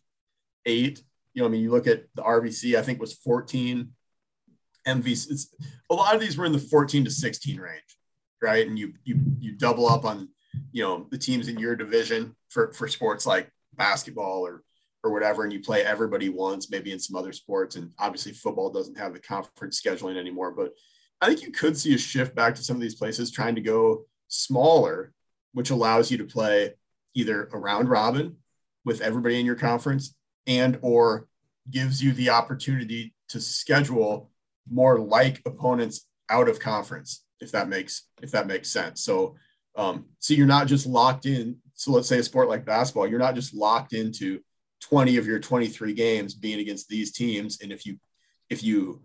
eight. 0.66 1.04
You 1.34 1.42
know, 1.42 1.48
I 1.48 1.52
mean, 1.52 1.62
you 1.62 1.72
look 1.72 1.88
at 1.88 2.06
the 2.16 2.22
RVC, 2.22 2.78
I 2.78 2.82
think 2.82 3.00
was 3.00 3.14
14. 3.14 3.92
MVC, 4.88 5.46
a 5.90 5.94
lot 5.94 6.14
of 6.14 6.20
these 6.20 6.38
were 6.38 6.46
in 6.46 6.52
the 6.52 6.60
14 6.60 7.06
to 7.06 7.12
16 7.12 7.58
range, 7.58 7.98
right? 8.42 8.68
And 8.68 8.78
you 8.78 8.94
you 9.06 9.18
you 9.40 9.54
double 9.54 9.88
up 9.88 10.04
on, 10.04 10.28
you 10.74 10.84
know, 10.84 11.08
the 11.10 11.18
teams 11.18 11.48
in 11.48 11.58
your 11.58 11.76
division 11.76 12.36
for 12.50 12.74
for 12.74 12.90
sports 12.90 13.26
like 13.26 13.50
basketball 13.76 14.46
or 14.46 14.62
or 15.02 15.12
whatever, 15.12 15.44
and 15.44 15.54
you 15.54 15.62
play 15.62 15.84
everybody 15.84 16.30
once, 16.30 16.70
maybe 16.70 16.92
in 16.92 17.00
some 17.00 17.16
other 17.16 17.32
sports. 17.32 17.78
And 17.78 17.92
obviously, 17.98 18.34
football 18.34 18.70
doesn't 18.70 18.98
have 18.98 19.14
the 19.14 19.20
conference 19.20 19.82
scheduling 19.82 20.18
anymore. 20.18 20.52
But 20.52 20.74
I 21.22 21.28
think 21.28 21.44
you 21.44 21.52
could 21.52 21.78
see 21.78 21.94
a 21.94 21.98
shift 21.98 22.36
back 22.36 22.56
to 22.56 22.64
some 22.64 22.76
of 22.76 22.82
these 22.82 22.96
places 22.96 23.32
trying 23.32 23.56
to 23.56 23.62
go 23.62 24.06
smaller 24.28 25.13
which 25.54 25.70
allows 25.70 26.12
you 26.12 26.18
to 26.18 26.26
play 26.26 26.74
either 27.14 27.50
a 27.54 27.58
round 27.58 27.90
robin 27.90 28.36
with 28.86 29.02
everybody 29.02 29.40
in 29.40 29.46
your 29.46 29.56
conference 29.56 30.16
and 30.48 30.78
or 30.82 31.28
gives 31.70 32.04
you 32.04 32.12
the 32.14 32.30
opportunity 32.30 33.14
to 33.30 33.40
schedule 33.40 34.30
more 34.70 35.00
like 35.00 35.42
opponents 35.46 36.08
out 36.30 36.50
of 36.50 36.60
conference 36.60 37.24
if 37.40 37.52
that 37.52 37.68
makes 37.68 38.04
if 38.22 38.32
that 38.32 38.48
makes 38.48 38.70
sense. 38.70 39.02
So 39.02 39.36
um, 39.76 40.06
so 40.20 40.34
you're 40.34 40.48
not 40.48 40.68
just 40.68 40.86
locked 40.86 41.26
in 41.26 41.58
so 41.74 41.92
let's 41.92 42.08
say 42.08 42.20
a 42.20 42.24
sport 42.24 42.48
like 42.48 42.66
basketball 42.66 43.08
you're 43.08 43.20
not 43.20 43.36
just 43.36 43.54
locked 43.54 43.94
into 43.94 44.40
20 44.82 45.18
of 45.18 45.26
your 45.26 45.40
23 45.40 45.94
games 45.94 46.34
being 46.36 46.60
against 46.60 46.88
these 46.88 47.12
teams. 47.12 47.62
And 47.62 47.72
if 47.72 47.86
you 47.86 47.98
if 48.50 48.64
you 48.64 49.02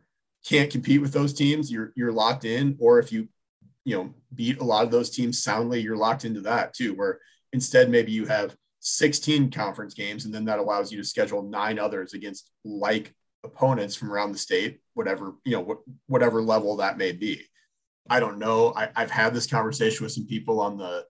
can't 0.46 0.70
compete 0.70 1.00
with 1.00 1.12
those 1.12 1.32
teams 1.32 1.70
you're 1.70 1.92
you're 1.96 2.12
locked 2.12 2.44
in. 2.44 2.76
Or 2.78 2.98
if 2.98 3.12
you 3.12 3.28
you 3.88 3.96
know 3.96 4.14
beat 4.34 4.58
a 4.58 4.64
lot 4.64 4.84
of 4.84 4.90
those 4.90 5.10
teams 5.10 5.42
soundly 5.42 5.80
you're 5.80 5.96
locked 5.96 6.24
into 6.24 6.40
that 6.40 6.74
too 6.74 6.94
where 6.94 7.18
instead 7.52 7.90
maybe 7.90 8.12
you 8.12 8.26
have 8.26 8.54
16 8.80 9.50
conference 9.50 9.94
games 9.94 10.24
and 10.24 10.34
then 10.34 10.44
that 10.44 10.58
allows 10.58 10.92
you 10.92 10.98
to 10.98 11.04
schedule 11.04 11.42
nine 11.42 11.78
others 11.78 12.14
against 12.14 12.50
like 12.64 13.14
opponents 13.44 13.94
from 13.94 14.12
around 14.12 14.32
the 14.32 14.38
state 14.38 14.80
whatever 14.94 15.34
you 15.44 15.56
know 15.56 15.82
whatever 16.06 16.42
level 16.42 16.76
that 16.76 16.98
may 16.98 17.12
be 17.12 17.42
I 18.10 18.20
don't 18.20 18.38
know. 18.38 18.72
I, 18.74 18.88
I've 18.96 19.10
had 19.10 19.34
this 19.34 19.46
conversation 19.46 20.04
with 20.04 20.12
some 20.12 20.26
people 20.26 20.60
on 20.60 20.76
the 20.76 21.04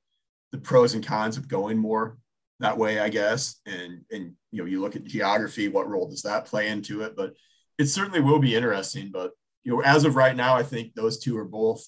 the 0.52 0.58
pros 0.58 0.94
and 0.94 1.06
cons 1.06 1.36
of 1.36 1.46
going 1.46 1.76
more 1.76 2.16
that 2.60 2.78
way, 2.78 2.98
I 2.98 3.08
guess. 3.08 3.60
And 3.66 4.04
and 4.10 4.32
you 4.50 4.62
know, 4.62 4.64
you 4.64 4.80
look 4.80 4.96
at 4.96 5.04
geography, 5.04 5.68
what 5.68 5.88
role 5.88 6.08
does 6.08 6.22
that 6.22 6.46
play 6.46 6.68
into 6.68 7.02
it? 7.02 7.14
But 7.16 7.34
it 7.78 7.86
certainly 7.86 8.20
will 8.20 8.40
be 8.40 8.56
interesting. 8.56 9.10
But 9.12 9.32
you 9.62 9.72
know, 9.72 9.82
as 9.82 10.04
of 10.04 10.16
right 10.16 10.34
now, 10.34 10.56
I 10.56 10.62
think 10.62 10.94
those 10.94 11.18
two 11.18 11.36
are 11.38 11.44
both 11.44 11.86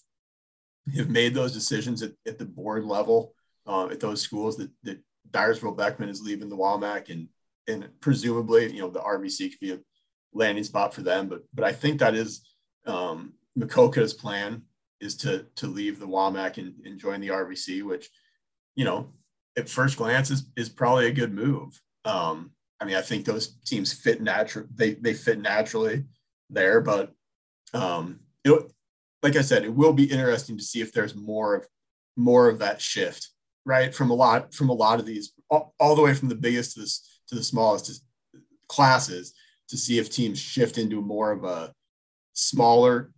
have 0.97 1.09
made 1.09 1.35
those 1.35 1.53
decisions 1.53 2.03
at, 2.03 2.13
at 2.27 2.39
the 2.39 2.45
board 2.45 2.85
level 2.85 3.35
uh, 3.67 3.87
at 3.87 4.01
those 4.01 4.23
schools 4.23 4.57
that, 4.57 4.71
that 4.83 4.99
Dyersville 5.31 5.77
Beckman 5.77 6.09
is 6.09 6.23
leaving 6.23 6.49
the 6.49 6.57
WAMAC 6.57 7.11
and 7.11 7.29
and 7.69 7.89
presumably, 8.01 8.73
you 8.73 8.81
know, 8.81 8.91
the 8.91 9.01
RVC 9.01 9.51
could 9.51 9.61
be 9.61 9.73
a 9.73 9.79
landing 10.33 10.65
spot 10.65 10.93
for 10.93 11.03
them. 11.03 11.29
But 11.29 11.43
but 11.55 11.65
I 11.65 11.73
think 11.73 12.01
that 12.01 12.15
is 12.15 12.41
um, 12.87 13.35
Maquoketa's 13.59 14.15
plan 14.15 14.63
is 15.01 15.17
to 15.19 15.47
to 15.57 15.67
leave 15.67 15.99
the 15.99 16.09
WAMAC 16.09 16.59
and, 16.59 16.75
and 16.85 16.99
join 16.99 17.21
the 17.21 17.29
RVC, 17.29 17.83
which, 17.83 18.09
you 18.75 18.85
know, 18.85 19.13
at 19.57 19.69
first 19.69 19.97
glance 19.97 20.31
is 20.31 20.47
is 20.57 20.69
probably 20.69 21.07
a 21.07 21.13
good 21.13 21.33
move. 21.33 21.81
Um, 22.05 22.53
I 22.81 22.87
mean, 22.87 22.97
I 22.97 23.03
think 23.03 23.25
those 23.25 23.59
teams 23.65 23.93
fit 23.93 24.21
natural. 24.21 24.67
They 24.75 24.95
they 24.95 25.15
fit 25.15 25.39
naturally 25.39 26.05
there, 26.49 26.81
but 26.81 27.13
um, 27.75 28.21
it, 28.45 28.73
like 29.23 29.37
I 29.37 29.43
said, 29.43 29.65
it 29.65 29.75
will 29.75 29.93
be 29.93 30.11
interesting 30.11 30.57
to 30.57 30.65
see 30.65 30.81
if 30.81 30.93
there's 30.93 31.15
more 31.15 31.55
of 31.55 31.67
more 32.17 32.49
of 32.49 32.59
that 32.59 32.81
shift, 32.81 33.31
right? 33.65 33.95
From 33.95 34.11
a 34.11 34.15
lot 34.15 34.55
from 34.55 34.69
a 34.69 34.75
lot 34.75 35.01
of 35.01 35.07
these, 35.07 35.33
all, 35.49 35.75
all 35.79 35.95
the 35.95 36.03
way 36.03 36.15
from 36.15 36.29
the 36.29 36.35
biggest 36.35 36.75
to 36.75 36.81
the 36.81 36.99
to 37.29 37.35
the 37.35 37.43
smallest 37.43 38.05
classes, 38.69 39.35
to 39.69 39.77
see 39.77 39.99
if 39.99 40.11
teams 40.11 40.39
shift 40.39 40.79
into 40.79 41.01
more 41.01 41.31
of 41.33 41.45
a 41.45 41.73
smaller 42.33 43.13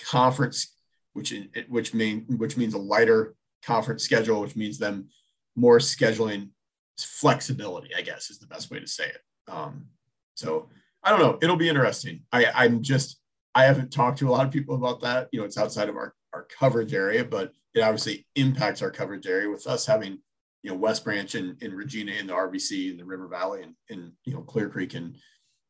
conference, 0.00 0.74
which 1.12 1.34
which 1.68 1.94
mean 1.94 2.24
which 2.28 2.56
means 2.56 2.74
a 2.74 2.78
lighter 2.78 3.34
conference 3.64 4.02
schedule, 4.02 4.40
which 4.40 4.56
means 4.56 4.78
them 4.78 5.08
more 5.54 5.78
scheduling 5.78 6.50
flexibility. 6.98 7.94
I 7.94 8.02
guess 8.02 8.30
is 8.30 8.38
the 8.38 8.46
best 8.46 8.70
way 8.70 8.80
to 8.80 8.86
say 8.86 9.04
it. 9.04 9.20
Um, 9.48 9.86
so 10.34 10.68
I 11.02 11.10
don't 11.10 11.20
know. 11.20 11.38
It'll 11.42 11.56
be 11.56 11.68
interesting. 11.68 12.22
I, 12.32 12.46
I'm 12.54 12.82
just 12.82 13.18
I 13.54 13.64
haven't 13.64 13.92
talked 13.92 14.18
to 14.18 14.28
a 14.28 14.32
lot 14.32 14.46
of 14.46 14.52
people 14.52 14.74
about 14.74 15.00
that. 15.02 15.28
You 15.32 15.40
know, 15.40 15.46
it's 15.46 15.58
outside 15.58 15.88
of 15.88 15.96
our 15.96 16.14
our 16.32 16.44
coverage 16.44 16.94
area, 16.94 17.24
but 17.24 17.52
it 17.74 17.80
obviously 17.80 18.26
impacts 18.36 18.82
our 18.82 18.90
coverage 18.90 19.26
area 19.26 19.50
with 19.50 19.66
us 19.66 19.86
having 19.86 20.18
you 20.62 20.70
know 20.70 20.76
West 20.76 21.04
Branch 21.04 21.34
and, 21.34 21.60
and 21.62 21.74
Regina 21.74 22.12
in 22.12 22.26
the 22.26 22.32
RVC 22.32 22.90
and 22.90 22.98
the 22.98 23.04
River 23.04 23.28
Valley 23.28 23.62
and, 23.62 23.74
and 23.90 24.12
you 24.24 24.34
know 24.34 24.42
Clear 24.42 24.68
Creek 24.68 24.94
and 24.94 25.16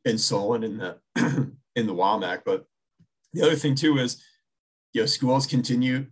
and 0.05 0.21
Solon 0.21 0.65
in 0.65 0.79
the 0.79 0.99
in 1.77 1.87
the 1.87 1.95
WAMAC. 1.95 2.43
But 2.45 2.65
the 3.33 3.43
other 3.43 3.57
thing 3.57 3.75
too 3.75 3.99
is 3.99 4.23
you 4.93 5.03
know 5.03 5.07
schools 5.07 5.47
continue 5.47 6.07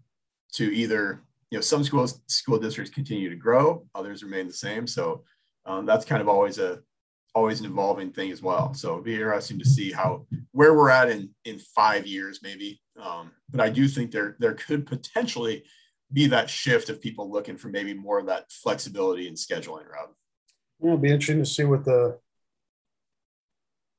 to 0.54 0.64
either 0.74 1.22
you 1.50 1.58
know 1.58 1.62
some 1.62 1.84
schools 1.84 2.20
school 2.26 2.58
districts 2.58 2.92
continue 2.92 3.30
to 3.30 3.36
grow, 3.36 3.86
others 3.94 4.22
remain 4.22 4.46
the 4.46 4.52
same. 4.52 4.86
So 4.86 5.24
um, 5.66 5.86
that's 5.86 6.04
kind 6.04 6.22
of 6.22 6.28
always 6.28 6.58
a 6.58 6.80
always 7.34 7.60
an 7.60 7.66
evolving 7.66 8.12
thing 8.12 8.30
as 8.30 8.42
well. 8.42 8.74
So 8.74 8.92
it'd 8.92 9.04
be 9.04 9.14
interesting 9.14 9.58
to 9.58 9.64
see 9.64 9.92
how 9.92 10.26
where 10.52 10.74
we're 10.74 10.90
at 10.90 11.10
in 11.10 11.30
in 11.44 11.58
five 11.58 12.06
years 12.06 12.40
maybe. 12.42 12.80
Um, 13.00 13.32
but 13.50 13.60
I 13.60 13.70
do 13.70 13.88
think 13.88 14.10
there 14.10 14.36
there 14.38 14.54
could 14.54 14.86
potentially 14.86 15.64
be 16.12 16.26
that 16.26 16.50
shift 16.50 16.88
of 16.88 17.00
people 17.00 17.30
looking 17.30 17.56
for 17.56 17.68
maybe 17.68 17.94
more 17.94 18.18
of 18.18 18.26
that 18.26 18.50
flexibility 18.50 19.28
in 19.28 19.34
scheduling. 19.34 19.84
Yeah, 19.88 20.06
it'll 20.82 20.98
be 20.98 21.10
interesting 21.10 21.38
to 21.38 21.46
see 21.46 21.64
what 21.64 21.84
the 21.84 22.18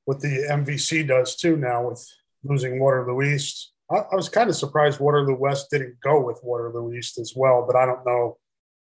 what 0.05 0.19
the 0.19 0.47
MVC 0.49 1.07
does 1.07 1.35
too 1.35 1.55
now 1.55 1.89
with 1.89 2.05
losing 2.43 2.79
Waterloo 2.79 3.21
East. 3.21 3.71
I, 3.89 3.97
I 4.11 4.15
was 4.15 4.29
kind 4.29 4.49
of 4.49 4.55
surprised 4.55 4.99
Waterloo 4.99 5.35
West 5.35 5.67
didn't 5.71 5.95
go 6.01 6.19
with 6.19 6.39
Waterloo 6.43 6.93
East 6.93 7.17
as 7.17 7.33
well, 7.35 7.65
but 7.65 7.75
I 7.75 7.85
don't 7.85 8.05
know 8.05 8.37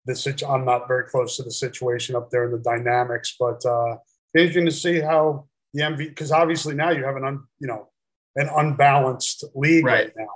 the 0.06 0.46
I'm 0.48 0.64
not 0.64 0.88
very 0.88 1.04
close 1.04 1.36
to 1.36 1.42
the 1.42 1.50
situation 1.50 2.14
up 2.14 2.30
there 2.30 2.44
and 2.44 2.54
the 2.54 2.58
dynamics, 2.58 3.34
but 3.38 3.64
uh, 3.66 3.96
interesting 4.36 4.66
to 4.66 4.72
see 4.72 5.00
how 5.00 5.46
the 5.74 5.82
MV 5.82 5.98
because 5.98 6.32
obviously 6.32 6.74
now 6.74 6.90
you 6.90 7.04
have 7.04 7.16
an 7.16 7.24
un, 7.24 7.44
you 7.58 7.66
know 7.66 7.88
an 8.36 8.48
unbalanced 8.54 9.44
league 9.54 9.84
right. 9.84 10.06
right. 10.06 10.12
now. 10.16 10.28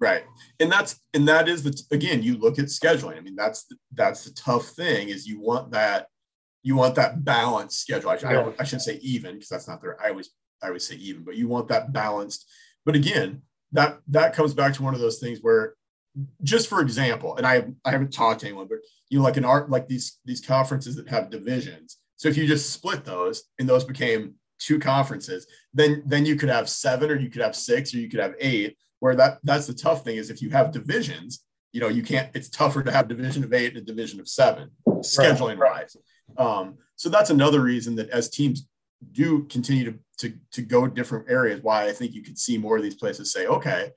Right, 0.00 0.24
and 0.58 0.70
that's 0.70 1.00
and 1.14 1.28
that 1.28 1.48
is 1.48 1.62
the 1.62 1.80
again 1.92 2.22
you 2.22 2.36
look 2.36 2.58
at 2.58 2.66
scheduling. 2.66 3.16
I 3.16 3.20
mean 3.20 3.36
that's 3.36 3.64
the, 3.66 3.76
that's 3.92 4.24
the 4.24 4.32
tough 4.32 4.66
thing 4.70 5.10
is 5.10 5.28
you 5.28 5.40
want 5.40 5.70
that 5.72 6.08
you 6.64 6.76
want 6.76 6.96
that 6.96 7.24
balanced 7.24 7.80
schedule. 7.80 8.10
I, 8.10 8.18
yeah. 8.20 8.50
I, 8.58 8.62
I 8.62 8.64
shouldn't 8.64 8.82
say 8.82 8.98
even 9.02 9.34
because 9.34 9.48
that's 9.48 9.68
not 9.68 9.80
there. 9.80 10.00
I 10.02 10.10
always 10.10 10.30
I 10.62 10.68
always 10.68 10.86
say 10.86 10.96
even, 10.96 11.24
but 11.24 11.36
you 11.36 11.48
want 11.48 11.68
that 11.68 11.92
balanced. 11.92 12.48
But 12.84 12.96
again, 12.96 13.42
that 13.72 14.00
that 14.08 14.34
comes 14.34 14.54
back 14.54 14.74
to 14.74 14.82
one 14.82 14.94
of 14.94 15.00
those 15.00 15.18
things 15.18 15.40
where 15.40 15.74
just 16.42 16.68
for 16.68 16.80
example, 16.80 17.36
and 17.36 17.46
I 17.46 17.64
I 17.84 17.90
haven't 17.90 18.12
talked 18.12 18.40
to 18.40 18.46
anyone, 18.46 18.68
but 18.68 18.78
you 19.08 19.18
know, 19.18 19.24
like 19.24 19.36
an 19.36 19.44
art 19.44 19.70
like 19.70 19.88
these 19.88 20.18
these 20.24 20.44
conferences 20.44 20.96
that 20.96 21.08
have 21.08 21.30
divisions. 21.30 21.98
So 22.22 22.28
if 22.28 22.36
you 22.36 22.46
just 22.46 22.70
split 22.70 23.04
those 23.04 23.42
and 23.58 23.68
those 23.68 23.82
became 23.82 24.34
two 24.60 24.78
conferences, 24.78 25.44
then 25.74 26.04
then 26.06 26.24
you 26.24 26.36
could 26.36 26.50
have 26.50 26.68
seven 26.68 27.10
or 27.10 27.16
you 27.16 27.28
could 27.28 27.42
have 27.42 27.56
six 27.56 27.92
or 27.92 27.98
you 27.98 28.08
could 28.08 28.20
have 28.20 28.36
eight. 28.38 28.76
Where 29.00 29.16
that 29.16 29.38
that's 29.42 29.66
the 29.66 29.74
tough 29.74 30.04
thing 30.04 30.18
is 30.18 30.30
if 30.30 30.40
you 30.40 30.50
have 30.50 30.70
divisions, 30.70 31.44
you 31.72 31.80
know, 31.80 31.88
you 31.88 32.04
can't. 32.04 32.30
It's 32.32 32.48
tougher 32.48 32.84
to 32.84 32.92
have 32.92 33.08
division 33.08 33.42
of 33.42 33.52
eight 33.52 33.70
and 33.70 33.78
a 33.78 33.80
division 33.80 34.20
of 34.20 34.28
seven 34.28 34.70
scheduling 34.86 35.58
right. 35.58 35.82
wise. 35.82 35.96
Um, 36.38 36.78
so 36.94 37.08
that's 37.08 37.30
another 37.30 37.60
reason 37.60 37.96
that 37.96 38.08
as 38.10 38.30
teams 38.30 38.68
do 39.10 39.42
continue 39.46 39.90
to, 39.90 39.98
to 40.18 40.32
to 40.52 40.62
go 40.62 40.86
different 40.86 41.28
areas, 41.28 41.60
why 41.60 41.88
I 41.88 41.92
think 41.92 42.14
you 42.14 42.22
could 42.22 42.38
see 42.38 42.56
more 42.56 42.76
of 42.76 42.84
these 42.84 42.94
places 42.94 43.32
say, 43.32 43.48
okay, 43.48 43.90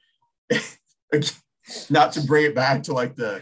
not 1.91 2.11
to 2.13 2.21
bring 2.21 2.45
it 2.45 2.55
back 2.55 2.81
to 2.83 2.93
like 2.93 3.15
the, 3.15 3.39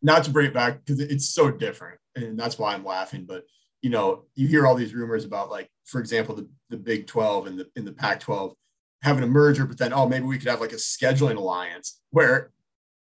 not 0.00 0.24
to 0.24 0.30
bring 0.30 0.46
it 0.46 0.54
back 0.54 0.82
because 0.82 1.00
it's 1.00 1.28
so 1.28 1.50
different, 1.50 1.98
and 2.16 2.40
that's 2.40 2.58
why 2.58 2.72
I'm 2.72 2.86
laughing, 2.86 3.26
but 3.28 3.44
you 3.82 3.90
know, 3.90 4.22
you 4.34 4.48
hear 4.48 4.66
all 4.66 4.74
these 4.74 4.94
rumors 4.94 5.24
about 5.24 5.50
like, 5.50 5.68
for 5.84 6.00
example, 6.00 6.34
the, 6.34 6.48
the 6.70 6.76
Big 6.76 7.06
12 7.06 7.48
and 7.48 7.58
the 7.58 7.66
in 7.76 7.84
the 7.84 7.92
Pac 7.92 8.20
12 8.20 8.54
having 9.02 9.24
a 9.24 9.26
merger, 9.26 9.66
but 9.66 9.76
then 9.76 9.92
oh, 9.92 10.08
maybe 10.08 10.24
we 10.24 10.38
could 10.38 10.48
have 10.48 10.60
like 10.60 10.72
a 10.72 10.76
scheduling 10.76 11.36
alliance 11.36 12.00
where 12.10 12.52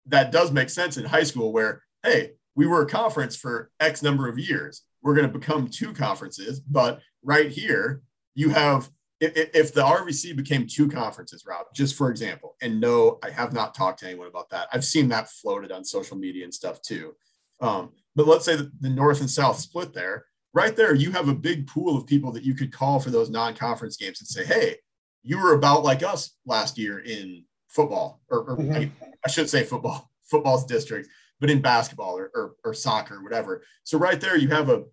that 0.06 0.32
does 0.32 0.50
make 0.50 0.70
sense 0.70 0.96
in 0.96 1.04
high 1.04 1.22
school 1.22 1.52
where, 1.52 1.82
hey, 2.02 2.32
we 2.56 2.66
were 2.66 2.82
a 2.82 2.88
conference 2.88 3.36
for 3.36 3.70
X 3.78 4.02
number 4.02 4.28
of 4.28 4.38
years. 4.38 4.82
We're 5.02 5.14
going 5.14 5.30
to 5.30 5.38
become 5.38 5.68
two 5.68 5.92
conferences, 5.92 6.60
but 6.60 7.00
right 7.22 7.50
here, 7.50 8.02
you 8.34 8.48
have 8.50 8.90
if, 9.20 9.50
if 9.54 9.74
the 9.74 9.82
RVC 9.82 10.34
became 10.34 10.66
two 10.66 10.88
conferences, 10.88 11.44
Rob, 11.46 11.66
just 11.74 11.94
for 11.94 12.10
example, 12.10 12.56
and 12.62 12.80
no, 12.80 13.18
I 13.22 13.30
have 13.30 13.52
not 13.52 13.74
talked 13.74 14.00
to 14.00 14.06
anyone 14.06 14.28
about 14.28 14.48
that. 14.50 14.68
I've 14.72 14.84
seen 14.84 15.08
that 15.08 15.28
floated 15.28 15.70
on 15.70 15.84
social 15.84 16.16
media 16.16 16.44
and 16.44 16.54
stuff 16.54 16.80
too. 16.80 17.14
Um, 17.60 17.90
but 18.16 18.26
let's 18.26 18.46
say 18.46 18.56
the 18.56 18.88
North 18.88 19.20
and 19.20 19.30
South 19.30 19.58
split 19.58 19.92
there 19.92 20.24
right 20.52 20.74
there, 20.74 20.94
you 20.94 21.12
have 21.12 21.28
a 21.28 21.34
big 21.34 21.66
pool 21.66 21.96
of 21.96 22.06
people 22.06 22.32
that 22.32 22.44
you 22.44 22.54
could 22.54 22.72
call 22.72 23.00
for 23.00 23.10
those 23.10 23.30
non-conference 23.30 23.96
games 23.96 24.20
and 24.20 24.28
say, 24.28 24.44
"Hey, 24.44 24.76
you 25.22 25.38
were 25.38 25.54
about 25.54 25.84
like 25.84 26.02
us 26.02 26.36
last 26.46 26.78
year 26.78 26.98
in 27.00 27.44
football, 27.68 28.20
or, 28.28 28.38
or 28.40 28.56
mm-hmm. 28.56 28.72
I, 28.72 28.90
I, 29.24 29.30
should 29.30 29.48
say 29.48 29.64
football, 29.64 30.10
football's 30.24 30.64
district, 30.64 31.08
but 31.38 31.50
in 31.50 31.60
basketball 31.60 32.18
or, 32.18 32.30
or, 32.34 32.54
or 32.64 32.74
soccer, 32.74 33.16
or 33.16 33.22
whatever." 33.22 33.62
So 33.84 33.98
right 33.98 34.20
there, 34.20 34.36
you 34.36 34.48
have 34.48 34.68
a 34.68 34.84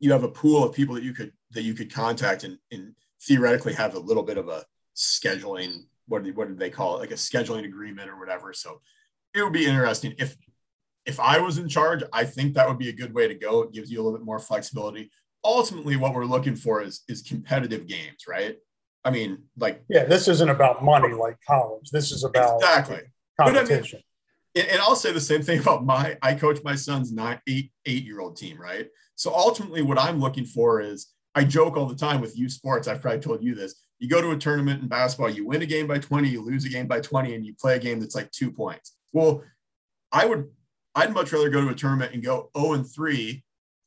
you 0.00 0.10
have 0.10 0.24
a 0.24 0.28
pool 0.28 0.64
of 0.64 0.74
people 0.74 0.94
that 0.96 1.04
you 1.04 1.14
could 1.14 1.32
that 1.52 1.62
you 1.62 1.74
could 1.74 1.92
contact 1.92 2.44
and, 2.44 2.58
and 2.70 2.94
theoretically 3.22 3.72
have 3.74 3.94
a 3.94 4.00
little 4.00 4.22
bit 4.22 4.36
of 4.36 4.48
a 4.48 4.64
scheduling 4.96 5.84
what 6.06 6.24
did, 6.24 6.36
what 6.36 6.48
did 6.48 6.58
they 6.58 6.70
call 6.70 6.96
it 6.96 7.00
like 7.00 7.12
a 7.12 7.14
scheduling 7.14 7.64
agreement 7.64 8.10
or 8.10 8.18
whatever 8.18 8.52
so 8.52 8.80
it 9.34 9.42
would 9.42 9.52
be 9.52 9.64
interesting 9.64 10.14
if 10.18 10.36
if 11.04 11.18
I 11.18 11.38
was 11.40 11.58
in 11.58 11.68
charge, 11.68 12.02
I 12.12 12.24
think 12.24 12.54
that 12.54 12.68
would 12.68 12.78
be 12.78 12.88
a 12.88 12.92
good 12.92 13.12
way 13.12 13.28
to 13.28 13.34
go. 13.34 13.62
It 13.62 13.72
gives 13.72 13.90
you 13.90 14.00
a 14.00 14.02
little 14.02 14.18
bit 14.18 14.24
more 14.24 14.38
flexibility. 14.38 15.10
Ultimately, 15.44 15.96
what 15.96 16.14
we're 16.14 16.24
looking 16.24 16.54
for 16.54 16.82
is 16.82 17.02
is 17.08 17.22
competitive 17.22 17.86
games, 17.86 18.24
right? 18.28 18.56
I 19.04 19.10
mean, 19.10 19.44
like 19.58 19.82
yeah, 19.88 20.04
this 20.04 20.28
isn't 20.28 20.48
about 20.48 20.84
money 20.84 21.12
like 21.12 21.36
college. 21.46 21.90
This 21.90 22.12
is 22.12 22.22
about 22.22 22.56
exactly 22.56 23.00
competition. 23.40 24.00
I 24.54 24.60
mean, 24.60 24.68
and, 24.70 24.80
I'll 24.80 24.94
say 24.94 25.12
the 25.12 25.20
same 25.20 25.42
thing 25.42 25.58
about 25.60 25.84
my. 25.84 26.16
I 26.22 26.34
coach 26.34 26.58
my 26.62 26.76
son's 26.76 27.12
nine, 27.12 27.40
eight, 27.48 27.72
eight 27.86 28.04
year 28.04 28.20
old 28.20 28.36
team, 28.36 28.60
right? 28.60 28.86
So 29.16 29.34
ultimately, 29.34 29.82
what 29.82 29.98
I'm 29.98 30.20
looking 30.20 30.44
for 30.44 30.80
is 30.80 31.12
I 31.34 31.44
joke 31.44 31.76
all 31.76 31.86
the 31.86 31.96
time 31.96 32.20
with 32.20 32.38
youth 32.38 32.52
sports. 32.52 32.86
I've 32.86 33.00
probably 33.00 33.20
told 33.20 33.42
you 33.42 33.54
this. 33.54 33.74
You 33.98 34.08
go 34.08 34.20
to 34.20 34.32
a 34.32 34.36
tournament 34.36 34.82
in 34.82 34.88
basketball, 34.88 35.30
you 35.30 35.46
win 35.46 35.62
a 35.62 35.66
game 35.66 35.86
by 35.86 35.98
20, 35.98 36.28
you 36.28 36.42
lose 36.42 36.64
a 36.64 36.68
game 36.68 36.88
by 36.88 37.00
20, 37.00 37.36
and 37.36 37.46
you 37.46 37.54
play 37.54 37.76
a 37.76 37.78
game 37.78 38.00
that's 38.00 38.16
like 38.16 38.30
two 38.32 38.50
points. 38.50 38.96
Well, 39.12 39.44
I 40.10 40.26
would 40.26 40.48
I'd 40.94 41.12
much 41.12 41.32
rather 41.32 41.48
go 41.48 41.60
to 41.62 41.68
a 41.68 41.74
tournament 41.74 42.12
and 42.12 42.22
go 42.22 42.50
0 42.56 42.74
and 42.74 42.86
3 42.86 43.42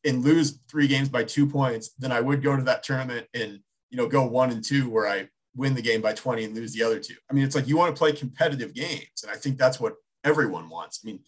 and 0.06 0.24
lose 0.24 0.60
three 0.70 0.88
games 0.88 1.10
by 1.10 1.24
two 1.24 1.48
points 1.48 1.92
than 1.98 2.12
I 2.12 2.22
would 2.22 2.44
go 2.44 2.56
to 2.56 2.64
that 2.64 2.84
tournament 2.84 3.28
and 3.34 3.60
you 3.90 3.98
know 3.98 4.08
go 4.08 4.26
one 4.26 4.52
and 4.52 4.64
two 4.64 4.90
where 4.90 5.08
I 5.08 5.30
win 5.56 5.74
the 5.74 5.82
game 5.82 6.02
by 6.02 6.14
20 6.14 6.44
and 6.44 6.56
lose 6.56 6.74
the 6.74 6.84
other 6.84 7.00
two. 7.00 7.16
I 7.30 7.34
mean, 7.34 7.46
it's 7.46 7.56
like 7.56 7.68
you 7.68 7.78
want 7.78 7.96
to 7.96 7.98
play 7.98 8.12
competitive 8.12 8.74
games. 8.74 9.24
And 9.24 9.32
I 9.32 9.36
think 9.36 9.58
that's 9.58 9.80
what 9.80 9.96
everyone 10.24 10.70
wants. 10.70 11.00
I 11.04 11.08
mean, 11.08 11.20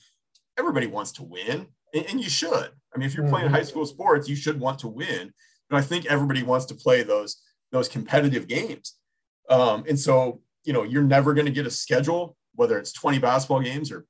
everybody 0.59 0.85
wants 0.85 1.13
to 1.13 1.23
win, 1.23 1.67
and, 1.93 2.05
and 2.09 2.21
you 2.21 2.29
should. 2.29 2.69
I 2.93 2.97
mean, 2.97 3.07
if 3.07 3.15
you're 3.15 3.27
playing 3.27 3.47
mm-hmm. 3.47 3.55
high 3.55 3.63
school 3.63 3.85
sports, 3.85 4.27
you 4.27 4.35
should 4.35 4.59
want 4.59 4.79
to 4.79 4.87
win. 4.87 5.33
But 5.69 5.77
I 5.77 5.81
think 5.81 6.05
everybody 6.05 6.43
wants 6.43 6.65
to 6.67 6.75
play 6.75 7.03
those 7.03 7.37
those 7.71 7.87
competitive 7.87 8.47
games. 8.47 8.95
Um, 9.49 9.83
and 9.87 9.99
so, 9.99 10.41
you 10.63 10.73
know, 10.73 10.83
you're 10.83 11.03
never 11.03 11.33
going 11.33 11.45
to 11.45 11.51
get 11.51 11.67
a 11.67 11.71
schedule 11.71 12.37
whether 12.57 12.77
it's 12.77 12.91
20 12.91 13.19
basketball 13.19 13.61
games 13.61 13.91
or 13.91 14.05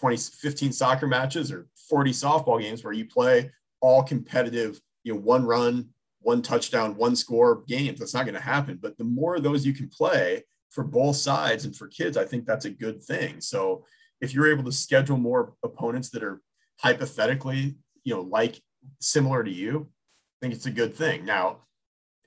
20, 0.00 0.16
15 0.16 0.72
soccer 0.72 1.06
matches 1.06 1.52
or 1.52 1.66
40 1.88 2.12
softball 2.12 2.60
games 2.60 2.82
where 2.82 2.92
you 2.92 3.04
play 3.04 3.50
all 3.80 4.02
competitive, 4.02 4.80
you 5.04 5.12
know, 5.12 5.20
one 5.20 5.44
run, 5.44 5.90
one 6.20 6.40
touchdown, 6.40 6.96
one 6.96 7.14
score 7.14 7.62
games. 7.68 7.98
That's 7.98 8.14
not 8.14 8.24
going 8.24 8.34
to 8.34 8.40
happen. 8.40 8.78
But 8.80 8.96
the 8.96 9.04
more 9.04 9.36
of 9.36 9.42
those 9.42 9.66
you 9.66 9.74
can 9.74 9.88
play 9.88 10.44
for 10.70 10.84
both 10.84 11.16
sides 11.16 11.64
and 11.64 11.76
for 11.76 11.86
kids, 11.86 12.16
I 12.16 12.24
think 12.24 12.46
that's 12.46 12.64
a 12.64 12.70
good 12.70 13.02
thing. 13.02 13.40
So 13.40 13.84
if 14.20 14.32
you're 14.32 14.50
able 14.50 14.64
to 14.64 14.72
schedule 14.72 15.18
more 15.18 15.54
opponents 15.62 16.10
that 16.10 16.22
are 16.22 16.40
hypothetically, 16.78 17.76
you 18.04 18.14
know, 18.14 18.22
like 18.22 18.60
similar 19.00 19.44
to 19.44 19.50
you, 19.50 19.88
I 19.90 20.36
think 20.40 20.54
it's 20.54 20.66
a 20.66 20.70
good 20.70 20.94
thing. 20.94 21.26
Now, 21.26 21.58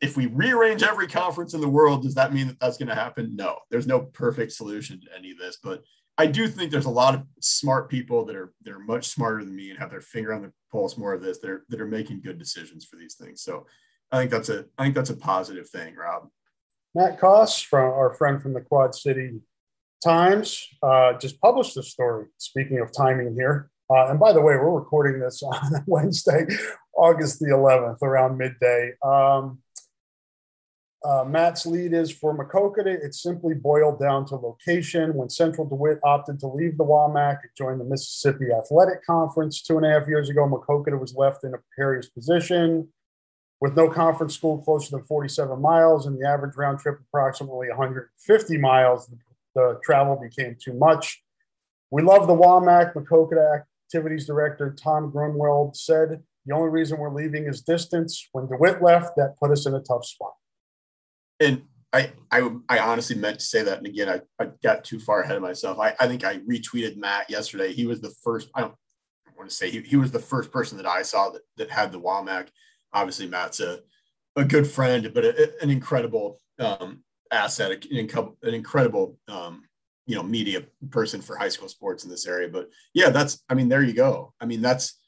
if 0.01 0.17
we 0.17 0.27
rearrange 0.27 0.83
every 0.83 1.07
conference 1.07 1.53
in 1.53 1.61
the 1.61 1.69
world, 1.69 2.03
does 2.03 2.15
that 2.15 2.33
mean 2.33 2.47
that 2.47 2.59
that's 2.59 2.77
going 2.77 2.89
to 2.89 2.95
happen? 2.95 3.35
No, 3.35 3.57
there's 3.71 3.87
no 3.87 4.01
perfect 4.01 4.51
solution 4.51 4.99
to 5.01 5.17
any 5.17 5.31
of 5.31 5.37
this, 5.37 5.57
but 5.63 5.83
I 6.17 6.27
do 6.27 6.47
think 6.47 6.71
there's 6.71 6.85
a 6.85 6.91
lot 6.91 7.15
of 7.15 7.23
smart 7.39 7.89
people 7.89 8.25
that 8.25 8.35
are 8.35 8.53
that 8.63 8.73
are 8.73 8.79
much 8.79 9.07
smarter 9.07 9.43
than 9.43 9.55
me 9.55 9.71
and 9.71 9.79
have 9.79 9.89
their 9.89 10.01
finger 10.01 10.33
on 10.33 10.43
the 10.43 10.51
pulse 10.71 10.97
more 10.97 11.13
of 11.13 11.21
this 11.21 11.39
that 11.39 11.49
are 11.49 11.65
that 11.69 11.81
are 11.81 11.87
making 11.87 12.21
good 12.21 12.37
decisions 12.37 12.85
for 12.85 12.97
these 12.97 13.15
things. 13.15 13.41
So 13.41 13.65
I 14.11 14.19
think 14.19 14.31
that's 14.31 14.49
a 14.49 14.65
I 14.77 14.83
think 14.83 14.95
that's 14.95 15.09
a 15.09 15.17
positive 15.17 15.67
thing, 15.69 15.95
Rob. 15.95 16.29
Matt 16.95 17.19
Coss, 17.19 17.59
from 17.59 17.91
our 17.91 18.13
friend 18.13 18.41
from 18.41 18.53
the 18.53 18.61
Quad 18.61 18.93
City 18.93 19.41
Times, 20.03 20.67
uh, 20.83 21.13
just 21.13 21.41
published 21.41 21.75
a 21.77 21.83
story. 21.83 22.27
Speaking 22.37 22.79
of 22.79 22.91
timing 22.95 23.33
here, 23.33 23.71
uh, 23.89 24.07
and 24.09 24.19
by 24.19 24.33
the 24.33 24.41
way, 24.41 24.55
we're 24.55 24.69
recording 24.69 25.19
this 25.19 25.41
on 25.43 25.83
Wednesday, 25.87 26.45
August 26.95 27.39
the 27.39 27.47
11th, 27.47 28.03
around 28.03 28.37
midday. 28.37 28.91
Um, 29.03 29.62
uh, 31.03 31.25
Matt's 31.25 31.65
lead 31.65 31.93
is 31.93 32.11
for 32.11 32.37
Maquoketa. 32.37 32.87
It 32.87 33.13
simply 33.13 33.53
boiled 33.53 33.99
down 33.99 34.25
to 34.27 34.35
location. 34.35 35.13
When 35.15 35.29
Central 35.29 35.67
DeWitt 35.67 35.99
opted 36.03 36.39
to 36.39 36.47
leave 36.47 36.77
the 36.77 36.85
WAMAC, 36.85 37.43
it 37.43 37.51
joined 37.57 37.81
the 37.81 37.85
Mississippi 37.85 38.47
Athletic 38.57 39.05
Conference 39.05 39.61
two 39.61 39.77
and 39.77 39.85
a 39.85 39.89
half 39.89 40.07
years 40.07 40.29
ago. 40.29 40.47
Maquoketa 40.47 40.97
was 40.97 41.13
left 41.15 41.43
in 41.43 41.53
a 41.53 41.57
precarious 41.57 42.07
position 42.07 42.87
with 43.59 43.75
no 43.75 43.89
conference 43.89 44.35
school 44.35 44.57
closer 44.59 44.91
than 44.91 45.05
47 45.05 45.61
miles 45.61 46.05
and 46.05 46.19
the 46.19 46.27
average 46.27 46.55
round 46.55 46.79
trip 46.79 46.99
approximately 46.99 47.69
150 47.69 48.57
miles. 48.57 49.09
The, 49.55 49.79
travel 49.83 50.15
became 50.15 50.57
too 50.59 50.73
much. 50.73 51.21
We 51.91 52.01
love 52.01 52.27
the 52.27 52.33
WAMAC. 52.33 52.93
Maquoketa 52.93 53.61
Activities 53.87 54.25
Director 54.25 54.75
Tom 54.81 55.11
Grunwald 55.11 55.77
said, 55.77 56.23
the 56.45 56.55
only 56.55 56.69
reason 56.69 56.97
we're 56.97 57.13
leaving 57.13 57.45
is 57.45 57.61
distance. 57.61 58.27
When 58.31 58.47
DeWitt 58.47 58.81
left, 58.81 59.15
that 59.17 59.37
put 59.39 59.51
us 59.51 59.65
in 59.65 59.75
a 59.75 59.79
tough 59.79 60.05
spot. 60.05 60.33
And 61.39 61.63
I, 61.91 62.11
I, 62.31 62.49
I 62.69 62.79
honestly 62.79 63.15
meant 63.15 63.39
to 63.39 63.45
say 63.45 63.63
that. 63.63 63.77
And 63.77 63.87
again, 63.87 64.09
I, 64.09 64.21
I 64.43 64.49
got 64.63 64.83
too 64.83 64.99
far 64.99 65.21
ahead 65.21 65.35
of 65.35 65.41
myself. 65.41 65.79
I, 65.79 65.93
I 65.99 66.07
think 66.07 66.23
I 66.23 66.39
retweeted 66.39 66.97
Matt 66.97 67.29
yesterday. 67.29 67.71
He 67.73 67.85
was 67.85 68.01
the 68.01 68.13
first, 68.23 68.49
I 68.55 68.61
don't 68.61 68.73
want 69.37 69.49
to 69.49 69.55
say 69.55 69.69
he, 69.69 69.81
he 69.81 69.97
was 69.97 70.11
the 70.11 70.19
first 70.19 70.51
person 70.51 70.77
that 70.77 70.87
I 70.87 71.01
saw 71.01 71.29
that, 71.29 71.41
that 71.57 71.69
had 71.69 71.91
the 71.91 71.99
WAMAC. 71.99 72.47
Obviously, 72.93 73.27
Matt's 73.27 73.59
a, 73.59 73.79
a 74.35 74.43
good 74.43 74.65
friend, 74.65 75.11
but 75.13 75.25
a, 75.25 75.53
an 75.61 75.69
incredible 75.69 76.39
um, 76.59 77.03
asset, 77.31 77.85
an, 77.91 78.09
an 78.43 78.53
incredible, 78.53 79.17
um, 79.27 79.63
you 80.05 80.15
know, 80.15 80.23
media 80.23 80.63
person 80.89 81.21
for 81.21 81.35
high 81.35 81.49
school 81.49 81.69
sports 81.69 82.03
in 82.03 82.09
this 82.09 82.25
area. 82.27 82.49
But 82.49 82.69
yeah, 82.93 83.09
that's, 83.09 83.43
I 83.49 83.53
mean, 83.53 83.69
there 83.69 83.83
you 83.83 83.93
go. 83.93 84.33
I 84.41 84.45
mean, 84.45 84.61
that's, 84.61 84.99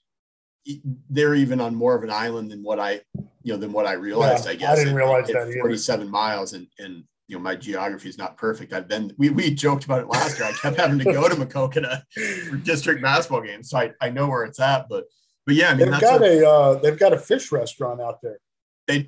they're 1.09 1.35
even 1.35 1.61
on 1.61 1.75
more 1.75 1.95
of 1.95 2.03
an 2.03 2.09
island 2.09 2.51
than 2.51 2.63
what 2.63 2.79
I, 2.79 3.01
you 3.43 3.53
know, 3.53 3.57
than 3.57 3.71
what 3.71 3.85
I 3.85 3.93
realized. 3.93 4.45
Yeah, 4.45 4.51
I 4.51 4.55
guess 4.55 4.69
I 4.71 4.75
didn't 4.75 4.93
at, 4.93 4.95
realize 4.95 5.29
at 5.29 5.33
that 5.33 5.47
either. 5.49 5.59
47 5.59 6.09
miles, 6.09 6.53
and 6.53 6.67
and 6.79 7.03
you 7.27 7.37
know 7.37 7.41
my 7.41 7.55
geography 7.55 8.09
is 8.09 8.17
not 8.17 8.37
perfect. 8.37 8.73
I've 8.73 8.87
been 8.87 9.13
we 9.17 9.29
we 9.29 9.53
joked 9.53 9.85
about 9.85 10.01
it 10.01 10.07
last 10.07 10.39
year. 10.39 10.47
I 10.47 10.51
kept 10.53 10.77
having 10.77 10.99
to 10.99 11.05
go 11.05 11.27
to 11.29 11.35
Maquoketa 11.45 12.03
for 12.49 12.57
district 12.57 13.01
basketball 13.01 13.41
games, 13.41 13.69
so 13.69 13.77
I, 13.77 13.91
I 14.01 14.09
know 14.09 14.27
where 14.27 14.43
it's 14.43 14.59
at. 14.59 14.87
But 14.89 15.05
but 15.45 15.55
yeah, 15.55 15.69
I 15.69 15.75
mean 15.75 15.91
They've 15.91 15.99
that's 15.99 16.03
got 16.03 16.21
a, 16.23 16.43
a 16.43 16.49
uh, 16.49 16.73
they've 16.79 16.99
got 16.99 17.13
a 17.13 17.17
fish 17.19 17.51
restaurant 17.51 18.01
out 18.01 18.21
there. 18.21 18.39
they, 18.87 19.07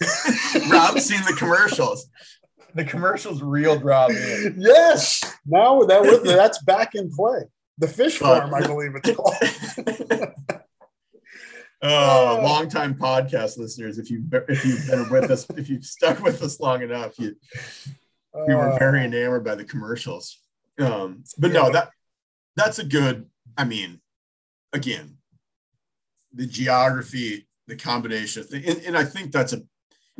Rob's 0.70 1.04
seen 1.04 1.20
the 1.26 1.34
commercials. 1.36 2.08
The 2.74 2.84
commercials 2.84 3.42
reeled 3.42 3.82
Rob 3.82 4.10
in. 4.10 4.56
Yes, 4.58 5.22
now 5.46 5.80
that 5.82 6.20
that's 6.24 6.62
back 6.62 6.94
in 6.94 7.10
play. 7.10 7.40
The 7.78 7.88
fish 7.88 8.18
But- 8.18 8.40
farm, 8.50 8.54
I 8.54 8.66
believe 8.66 8.92
it's 8.94 9.10
called. 9.16 10.57
Oh, 11.80 12.40
longtime 12.42 12.94
podcast 12.94 13.56
listeners, 13.56 13.98
if 13.98 14.10
you 14.10 14.24
if 14.48 14.64
you've 14.64 14.86
been 14.88 15.08
with 15.10 15.30
us, 15.30 15.46
if 15.50 15.68
you've 15.68 15.84
stuck 15.84 16.20
with 16.20 16.42
us 16.42 16.58
long 16.58 16.82
enough, 16.82 17.18
you 17.18 17.36
we 18.46 18.54
were 18.54 18.72
Uh, 18.72 18.78
very 18.78 19.04
enamored 19.04 19.44
by 19.44 19.54
the 19.54 19.64
commercials. 19.64 20.40
Um, 20.78 21.24
but 21.38 21.52
no, 21.52 21.70
that 21.70 21.90
that's 22.56 22.78
a 22.78 22.84
good. 22.84 23.26
I 23.56 23.64
mean, 23.64 24.00
again, 24.72 25.18
the 26.32 26.46
geography, 26.46 27.48
the 27.66 27.76
combination 27.76 28.42
of 28.42 28.48
things, 28.48 28.66
and, 28.66 28.84
and 28.84 28.96
I 28.96 29.04
think 29.04 29.30
that's 29.32 29.52
a, 29.52 29.62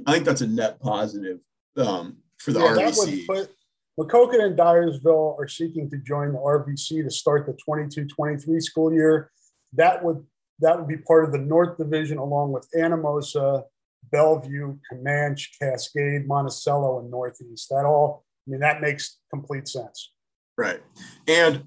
I 0.07 0.13
think 0.13 0.25
that's 0.25 0.41
a 0.41 0.47
net 0.47 0.81
positive 0.81 1.39
um, 1.77 2.19
for 2.39 2.53
the 2.53 2.61
yeah, 2.61 2.91
RVC. 2.91 3.27
put 3.27 3.51
and 3.99 4.57
Dyersville 4.57 5.39
are 5.39 5.49
seeking 5.49 5.91
to 5.91 5.97
join 5.99 6.33
the 6.33 6.39
RVC 6.39 7.03
to 7.03 7.11
start 7.11 7.47
the 7.47 7.57
22-23 7.69 8.63
school 8.63 8.93
year. 8.93 9.33
That 9.73 10.05
would 10.05 10.25
that 10.61 10.79
would 10.79 10.89
be 10.89 10.97
part 10.97 11.25
of 11.25 11.33
the 11.33 11.39
North 11.39 11.79
Division 11.79 12.19
along 12.19 12.53
with 12.53 12.69
Anamosa, 12.77 13.65
Bellevue, 14.11 14.79
Camanche, 14.91 15.51
Cascade, 15.61 16.27
Monticello, 16.27 17.01
and 17.01 17.11
Northeast. 17.11 17.69
That 17.71 17.85
all, 17.85 18.25
I 18.47 18.51
mean, 18.51 18.61
that 18.61 18.81
makes 18.81 19.19
complete 19.31 19.69
sense. 19.69 20.13
Right. 20.57 20.83
And 21.27 21.65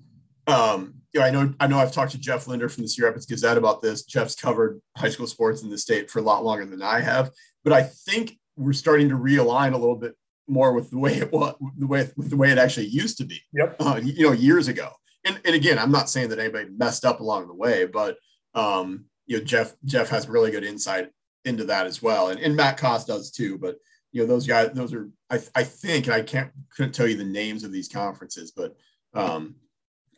um, 0.48 0.96
you 1.14 1.20
know, 1.20 1.26
I 1.26 1.32
know 1.32 1.54
I 1.60 1.68
know 1.68 1.78
I've 1.80 1.92
talked 1.92 2.12
to 2.14 2.18
Jeff 2.18 2.48
Linder 2.48 2.70
from 2.70 2.84
the 2.84 2.90
Cedar 2.90 3.08
Rapids 3.08 3.26
Gazette 3.26 3.58
about 3.58 3.82
this. 3.82 4.04
Jeff's 4.04 4.36
covered 4.36 4.82
high 4.98 5.10
school 5.10 5.28
sports 5.28 5.62
in 5.62 5.70
the 5.70 5.78
state 5.78 6.10
for 6.10 6.20
a 6.20 6.24
lot 6.24 6.44
longer 6.44 6.66
than 6.66 6.82
I 6.82 7.02
have, 7.02 7.32
but 7.64 7.74
I 7.74 7.84
think 7.84 8.38
we're 8.58 8.74
starting 8.74 9.10
to 9.10 9.16
realign 9.16 9.74
a 9.74 9.78
little 9.78 9.96
bit 9.96 10.16
more 10.48 10.74
with 10.74 10.90
the 10.90 10.98
way 10.98 11.14
it 11.16 11.32
was, 11.32 11.56
the 11.78 11.88
way 11.88 12.10
with 12.18 12.30
the 12.30 12.38
way 12.38 12.52
it 12.52 12.58
actually 12.58 12.88
used 12.88 13.18
to 13.20 13.26
be. 13.26 13.40
Yep. 13.54 13.76
Uh, 13.80 14.00
you 14.04 14.26
know, 14.26 14.34
years 14.34 14.68
ago. 14.68 14.90
And, 15.24 15.40
and 15.46 15.56
again, 15.56 15.78
I'm 15.78 15.92
not 15.92 16.10
saying 16.10 16.30
that 16.30 16.40
anybody 16.40 16.70
messed 16.76 17.06
up 17.06 17.20
along 17.20 17.48
the 17.48 17.54
way, 17.54 17.86
but 17.86 18.18
um, 18.54 19.06
you 19.26 19.38
know, 19.38 19.44
Jeff 19.44 19.76
Jeff 19.86 20.10
has 20.10 20.28
really 20.28 20.52
good 20.52 20.64
insight 20.64 21.10
into 21.46 21.66
that 21.66 21.88
as 21.88 22.02
well, 22.02 22.30
and, 22.30 22.40
and 22.40 22.56
Matt 22.56 22.78
Coss 22.78 23.06
does 23.06 23.32
too. 23.32 23.58
But 23.58 23.78
you 24.12 24.22
know, 24.22 24.28
those 24.28 24.46
guys, 24.46 24.72
those 24.74 24.94
are 24.94 25.10
I, 25.30 25.40
I 25.56 25.64
think, 25.64 26.08
and 26.08 26.16
I 26.16 26.22
can't 26.22 26.52
couldn't 26.76 26.94
tell 26.94 27.08
you 27.08 27.18
the 27.18 27.24
names 27.24 27.64
of 27.64 27.72
these 27.72 27.88
conferences, 27.88 28.52
but 28.52 28.76
um, 29.14 29.56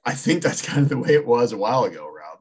I 0.05 0.13
think 0.13 0.43
that's 0.43 0.61
kind 0.65 0.81
of 0.81 0.89
the 0.89 0.97
way 0.97 1.13
it 1.13 1.25
was 1.25 1.51
a 1.51 1.57
while 1.57 1.83
ago, 1.85 2.07
Rob, 2.07 2.39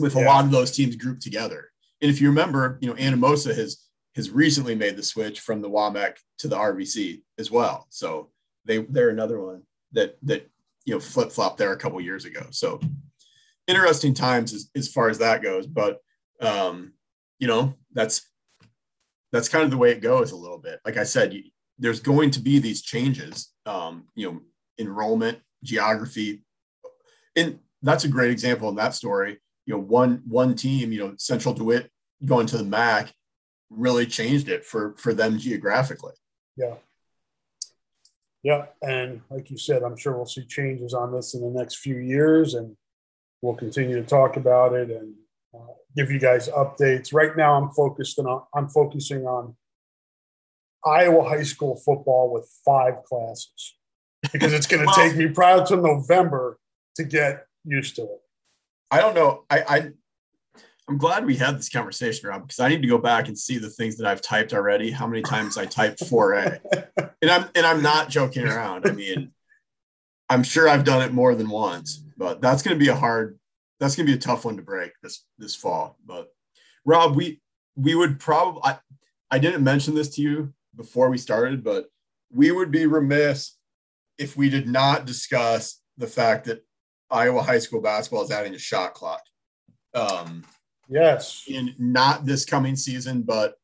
with 0.00 0.14
a 0.16 0.24
lot 0.24 0.44
of 0.44 0.50
those 0.50 0.70
teams 0.70 0.96
grouped 0.96 1.22
together. 1.22 1.70
And 2.00 2.10
if 2.10 2.20
you 2.20 2.28
remember, 2.28 2.78
you 2.80 2.88
know, 2.88 2.94
Anamosa 2.94 3.54
has 3.54 3.86
has 4.14 4.30
recently 4.30 4.74
made 4.74 4.96
the 4.96 5.02
switch 5.02 5.40
from 5.40 5.62
the 5.62 5.70
WAMAC 5.70 6.16
to 6.38 6.48
the 6.48 6.56
RVC 6.56 7.22
as 7.38 7.50
well. 7.50 7.86
So 7.88 8.30
they 8.64 8.78
they're 8.78 9.10
another 9.10 9.40
one 9.40 9.62
that 9.92 10.16
that 10.22 10.48
you 10.84 10.94
know 10.94 11.00
flip 11.00 11.32
flop 11.32 11.56
there 11.56 11.72
a 11.72 11.78
couple 11.78 12.00
years 12.00 12.24
ago. 12.24 12.46
So 12.50 12.80
interesting 13.66 14.14
times 14.14 14.52
as, 14.52 14.70
as 14.76 14.88
far 14.88 15.08
as 15.08 15.18
that 15.18 15.42
goes. 15.42 15.66
But 15.66 15.98
um, 16.40 16.92
you 17.38 17.46
know, 17.46 17.74
that's 17.92 18.28
that's 19.32 19.48
kind 19.48 19.64
of 19.64 19.70
the 19.70 19.78
way 19.78 19.90
it 19.90 20.02
goes 20.02 20.32
a 20.32 20.36
little 20.36 20.58
bit. 20.58 20.80
Like 20.84 20.96
I 20.96 21.04
said, 21.04 21.32
you, 21.32 21.44
there's 21.78 22.00
going 22.00 22.30
to 22.32 22.40
be 22.40 22.58
these 22.58 22.82
changes. 22.82 23.52
Um, 23.66 24.08
you 24.14 24.30
know, 24.30 24.40
enrollment, 24.78 25.38
geography, 25.62 26.44
and 27.36 27.58
that's 27.82 28.04
a 28.04 28.08
great 28.08 28.30
example 28.30 28.68
in 28.68 28.76
that 28.76 28.94
story. 28.94 29.38
You 29.66 29.74
know, 29.74 29.80
one 29.80 30.22
one 30.26 30.54
team, 30.54 30.92
you 30.92 31.00
know, 31.00 31.14
Central 31.18 31.54
DeWitt 31.54 31.90
going 32.24 32.46
to 32.46 32.58
the 32.58 32.64
MAC 32.64 33.12
really 33.70 34.06
changed 34.06 34.48
it 34.48 34.64
for 34.64 34.94
for 34.98 35.14
them 35.14 35.38
geographically. 35.38 36.14
Yeah. 36.56 36.74
Yeah. 38.42 38.66
And 38.82 39.22
like 39.30 39.50
you 39.50 39.56
said, 39.56 39.82
I'm 39.82 39.96
sure 39.96 40.16
we'll 40.16 40.26
see 40.26 40.44
changes 40.44 40.94
on 40.94 41.12
this 41.12 41.34
in 41.34 41.40
the 41.40 41.58
next 41.58 41.76
few 41.76 41.96
years 41.96 42.54
and 42.54 42.76
we'll 43.42 43.54
continue 43.54 43.96
to 43.96 44.06
talk 44.06 44.36
about 44.36 44.72
it 44.72 44.90
and 44.90 45.14
uh, 45.54 45.72
give 45.96 46.10
you 46.10 46.18
guys 46.18 46.48
updates. 46.48 47.12
Right 47.12 47.36
now, 47.36 47.60
I'm 47.60 47.70
focused 47.70 48.18
on, 48.18 48.42
I'm 48.54 48.68
focusing 48.68 49.26
on 49.26 49.56
Iowa 50.84 51.28
high 51.28 51.42
school 51.42 51.76
football 51.76 52.32
with 52.32 52.48
five 52.64 53.04
classes 53.04 53.76
because 54.32 54.52
it's 54.52 54.66
going 54.66 54.86
to 54.86 54.92
take 54.94 55.16
me 55.16 55.28
probably 55.28 55.66
to 55.66 55.76
November 55.76 56.58
to 56.96 57.04
get 57.04 57.46
used 57.64 57.96
to 57.96 58.02
it. 58.02 58.20
I 58.90 59.00
don't 59.00 59.14
know. 59.14 59.44
I, 59.50 59.60
I 59.68 59.90
I'm 60.88 60.98
glad 60.98 61.24
we 61.24 61.36
had 61.36 61.58
this 61.58 61.68
conversation, 61.68 62.28
Rob, 62.28 62.42
because 62.42 62.60
I 62.60 62.68
need 62.68 62.82
to 62.82 62.88
go 62.88 62.98
back 62.98 63.28
and 63.28 63.38
see 63.38 63.56
the 63.56 63.70
things 63.70 63.96
that 63.96 64.06
I've 64.06 64.20
typed 64.20 64.52
already. 64.52 64.90
How 64.90 65.06
many 65.06 65.22
times 65.22 65.56
I 65.56 65.64
typed 65.64 66.00
4A, 66.00 66.60
and 67.22 67.30
I'm 67.30 67.48
and 67.54 67.64
I'm 67.64 67.82
not 67.82 68.10
joking 68.10 68.46
around. 68.46 68.86
I 68.86 68.90
mean, 68.90 69.32
I'm 70.28 70.42
sure 70.42 70.68
I've 70.68 70.84
done 70.84 71.02
it 71.02 71.12
more 71.12 71.34
than 71.34 71.48
once, 71.48 72.01
but 72.16 72.40
that's 72.40 72.62
going 72.62 72.76
to 72.76 72.84
be 72.84 72.90
a 72.90 72.94
hard. 72.94 73.38
That's 73.80 73.96
going 73.96 74.06
to 74.06 74.12
be 74.12 74.16
a 74.16 74.20
tough 74.20 74.44
one 74.44 74.56
to 74.56 74.62
break 74.62 74.92
this 75.02 75.24
this 75.38 75.54
fall. 75.54 75.96
But 76.04 76.28
Rob, 76.84 77.16
we 77.16 77.40
we 77.76 77.94
would 77.94 78.20
probably. 78.20 78.62
I, 78.64 78.78
I 79.30 79.38
didn't 79.38 79.64
mention 79.64 79.94
this 79.94 80.10
to 80.16 80.22
you 80.22 80.52
before 80.76 81.08
we 81.08 81.18
started, 81.18 81.64
but 81.64 81.86
we 82.30 82.50
would 82.50 82.70
be 82.70 82.86
remiss 82.86 83.56
if 84.18 84.36
we 84.36 84.48
did 84.48 84.68
not 84.68 85.06
discuss 85.06 85.80
the 85.96 86.06
fact 86.06 86.46
that 86.46 86.64
Iowa 87.10 87.42
high 87.42 87.58
school 87.58 87.80
basketball 87.80 88.24
is 88.24 88.30
adding 88.30 88.54
a 88.54 88.58
shot 88.58 88.94
clock. 88.94 89.22
Um, 89.94 90.44
yes. 90.88 91.44
In 91.48 91.74
not 91.78 92.24
this 92.24 92.44
coming 92.44 92.76
season, 92.76 93.22
but 93.22 93.54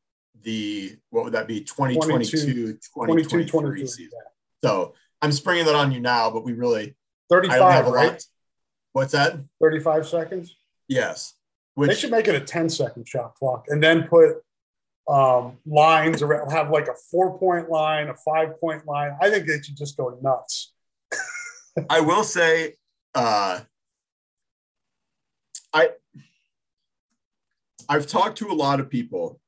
the 0.43 0.95
what 1.09 1.23
would 1.25 1.33
that 1.33 1.47
be 1.47 1.61
2022 1.61 2.73
2023 2.73 3.85
season. 3.85 4.09
Yeah. 4.13 4.69
So 4.69 4.93
I'm 5.21 5.31
springing 5.31 5.65
that 5.65 5.75
on 5.75 5.91
you 5.91 5.99
now, 5.99 6.29
but 6.29 6.43
we 6.43 6.53
really 6.53 6.95
35 7.29 7.87
right? 7.87 8.11
Lot. 8.11 8.23
What's 8.93 9.11
that? 9.13 9.37
35 9.61 10.07
seconds. 10.07 10.55
Yes. 10.87 11.35
Which, 11.75 11.89
they 11.89 11.95
should 11.95 12.11
make 12.11 12.27
it 12.27 12.35
a 12.35 12.41
10 12.41 12.69
second 12.69 13.07
shot 13.07 13.35
clock 13.35 13.65
and 13.69 13.81
then 13.81 14.07
put 14.07 14.37
um, 15.07 15.57
lines 15.65 16.21
around, 16.21 16.51
have 16.51 16.69
like 16.69 16.87
a 16.87 16.95
four 17.09 17.37
point 17.39 17.69
line, 17.69 18.09
a 18.09 18.15
five 18.15 18.59
point 18.59 18.85
line. 18.85 19.17
I 19.21 19.29
think 19.29 19.47
they 19.47 19.61
should 19.61 19.77
just 19.77 19.97
go 19.97 20.17
nuts. 20.21 20.73
I 21.89 22.01
will 22.01 22.23
say, 22.23 22.75
uh, 23.15 23.61
I 25.73 25.89
I've 27.87 28.07
talked 28.07 28.37
to 28.39 28.49
a 28.49 28.53
lot 28.53 28.79
of 28.79 28.89
people. 28.89 29.39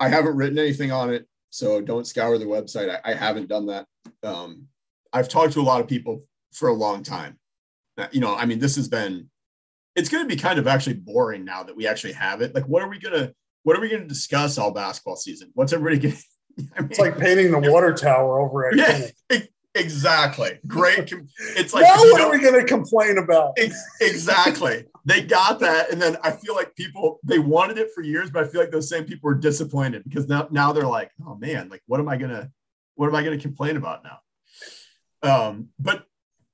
I 0.00 0.08
haven't 0.08 0.36
written 0.36 0.58
anything 0.58 0.92
on 0.92 1.12
it, 1.12 1.26
so 1.50 1.80
don't 1.80 2.06
scour 2.06 2.38
the 2.38 2.46
website. 2.46 2.98
I, 3.04 3.12
I 3.12 3.14
haven't 3.14 3.48
done 3.48 3.66
that. 3.66 3.86
Um, 4.22 4.68
I've 5.12 5.28
talked 5.28 5.52
to 5.54 5.60
a 5.60 5.62
lot 5.62 5.80
of 5.80 5.88
people 5.88 6.22
for 6.52 6.68
a 6.68 6.74
long 6.74 7.02
time. 7.02 7.38
You 8.12 8.20
know, 8.20 8.34
I 8.34 8.46
mean, 8.46 8.58
this 8.58 8.76
has 8.76 8.88
been. 8.88 9.30
It's 9.94 10.10
going 10.10 10.22
to 10.22 10.28
be 10.28 10.38
kind 10.38 10.58
of 10.58 10.66
actually 10.66 10.94
boring 10.94 11.44
now 11.44 11.62
that 11.62 11.74
we 11.74 11.86
actually 11.86 12.12
have 12.12 12.42
it. 12.42 12.54
Like, 12.54 12.66
what 12.66 12.82
are 12.82 12.88
we 12.88 12.98
gonna? 12.98 13.32
What 13.62 13.76
are 13.76 13.80
we 13.80 13.88
going 13.88 14.02
to 14.02 14.08
discuss 14.08 14.58
all 14.58 14.70
basketball 14.70 15.16
season? 15.16 15.50
What's 15.54 15.72
everybody 15.72 15.98
going? 15.98 16.16
I 16.76 16.80
mean, 16.80 16.90
it's 16.90 16.98
like 16.98 17.18
painting 17.18 17.50
the 17.50 17.70
water 17.70 17.92
tower 17.92 18.40
over 18.40 18.68
at 18.68 18.76
yeah, 18.76 19.38
Exactly. 19.76 20.58
Great. 20.66 21.12
It's 21.56 21.74
like 21.74 21.84
now 21.84 21.96
what 21.96 22.20
are 22.22 22.30
we 22.30 22.40
going 22.40 22.58
to 22.58 22.64
complain 22.64 23.18
about? 23.18 23.58
exactly. 24.00 24.84
they 25.04 25.22
got 25.22 25.60
that, 25.60 25.92
and 25.92 26.00
then 26.00 26.16
I 26.22 26.30
feel 26.30 26.54
like 26.54 26.74
people 26.74 27.20
they 27.22 27.38
wanted 27.38 27.78
it 27.78 27.90
for 27.94 28.02
years, 28.02 28.30
but 28.30 28.44
I 28.44 28.48
feel 28.48 28.60
like 28.60 28.70
those 28.70 28.88
same 28.88 29.04
people 29.04 29.28
were 29.28 29.34
disappointed 29.34 30.04
because 30.04 30.28
now 30.28 30.48
now 30.50 30.72
they're 30.72 30.86
like, 30.86 31.10
oh 31.26 31.36
man, 31.36 31.68
like 31.68 31.82
what 31.86 32.00
am 32.00 32.08
I 32.08 32.16
gonna 32.16 32.50
what 32.94 33.08
am 33.08 33.14
I 33.14 33.22
gonna 33.22 33.38
complain 33.38 33.76
about 33.76 34.02
now? 34.02 34.18
Um, 35.22 35.68
but 35.78 36.06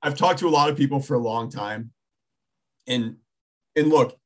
I've 0.03 0.17
talked 0.17 0.39
to 0.39 0.49
a 0.49 0.51
lot 0.51 0.69
of 0.69 0.77
people 0.77 0.99
for 0.99 1.15
a 1.15 1.19
long 1.19 1.49
time, 1.49 1.91
and 2.85 3.15
and 3.75 3.87
look, 3.87 4.19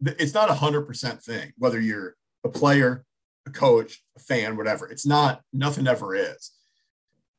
it's 0.00 0.34
not 0.34 0.50
a 0.50 0.54
hundred 0.54 0.82
percent 0.86 1.22
thing 1.22 1.52
whether 1.58 1.78
you're 1.78 2.16
a 2.42 2.48
player, 2.48 3.04
a 3.46 3.50
coach, 3.50 4.02
a 4.16 4.20
fan, 4.20 4.56
whatever. 4.56 4.88
It's 4.88 5.06
not. 5.06 5.42
Nothing 5.52 5.86
ever 5.86 6.14
is. 6.16 6.52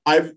I've 0.05 0.34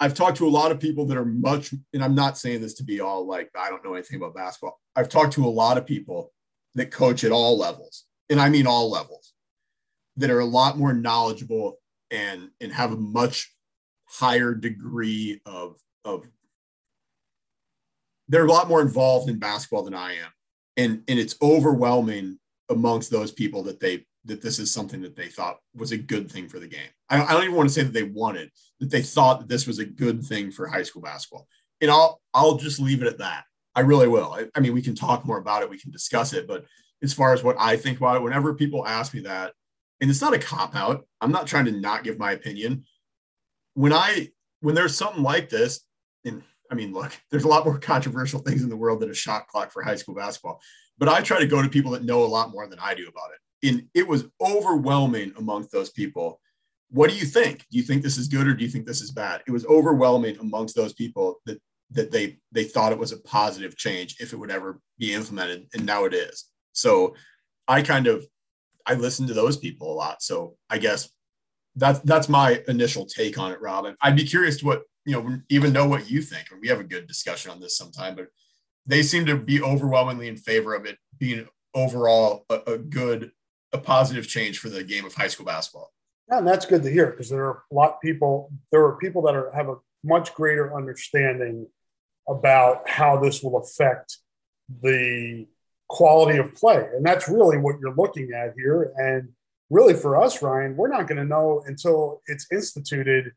I've 0.00 0.14
talked 0.14 0.38
to 0.38 0.48
a 0.48 0.50
lot 0.50 0.72
of 0.72 0.80
people 0.80 1.06
that 1.06 1.16
are 1.16 1.24
much, 1.24 1.72
and 1.92 2.02
I'm 2.02 2.16
not 2.16 2.36
saying 2.36 2.60
this 2.60 2.74
to 2.74 2.84
be 2.84 3.00
all 3.00 3.24
like, 3.24 3.48
I 3.56 3.70
don't 3.70 3.84
know 3.84 3.94
anything 3.94 4.16
about 4.16 4.34
basketball. 4.34 4.80
I've 4.96 5.08
talked 5.08 5.34
to 5.34 5.46
a 5.46 5.48
lot 5.48 5.78
of 5.78 5.86
people 5.86 6.32
that 6.74 6.90
coach 6.90 7.22
at 7.22 7.30
all 7.30 7.56
levels, 7.56 8.06
and 8.28 8.40
I 8.40 8.48
mean 8.48 8.66
all 8.66 8.90
levels, 8.90 9.32
that 10.16 10.30
are 10.30 10.40
a 10.40 10.44
lot 10.44 10.76
more 10.76 10.92
knowledgeable 10.92 11.78
and 12.10 12.50
and 12.60 12.72
have 12.72 12.92
a 12.92 12.96
much 12.96 13.54
higher 14.06 14.54
degree 14.54 15.40
of 15.46 15.76
of 16.04 16.26
they're 18.32 18.46
a 18.46 18.50
lot 18.50 18.66
more 18.66 18.80
involved 18.80 19.28
in 19.28 19.38
basketball 19.38 19.84
than 19.84 19.94
I 19.94 20.12
am. 20.12 20.30
And 20.78 21.02
and 21.06 21.18
it's 21.18 21.36
overwhelming 21.42 22.38
amongst 22.70 23.10
those 23.10 23.30
people 23.30 23.62
that 23.64 23.78
they 23.78 24.06
that 24.24 24.40
this 24.40 24.58
is 24.58 24.72
something 24.72 25.02
that 25.02 25.14
they 25.14 25.28
thought 25.28 25.58
was 25.74 25.92
a 25.92 25.98
good 25.98 26.30
thing 26.30 26.48
for 26.48 26.58
the 26.58 26.66
game. 26.66 26.88
I, 27.10 27.22
I 27.22 27.32
don't 27.32 27.44
even 27.44 27.56
want 27.56 27.68
to 27.68 27.74
say 27.74 27.82
that 27.82 27.92
they 27.92 28.04
wanted 28.04 28.50
that 28.80 28.90
they 28.90 29.02
thought 29.02 29.40
that 29.40 29.48
this 29.48 29.66
was 29.66 29.78
a 29.78 29.84
good 29.84 30.24
thing 30.24 30.50
for 30.50 30.66
high 30.66 30.82
school 30.82 31.02
basketball. 31.02 31.46
And 31.82 31.90
I'll 31.90 32.22
I'll 32.32 32.56
just 32.56 32.80
leave 32.80 33.02
it 33.02 33.08
at 33.08 33.18
that. 33.18 33.44
I 33.74 33.80
really 33.80 34.08
will. 34.08 34.32
I, 34.32 34.46
I 34.54 34.60
mean, 34.60 34.72
we 34.72 34.82
can 34.82 34.94
talk 34.94 35.26
more 35.26 35.38
about 35.38 35.62
it. 35.62 35.70
We 35.70 35.78
can 35.78 35.90
discuss 35.90 36.32
it. 36.32 36.48
But 36.48 36.64
as 37.02 37.12
far 37.12 37.34
as 37.34 37.44
what 37.44 37.56
I 37.58 37.76
think 37.76 37.98
about 37.98 38.16
it, 38.16 38.22
whenever 38.22 38.54
people 38.54 38.86
ask 38.86 39.12
me 39.12 39.20
that, 39.20 39.52
and 40.00 40.10
it's 40.10 40.20
not 40.20 40.34
a 40.34 40.38
cop 40.38 40.74
out, 40.74 41.06
I'm 41.20 41.32
not 41.32 41.46
trying 41.46 41.66
to 41.66 41.72
not 41.72 42.04
give 42.04 42.18
my 42.18 42.32
opinion. 42.32 42.84
When 43.74 43.92
I 43.92 44.30
when 44.60 44.74
there's 44.74 44.96
something 44.96 45.22
like 45.22 45.50
this, 45.50 45.80
and 46.24 46.42
I 46.72 46.74
mean, 46.74 46.92
look, 46.92 47.12
there's 47.30 47.44
a 47.44 47.48
lot 47.48 47.64
more 47.64 47.78
controversial 47.78 48.40
things 48.40 48.62
in 48.62 48.68
the 48.68 48.76
world 48.76 49.00
than 49.00 49.10
a 49.10 49.14
shot 49.14 49.46
clock 49.46 49.70
for 49.70 49.82
high 49.82 49.96
school 49.96 50.16
basketball. 50.16 50.60
But 50.98 51.08
I 51.08 51.20
try 51.20 51.38
to 51.38 51.46
go 51.46 51.62
to 51.62 51.68
people 51.68 51.92
that 51.92 52.04
know 52.04 52.24
a 52.24 52.26
lot 52.26 52.50
more 52.50 52.66
than 52.66 52.78
I 52.80 52.94
do 52.94 53.06
about 53.06 53.30
it 53.32 53.38
and 53.62 53.88
it 53.94 54.06
was 54.06 54.26
overwhelming 54.40 55.32
amongst 55.38 55.70
those 55.70 55.90
people. 55.90 56.40
What 56.90 57.10
do 57.10 57.16
you 57.16 57.24
think? 57.24 57.64
Do 57.70 57.78
you 57.78 57.82
think 57.82 58.02
this 58.02 58.18
is 58.18 58.28
good 58.28 58.46
or 58.46 58.54
do 58.54 58.64
you 58.64 58.70
think 58.70 58.86
this 58.86 59.00
is 59.00 59.10
bad? 59.10 59.42
It 59.46 59.52
was 59.52 59.64
overwhelming 59.66 60.36
amongst 60.38 60.74
those 60.74 60.92
people 60.92 61.40
that 61.46 61.60
that 61.92 62.10
they 62.10 62.38
they 62.50 62.64
thought 62.64 62.92
it 62.92 62.98
was 62.98 63.12
a 63.12 63.18
positive 63.18 63.76
change 63.76 64.16
if 64.18 64.32
it 64.32 64.36
would 64.36 64.50
ever 64.50 64.80
be 64.98 65.14
implemented, 65.14 65.68
and 65.74 65.86
now 65.86 66.04
it 66.04 66.14
is. 66.14 66.46
So 66.72 67.14
I 67.68 67.82
kind 67.82 68.06
of 68.06 68.26
I 68.86 68.94
listen 68.94 69.26
to 69.28 69.34
those 69.34 69.56
people 69.56 69.92
a 69.92 69.94
lot. 69.94 70.22
So 70.22 70.56
I 70.68 70.78
guess 70.78 71.10
that's 71.76 72.00
that's 72.00 72.28
my 72.28 72.62
initial 72.68 73.06
take 73.06 73.38
on 73.38 73.52
it, 73.52 73.60
Robin. 73.60 73.96
I'd 74.00 74.16
be 74.16 74.24
curious 74.26 74.58
to 74.58 74.66
what 74.66 74.82
you 75.04 75.12
know, 75.12 75.38
even 75.48 75.72
know 75.72 75.86
what 75.86 76.10
you 76.10 76.22
think. 76.22 76.50
And 76.50 76.60
we 76.60 76.68
have 76.68 76.80
a 76.80 76.84
good 76.84 77.06
discussion 77.06 77.50
on 77.50 77.60
this 77.60 77.76
sometime, 77.76 78.14
but 78.14 78.28
they 78.86 79.02
seem 79.02 79.26
to 79.26 79.36
be 79.36 79.62
overwhelmingly 79.62 80.28
in 80.28 80.36
favor 80.36 80.74
of 80.74 80.86
it 80.86 80.98
being 81.18 81.46
overall 81.74 82.44
a, 82.50 82.60
a 82.66 82.78
good 82.78 83.32
a 83.72 83.78
positive 83.78 84.28
change 84.28 84.58
for 84.58 84.68
the 84.68 84.84
game 84.84 85.04
of 85.04 85.14
high 85.14 85.28
school 85.28 85.46
basketball. 85.46 85.92
Yeah, 86.30 86.38
and 86.38 86.46
that's 86.46 86.66
good 86.66 86.82
to 86.82 86.90
hear 86.90 87.10
because 87.10 87.30
there 87.30 87.44
are 87.44 87.62
a 87.70 87.74
lot 87.74 87.94
of 87.94 88.00
people. 88.00 88.52
There 88.70 88.84
are 88.84 88.96
people 88.98 89.22
that 89.22 89.34
are 89.34 89.50
have 89.52 89.68
a 89.68 89.76
much 90.04 90.34
greater 90.34 90.76
understanding 90.76 91.66
about 92.28 92.88
how 92.88 93.18
this 93.18 93.42
will 93.42 93.58
affect 93.58 94.18
the 94.82 95.46
quality 95.88 96.38
of 96.38 96.54
play, 96.54 96.86
and 96.94 97.04
that's 97.04 97.28
really 97.28 97.58
what 97.58 97.76
you're 97.80 97.94
looking 97.94 98.30
at 98.32 98.54
here. 98.56 98.92
And 98.96 99.30
really, 99.70 99.94
for 99.94 100.20
us, 100.20 100.42
Ryan, 100.42 100.76
we're 100.76 100.88
not 100.88 101.06
going 101.06 101.18
to 101.18 101.24
know 101.24 101.62
until 101.66 102.22
it's 102.26 102.46
instituted. 102.52 103.32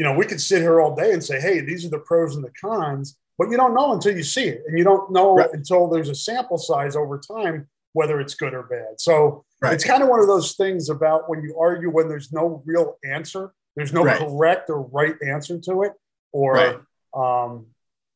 You 0.00 0.06
know, 0.06 0.14
we 0.14 0.24
could 0.24 0.40
sit 0.40 0.62
here 0.62 0.80
all 0.80 0.96
day 0.96 1.12
and 1.12 1.22
say, 1.22 1.38
"Hey, 1.38 1.60
these 1.60 1.84
are 1.84 1.90
the 1.90 1.98
pros 1.98 2.34
and 2.34 2.42
the 2.42 2.52
cons," 2.58 3.18
but 3.36 3.50
you 3.50 3.58
don't 3.58 3.74
know 3.74 3.92
until 3.92 4.16
you 4.16 4.22
see 4.22 4.48
it, 4.48 4.62
and 4.66 4.78
you 4.78 4.82
don't 4.82 5.12
know 5.12 5.34
right. 5.34 5.50
until 5.52 5.88
there's 5.88 6.08
a 6.08 6.14
sample 6.14 6.56
size 6.56 6.96
over 6.96 7.18
time 7.18 7.68
whether 7.92 8.18
it's 8.18 8.34
good 8.34 8.54
or 8.54 8.62
bad. 8.62 8.98
So 8.98 9.44
right. 9.60 9.74
it's 9.74 9.84
kind 9.84 10.02
of 10.02 10.08
one 10.08 10.20
of 10.20 10.26
those 10.26 10.54
things 10.54 10.88
about 10.88 11.28
when 11.28 11.42
you 11.42 11.58
argue 11.60 11.90
when 11.90 12.08
there's 12.08 12.32
no 12.32 12.62
real 12.64 12.96
answer, 13.04 13.52
there's 13.76 13.92
no 13.92 14.04
right. 14.04 14.18
correct 14.18 14.70
or 14.70 14.80
right 14.80 15.16
answer 15.26 15.58
to 15.58 15.82
it, 15.82 15.92
or 16.32 16.86
um, 17.14 17.66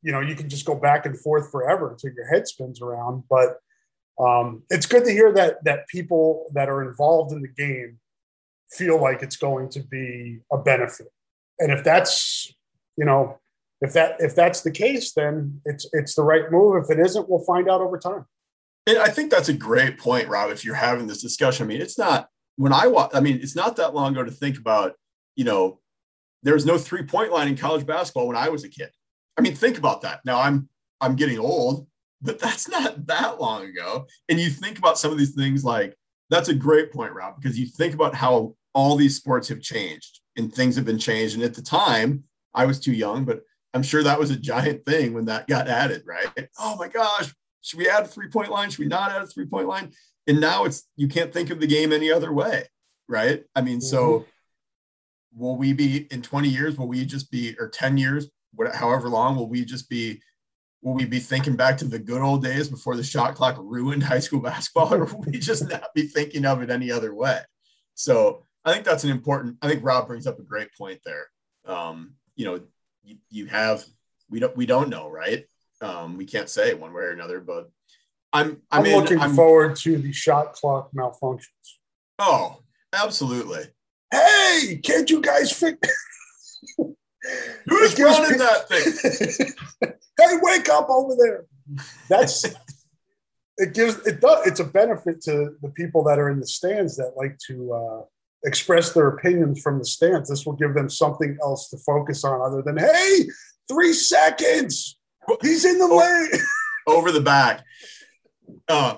you 0.03 0.11
know, 0.11 0.21
you 0.21 0.37
can 0.37 0.49
just 0.49 0.65
go 0.65 0.75
back 0.75 1.05
and 1.05 1.19
forth 1.19 1.51
forever 1.51 1.93
until 1.93 2.13
your 2.15 2.27
head 2.29 2.47
spins 2.47 2.81
around. 2.81 3.25
But 3.29 3.59
um, 4.19 4.63
it's 4.71 4.87
good 4.87 5.05
to 5.05 5.11
hear 5.11 5.33
that 5.33 5.63
that 5.65 5.87
people 5.89 6.47
that 6.55 6.71
are 6.71 6.89
involved 6.89 7.33
in 7.33 7.43
the 7.43 7.49
game 7.49 7.99
feel 8.71 9.01
like 9.01 9.23
it's 9.23 9.37
going 9.37 9.69
to 9.71 9.81
be 9.81 10.41
a 10.51 10.59
benefit. 10.59 11.09
And 11.59 11.73
if 11.73 11.85
that's, 11.85 12.53
you 12.97 13.05
know, 13.05 13.39
if 13.81 13.93
that 13.93 14.17
if 14.19 14.35
that's 14.35 14.63
the 14.63 14.71
case, 14.71 15.13
then 15.13 15.61
it's 15.65 15.87
it's 15.93 16.15
the 16.15 16.23
right 16.23 16.51
move. 16.51 16.83
If 16.83 16.91
it 16.91 17.05
isn't, 17.05 17.29
we'll 17.29 17.45
find 17.45 17.69
out 17.69 17.81
over 17.81 17.99
time. 17.99 18.25
And 18.87 18.99
I 18.99 19.09
think 19.09 19.31
that's 19.31 19.49
a 19.49 19.55
great 19.55 19.99
point, 19.99 20.29
Rob. 20.29 20.51
If 20.51 20.65
you're 20.65 20.75
having 20.75 21.07
this 21.07 21.23
discussion, 21.23 21.65
I 21.65 21.69
mean, 21.69 21.81
it's 21.81 21.99
not 21.99 22.29
when 22.57 22.73
I 22.73 22.87
watch. 22.87 23.11
I 23.15 23.21
mean, 23.21 23.41
it's 23.43 23.57
not 23.57 23.77
that 23.77 23.95
long 23.95 24.13
ago 24.13 24.25
to 24.25 24.31
think 24.31 24.59
about. 24.59 24.95
You 25.37 25.45
know, 25.45 25.81
there 26.43 26.55
was 26.55 26.67
no 26.67 26.79
three 26.79 27.03
point 27.03 27.33
line 27.33 27.49
in 27.49 27.57
college 27.57 27.87
basketball 27.87 28.29
when 28.29 28.37
I 28.37 28.49
was 28.49 28.65
a 28.65 28.69
kid. 28.69 28.91
I 29.37 29.41
mean, 29.41 29.55
think 29.55 29.79
about 29.79 30.03
that. 30.03 30.21
Now 30.25 30.41
I'm 30.41 30.69
I'm 31.01 31.17
getting 31.17 31.39
old, 31.39 31.87
but 32.23 32.39
that's 32.39 32.69
not 32.69 33.07
that 33.07 33.41
long 33.41 33.65
ago. 33.67 34.07
And 34.29 34.41
you 34.41 34.51
think 34.51 34.79
about 34.79 34.99
some 34.99 35.13
of 35.13 35.19
these 35.19 35.35
things 35.35 35.65
like 35.65 35.95
that's 36.31 36.49
a 36.49 36.55
great 36.55 36.93
point, 36.93 37.13
Rob, 37.13 37.37
because 37.41 37.59
you 37.59 37.67
think 37.67 37.95
about 37.95 38.15
how 38.15 38.55
all 38.75 38.97
these 38.97 39.17
sports 39.17 39.49
have 39.49 39.61
changed 39.61 40.21
and 40.37 40.53
things 40.53 40.77
have 40.77 40.85
been 40.85 40.99
changed. 40.99 41.35
And 41.35 41.45
at 41.45 41.55
the 41.55 41.63
time, 41.63 42.25
I 42.55 42.67
was 42.67 42.81
too 42.81 42.93
young, 42.93 43.25
but 43.25 43.43
I'm 43.73 43.83
sure 43.83 44.03
that 44.03 44.19
was 44.19 44.31
a 44.31 44.37
giant 44.37 44.87
thing 44.87 45.13
when 45.13 45.25
that 45.27 45.49
got 45.49 45.69
added, 45.69 46.05
right? 46.07 46.49
Oh 46.59 46.77
my 46.77 46.89
gosh, 46.89 47.35
should 47.61 47.79
we 47.79 47.89
add 47.89 48.05
a 48.05 48.09
three 48.09 48.29
point 48.29 48.51
line? 48.51 48.71
Should 48.71 48.81
we 48.81 48.87
not 48.87 49.11
add 49.11 49.23
a 49.23 49.27
three 49.27 49.47
point 49.47 49.67
line? 49.67 49.93
And 50.27 50.41
now 50.41 50.65
it's 50.65 50.85
you 50.97 51.09
can't 51.09 51.33
think 51.33 51.51
of 51.51 51.61
the 51.61 51.67
game 51.67 51.93
any 51.93 52.11
other 52.11 52.33
way, 52.33 52.65
right? 53.09 53.45
I 53.55 53.61
mean, 53.61 53.79
mm-hmm. 53.79 53.87
so 53.87 54.27
will 55.35 55.57
we 55.57 55.73
be 55.73 56.07
in 56.11 56.23
20 56.23 56.49
years? 56.49 56.79
Will 56.79 56.87
we 56.87 57.05
just 57.05 57.31
be 57.31 57.57
or 57.59 57.69
10 57.69 57.99
years, 57.99 58.29
whatever, 58.55 58.77
however 58.77 59.09
long? 59.09 59.37
Will 59.37 59.49
we 59.49 59.65
just 59.65 59.89
be? 59.91 60.21
Will 60.83 60.95
we 60.95 61.07
be 61.07 61.19
thinking 61.19 61.57
back 61.57 61.79
to 61.79 61.87
the 61.87 61.99
good 61.99 62.21
old 62.21 62.45
days 62.45 62.69
before 62.69 62.95
the 62.95 63.03
shot 63.03 63.35
clock 63.35 63.57
ruined 63.59 64.03
high 64.03 64.19
school 64.19 64.41
basketball, 64.41 64.93
or 64.95 65.05
will 65.07 65.25
we 65.27 65.39
just 65.39 65.69
not 65.69 65.89
be 65.95 66.03
thinking 66.03 66.45
of 66.45 66.63
it 66.63 66.71
any 66.71 66.91
other 66.91 67.15
way? 67.15 67.41
So 67.95 68.45
I 68.65 68.73
think 68.73 68.85
that's 68.85 69.05
an 69.05 69.11
important. 69.11 69.57
I 69.63 69.69
think 69.69 69.85
Rob 69.85 70.07
brings 70.07 70.27
up 70.27 70.39
a 70.39 70.43
great 70.43 70.69
point 70.77 71.01
there. 71.05 71.27
Um, 71.67 72.15
you 72.37 72.45
know, 72.45 72.61
you, 73.03 73.17
you 73.31 73.47
have 73.47 73.85
we 74.31 74.41
don't 74.41 74.57
we 74.57 74.67
don't 74.67 74.89
know, 74.89 75.09
right? 75.09 75.45
Um, 75.81 76.17
we 76.17 76.25
can't 76.25 76.49
say 76.49 76.75
one 76.75 76.93
way 76.93 77.03
or 77.03 77.11
another, 77.11 77.41
but 77.41 77.71
I'm 78.33 78.63
I'm, 78.71 78.81
I'm 78.81 78.87
in, 78.87 79.01
looking 79.01 79.21
I'm, 79.21 79.35
forward 79.35 79.77
to 79.77 79.99
the 79.99 80.13
shot 80.13 80.55
clock 80.55 80.91
malfunctions. 80.97 81.79
Oh, 82.19 82.63
absolutely. 82.93 83.65
Hey, 84.11 84.81
can't 84.83 85.11
you 85.11 85.21
guys 85.21 85.53
fix? 85.53 85.79
Who's 87.67 87.99
running 87.99 88.39
that 88.39 88.69
thing? 88.69 89.53
hey, 90.19 90.39
wake 90.43 90.69
up 90.69 90.89
over 90.89 91.15
there. 91.19 91.45
That's 92.09 92.45
it 93.59 93.75
gives 93.75 93.99
it 94.07 94.21
does 94.21 94.47
it's 94.47 94.61
a 94.61 94.65
benefit 94.65 95.21
to 95.23 95.57
the 95.63 95.71
people 95.71 96.05
that 96.05 96.19
are 96.19 96.31
in 96.31 96.41
the 96.41 96.47
stands 96.47 96.97
that 96.97 97.13
like 97.17 97.39
to 97.47 97.73
uh, 97.73 98.03
express 98.45 98.93
their 98.93 99.09
opinions 99.09 99.61
from 99.61 99.79
the 99.79 99.85
stands. 99.85 100.29
This 100.29 100.47
will 100.47 100.55
give 100.55 100.75
them 100.75 100.89
something 100.89 101.37
else 101.43 101.69
to 101.71 101.79
focus 101.79 102.25
on 102.25 102.41
other 102.41 102.63
than 102.63 102.77
hey, 102.77 103.27
three 103.69 103.93
seconds. 103.93 104.99
He's 105.43 105.65
in 105.65 105.79
the 105.79 105.89
lane. 105.89 106.41
Over 106.87 107.13
the 107.13 107.21
back. 107.21 107.65
Uh, 108.69 108.97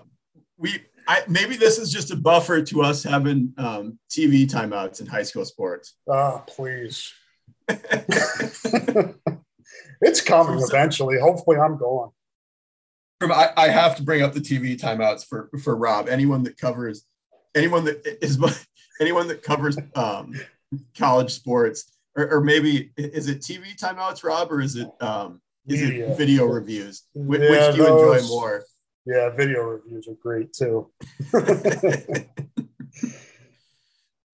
we 0.58 0.80
I, 1.08 1.22
maybe 1.28 1.56
this 1.56 1.78
is 1.78 1.92
just 1.92 2.10
a 2.10 2.16
buffer 2.16 2.62
to 2.62 2.82
us 2.82 3.04
having 3.04 3.54
um, 3.58 3.98
TV 4.10 4.46
timeouts 4.48 5.00
in 5.00 5.06
high 5.06 5.22
school 5.22 5.44
sports. 5.44 5.94
Ah, 6.10 6.38
please. 6.48 7.12
it's 10.00 10.20
coming 10.20 10.60
eventually. 10.60 11.20
Hopefully, 11.20 11.58
I'm 11.58 11.78
going. 11.78 12.10
I, 13.22 13.50
I 13.56 13.68
have 13.68 13.96
to 13.96 14.02
bring 14.02 14.22
up 14.22 14.32
the 14.34 14.40
TV 14.40 14.78
timeouts 14.78 15.24
for 15.26 15.48
for 15.62 15.76
Rob. 15.76 16.08
Anyone 16.08 16.42
that 16.44 16.58
covers, 16.58 17.04
anyone 17.54 17.84
that 17.84 18.04
is 18.22 18.36
anyone 19.00 19.28
that 19.28 19.42
covers 19.42 19.78
um, 19.94 20.34
college 20.98 21.32
sports, 21.32 21.92
or, 22.16 22.34
or, 22.34 22.40
maybe 22.40 22.90
is 22.96 23.28
it 23.28 23.40
TV 23.40 23.78
timeouts, 23.78 24.24
Rob, 24.24 24.50
or 24.50 24.60
is 24.60 24.76
it 24.76 24.90
um, 25.00 25.40
is 25.66 25.82
Media. 25.82 26.10
it 26.10 26.16
video 26.16 26.46
reviews? 26.46 27.04
Which, 27.14 27.40
yeah, 27.40 27.50
which 27.50 27.74
do 27.74 27.82
you 27.82 27.86
those, 27.86 28.22
enjoy 28.22 28.28
more? 28.28 28.64
Yeah, 29.04 29.30
video 29.30 29.62
reviews 29.62 30.08
are 30.08 30.14
great 30.14 30.52
too. 30.52 30.90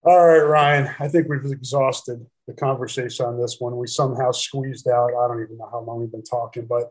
All 0.05 0.27
right, 0.27 0.39
Ryan. 0.39 0.95
I 0.99 1.09
think 1.09 1.29
we've 1.29 1.45
exhausted 1.45 2.27
the 2.47 2.55
conversation 2.55 3.25
on 3.27 3.41
this 3.41 3.59
one. 3.61 3.77
We 3.77 3.87
somehow 3.87 4.33
squeezed 4.33 4.89
out. 4.89 5.11
I 5.11 5.29
don't 5.29 5.43
even 5.43 5.59
know 5.59 5.69
how 5.71 5.81
long 5.81 6.01
we've 6.01 6.11
been 6.11 6.25
talking, 6.25 6.67
but 6.67 6.91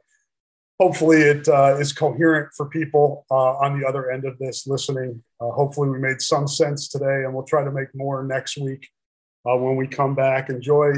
hopefully 0.82 1.22
it 1.22 1.48
uh, 1.48 1.78
is 1.78 1.94
coherent 1.94 2.50
for 2.58 2.66
people 2.68 3.24
uh, 3.30 3.54
on 3.58 3.80
the 3.80 3.88
other 3.88 4.10
end 4.10 4.26
of 4.26 4.36
this 4.40 4.66
listening. 4.66 5.24
Uh, 5.40 5.52
hopefully 5.52 5.90
we 5.90 6.00
made 6.00 6.20
some 6.20 6.48
sense 6.48 6.88
today, 6.88 7.24
and 7.24 7.32
we'll 7.32 7.44
try 7.44 7.64
to 7.64 7.72
make 7.72 7.90
more 7.94 8.24
next 8.24 8.58
week 8.58 8.90
uh, 9.48 9.56
when 9.56 9.76
we 9.76 9.86
come 9.88 10.16
back. 10.16 10.50
Enjoy 10.50 10.92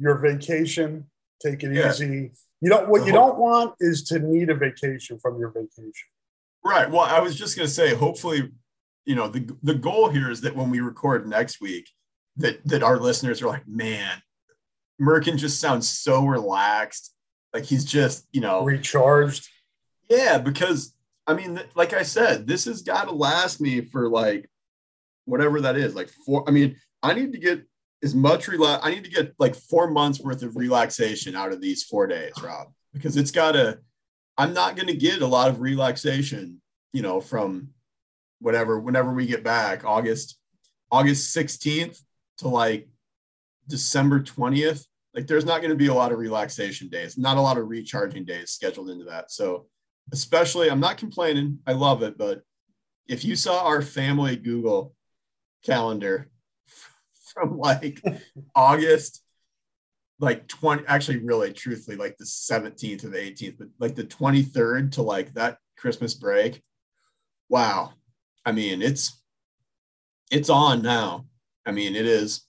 your 0.00 0.18
vacation. 0.18 1.06
Take 1.40 1.62
it 1.62 1.72
yeah. 1.72 1.90
easy. 1.90 2.32
You 2.60 2.70
don't. 2.70 2.88
What 2.88 3.06
you 3.06 3.12
don't 3.12 3.38
want 3.38 3.74
is 3.78 4.02
to 4.04 4.18
need 4.18 4.50
a 4.50 4.54
vacation 4.54 5.20
from 5.20 5.38
your 5.38 5.50
vacation. 5.50 6.08
Right. 6.64 6.90
Well, 6.90 7.02
I 7.02 7.20
was 7.20 7.36
just 7.36 7.56
going 7.56 7.68
to 7.68 7.72
say, 7.72 7.94
hopefully, 7.94 8.50
you 9.06 9.14
know, 9.14 9.28
the 9.28 9.48
the 9.62 9.76
goal 9.76 10.08
here 10.10 10.30
is 10.30 10.40
that 10.40 10.56
when 10.56 10.70
we 10.70 10.80
record 10.80 11.28
next 11.28 11.60
week, 11.60 11.88
that 12.36 12.66
that 12.66 12.82
our 12.82 12.98
listeners 12.98 13.40
are 13.42 13.46
like, 13.46 13.68
man, 13.68 14.20
Merkin 15.00 15.36
just 15.36 15.60
sounds 15.60 15.88
so 15.88 16.26
relaxed. 16.26 17.14
Like 17.52 17.64
he's 17.64 17.84
just, 17.84 18.26
you 18.32 18.40
know, 18.40 18.62
recharged. 18.64 19.48
Yeah, 20.08 20.38
because 20.38 20.94
I 21.26 21.34
mean, 21.34 21.60
like 21.74 21.92
I 21.92 22.02
said, 22.02 22.46
this 22.46 22.64
has 22.64 22.82
got 22.82 23.04
to 23.04 23.12
last 23.12 23.60
me 23.60 23.82
for 23.82 24.08
like 24.08 24.48
whatever 25.24 25.60
that 25.60 25.76
is. 25.76 25.94
Like 25.94 26.10
four. 26.26 26.44
I 26.48 26.50
mean, 26.50 26.76
I 27.02 27.14
need 27.14 27.32
to 27.32 27.38
get 27.38 27.64
as 28.02 28.14
much 28.14 28.48
relax. 28.48 28.84
I 28.84 28.90
need 28.90 29.04
to 29.04 29.10
get 29.10 29.34
like 29.38 29.54
four 29.54 29.90
months 29.90 30.20
worth 30.20 30.42
of 30.42 30.56
relaxation 30.56 31.36
out 31.36 31.52
of 31.52 31.60
these 31.60 31.82
four 31.82 32.06
days, 32.06 32.32
Rob, 32.42 32.68
because 32.92 33.16
it's 33.16 33.30
got 33.30 33.52
to. 33.52 33.78
I'm 34.38 34.54
not 34.54 34.74
going 34.74 34.86
to 34.86 34.96
get 34.96 35.22
a 35.22 35.26
lot 35.26 35.50
of 35.50 35.60
relaxation, 35.60 36.62
you 36.92 37.02
know, 37.02 37.20
from 37.20 37.70
whatever 38.40 38.80
whenever 38.80 39.12
we 39.12 39.26
get 39.26 39.44
back, 39.44 39.84
August 39.84 40.38
August 40.90 41.36
16th 41.36 42.02
to 42.38 42.48
like 42.48 42.88
December 43.68 44.20
20th, 44.20 44.86
like 45.14 45.26
there's 45.26 45.44
not 45.44 45.60
going 45.60 45.70
to 45.70 45.76
be 45.76 45.88
a 45.88 45.94
lot 45.94 46.12
of 46.12 46.18
relaxation 46.18 46.88
days, 46.88 47.18
not 47.18 47.36
a 47.36 47.40
lot 47.40 47.58
of 47.58 47.68
recharging 47.68 48.24
days 48.24 48.50
scheduled 48.50 48.90
into 48.90 49.04
that. 49.06 49.30
So, 49.30 49.66
especially, 50.12 50.70
I'm 50.70 50.80
not 50.80 50.98
complaining. 50.98 51.58
I 51.66 51.72
love 51.72 52.02
it. 52.02 52.16
But 52.16 52.42
if 53.08 53.24
you 53.24 53.36
saw 53.36 53.66
our 53.66 53.82
family 53.82 54.36
Google 54.36 54.94
calendar 55.64 56.30
from 57.34 57.58
like 57.58 58.00
August, 58.54 59.22
like 60.20 60.46
20, 60.48 60.84
actually, 60.86 61.18
really, 61.18 61.52
truthfully, 61.52 61.96
like 61.96 62.16
the 62.18 62.24
17th 62.24 63.04
or 63.04 63.08
the 63.08 63.18
18th, 63.18 63.58
but 63.58 63.68
like 63.78 63.94
the 63.94 64.04
23rd 64.04 64.92
to 64.92 65.02
like 65.02 65.32
that 65.34 65.58
Christmas 65.76 66.14
break, 66.14 66.62
wow. 67.48 67.92
I 68.44 68.52
mean, 68.52 68.82
it's, 68.82 69.20
it's 70.30 70.50
on 70.50 70.82
now. 70.82 71.26
I 71.66 71.72
mean, 71.72 71.96
it 71.96 72.06
is. 72.06 72.46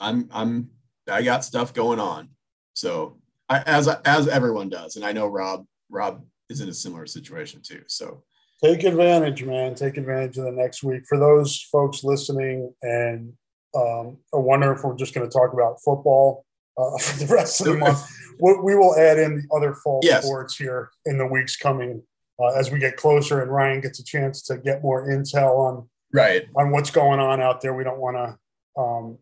I'm 0.00 0.28
I'm 0.32 0.70
I 1.08 1.22
got 1.22 1.44
stuff 1.44 1.72
going 1.74 2.00
on. 2.00 2.28
So 2.74 3.18
I, 3.48 3.62
as 3.66 3.88
as 3.88 4.28
everyone 4.28 4.68
does, 4.68 4.96
and 4.96 5.04
I 5.04 5.12
know 5.12 5.26
Rob 5.26 5.66
Rob 5.90 6.24
is 6.48 6.60
in 6.60 6.68
a 6.68 6.74
similar 6.74 7.06
situation 7.06 7.60
too. 7.62 7.82
So 7.86 8.22
take 8.62 8.84
advantage, 8.84 9.44
man. 9.44 9.74
Take 9.74 9.96
advantage 9.96 10.38
of 10.38 10.44
the 10.44 10.52
next 10.52 10.82
week. 10.82 11.04
For 11.08 11.18
those 11.18 11.60
folks 11.60 12.04
listening 12.04 12.72
and 12.82 13.32
um, 13.74 14.18
I 14.34 14.36
wonder 14.36 14.72
if 14.72 14.84
we're 14.84 14.96
just 14.96 15.14
going 15.14 15.28
to 15.28 15.32
talk 15.32 15.52
about 15.52 15.80
football 15.82 16.44
uh, 16.78 16.98
for 17.00 17.24
the 17.24 17.34
rest 17.34 17.60
of 17.60 17.68
the 17.68 17.78
month. 17.78 18.02
we, 18.40 18.54
we 18.62 18.74
will 18.74 18.96
add 18.96 19.18
in 19.18 19.36
the 19.36 19.56
other 19.56 19.74
fall 19.74 20.00
yes. 20.02 20.24
sports 20.24 20.56
here 20.56 20.90
in 21.06 21.18
the 21.18 21.26
weeks 21.26 21.56
coming 21.56 22.02
uh, 22.40 22.58
as 22.58 22.70
we 22.70 22.78
get 22.78 22.96
closer 22.96 23.42
and 23.42 23.50
Ryan 23.50 23.80
gets 23.80 23.98
a 23.98 24.04
chance 24.04 24.42
to 24.42 24.58
get 24.58 24.82
more 24.82 25.08
intel 25.08 25.58
on 25.58 25.88
right 26.12 26.46
on 26.56 26.70
what's 26.70 26.90
going 26.90 27.20
on 27.20 27.40
out 27.40 27.60
there. 27.60 27.74
We 27.74 27.84
don't 27.84 28.00
want 28.00 28.16
to 28.16 28.80
um, 28.80 29.18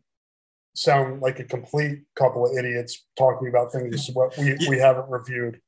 sound 0.74 1.20
like 1.20 1.38
a 1.38 1.44
complete 1.44 2.00
couple 2.14 2.46
of 2.46 2.56
idiots 2.56 3.06
talking 3.18 3.48
about 3.48 3.72
things 3.72 4.10
what 4.14 4.36
we, 4.38 4.56
we 4.68 4.78
haven't 4.78 5.08
reviewed. 5.10 5.60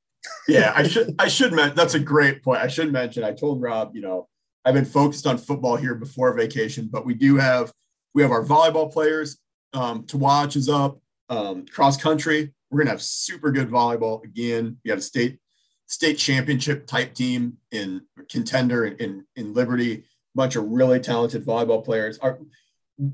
yeah, 0.48 0.72
I 0.74 0.82
should 0.88 1.14
I 1.18 1.28
should 1.28 1.52
mention 1.52 1.76
that's 1.76 1.94
a 1.94 2.00
great 2.00 2.42
point. 2.42 2.60
I 2.60 2.68
should 2.68 2.92
mention 2.92 3.24
I 3.24 3.32
told 3.32 3.60
Rob, 3.60 3.94
you 3.94 4.02
know, 4.02 4.28
I've 4.64 4.74
been 4.74 4.84
focused 4.84 5.26
on 5.26 5.38
football 5.38 5.76
here 5.76 5.94
before 5.94 6.32
vacation, 6.34 6.88
but 6.90 7.04
we 7.04 7.14
do 7.14 7.36
have 7.36 7.72
we 8.14 8.22
have 8.22 8.30
our 8.30 8.44
volleyball 8.44 8.92
players 8.92 9.38
um, 9.72 10.04
to 10.06 10.18
watch 10.18 10.56
is 10.56 10.68
up. 10.68 10.98
Um, 11.28 11.64
cross 11.66 11.96
country, 11.96 12.52
we're 12.70 12.78
gonna 12.78 12.90
have 12.90 13.02
super 13.02 13.50
good 13.50 13.70
volleyball 13.70 14.22
again. 14.24 14.78
We 14.84 14.88
got 14.88 14.98
a 14.98 15.02
state 15.02 15.38
state 15.86 16.14
championship 16.18 16.86
type 16.86 17.14
team 17.14 17.58
in 17.70 18.02
contender 18.30 18.86
in, 18.86 18.96
in, 18.96 19.26
in 19.36 19.52
Liberty 19.54 20.04
bunch 20.34 20.56
of 20.56 20.64
really 20.64 21.00
talented 21.00 21.44
volleyball 21.44 21.84
players. 21.84 22.18
Our, 22.18 22.38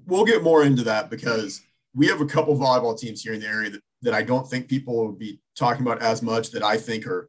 we'll 0.07 0.25
get 0.25 0.43
more 0.43 0.63
into 0.63 0.85
that 0.85 1.11
because 1.11 1.61
we 1.95 2.07
have 2.07 2.21
a 2.21 2.27
couple 2.27 2.57
volleyball 2.57 2.99
teams 2.99 3.23
here 3.23 3.33
in 3.33 3.41
the 3.41 3.47
area 3.47 3.71
that, 3.71 3.81
that 4.03 4.15
I 4.15 4.23
don't 4.23 4.49
think 4.49 4.69
people 4.69 4.97
will 4.97 5.13
be 5.13 5.41
talking 5.57 5.83
about 5.83 6.03
as 6.03 6.23
much 6.23 6.51
that 6.53 6.63
I 6.63 6.77
think 6.77 7.07
are 7.07 7.29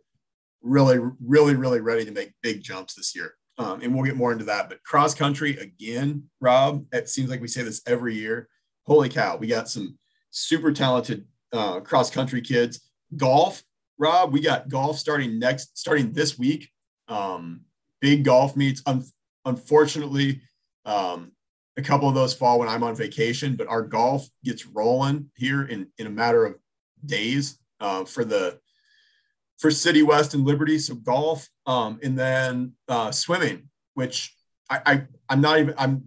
really, 0.62 1.00
really, 1.26 1.56
really 1.56 1.80
ready 1.80 2.06
to 2.06 2.12
make 2.12 2.34
big 2.42 2.62
jumps 2.62 2.94
this 2.94 3.16
year. 3.16 3.36
Um, 3.58 3.82
and 3.82 3.94
we'll 3.94 4.06
get 4.06 4.16
more 4.16 4.32
into 4.32 4.46
that. 4.46 4.70
But 4.70 4.84
cross 4.84 5.14
country 5.14 5.58
again, 5.58 6.24
Rob, 6.40 6.86
it 6.94 7.10
seems 7.10 7.30
like 7.30 7.42
we 7.42 7.48
say 7.48 7.62
this 7.62 7.82
every 7.88 8.16
year. 8.16 8.48
Holy 8.86 9.10
cow, 9.10 9.38
we 9.38 9.48
got 9.48 9.70
some 9.70 9.98
super 10.32 10.72
talented 10.72 11.26
uh, 11.52 11.80
cross 11.82 12.10
country 12.10 12.42
kids. 12.42 12.90
Golf, 13.18 13.64
Rob, 13.98 14.32
we 14.32 14.42
got 14.42 14.70
golf 14.70 14.98
starting 14.98 15.40
next, 15.40 15.78
starting 15.78 16.14
this 16.14 16.38
week. 16.38 16.70
Um, 17.08 17.62
big 18.00 18.24
golf 18.24 18.56
meets. 18.56 18.82
Um, 18.86 19.04
Unfortunately, 19.46 20.42
um, 20.86 21.32
a 21.80 21.84
couple 21.84 22.10
of 22.10 22.14
those 22.14 22.34
fall 22.34 22.60
when 22.60 22.68
I'm 22.68 22.84
on 22.84 22.96
vacation, 22.96 23.56
but 23.56 23.68
our 23.68 23.82
golf 23.82 24.28
gets 24.44 24.66
rolling 24.66 25.32
here 25.36 25.64
in, 25.64 25.88
in 25.98 26.08
a 26.08 26.12
matter 26.12 26.46
of 26.46 26.56
days 27.06 27.58
uh, 27.80 28.04
for 28.06 28.24
the 28.26 28.60
for 29.58 29.72
City 29.72 30.04
West 30.04 30.34
and 30.34 30.46
Liberty. 30.46 30.78
So 30.78 30.96
golf, 30.96 31.48
um, 31.66 32.00
and 32.04 32.18
then 32.18 32.74
uh, 32.88 33.12
swimming, 33.12 33.70
which 33.94 34.36
I, 34.70 34.82
I 34.86 35.02
I'm 35.30 35.42
not 35.42 35.60
even 35.60 35.74
I'm 35.78 36.04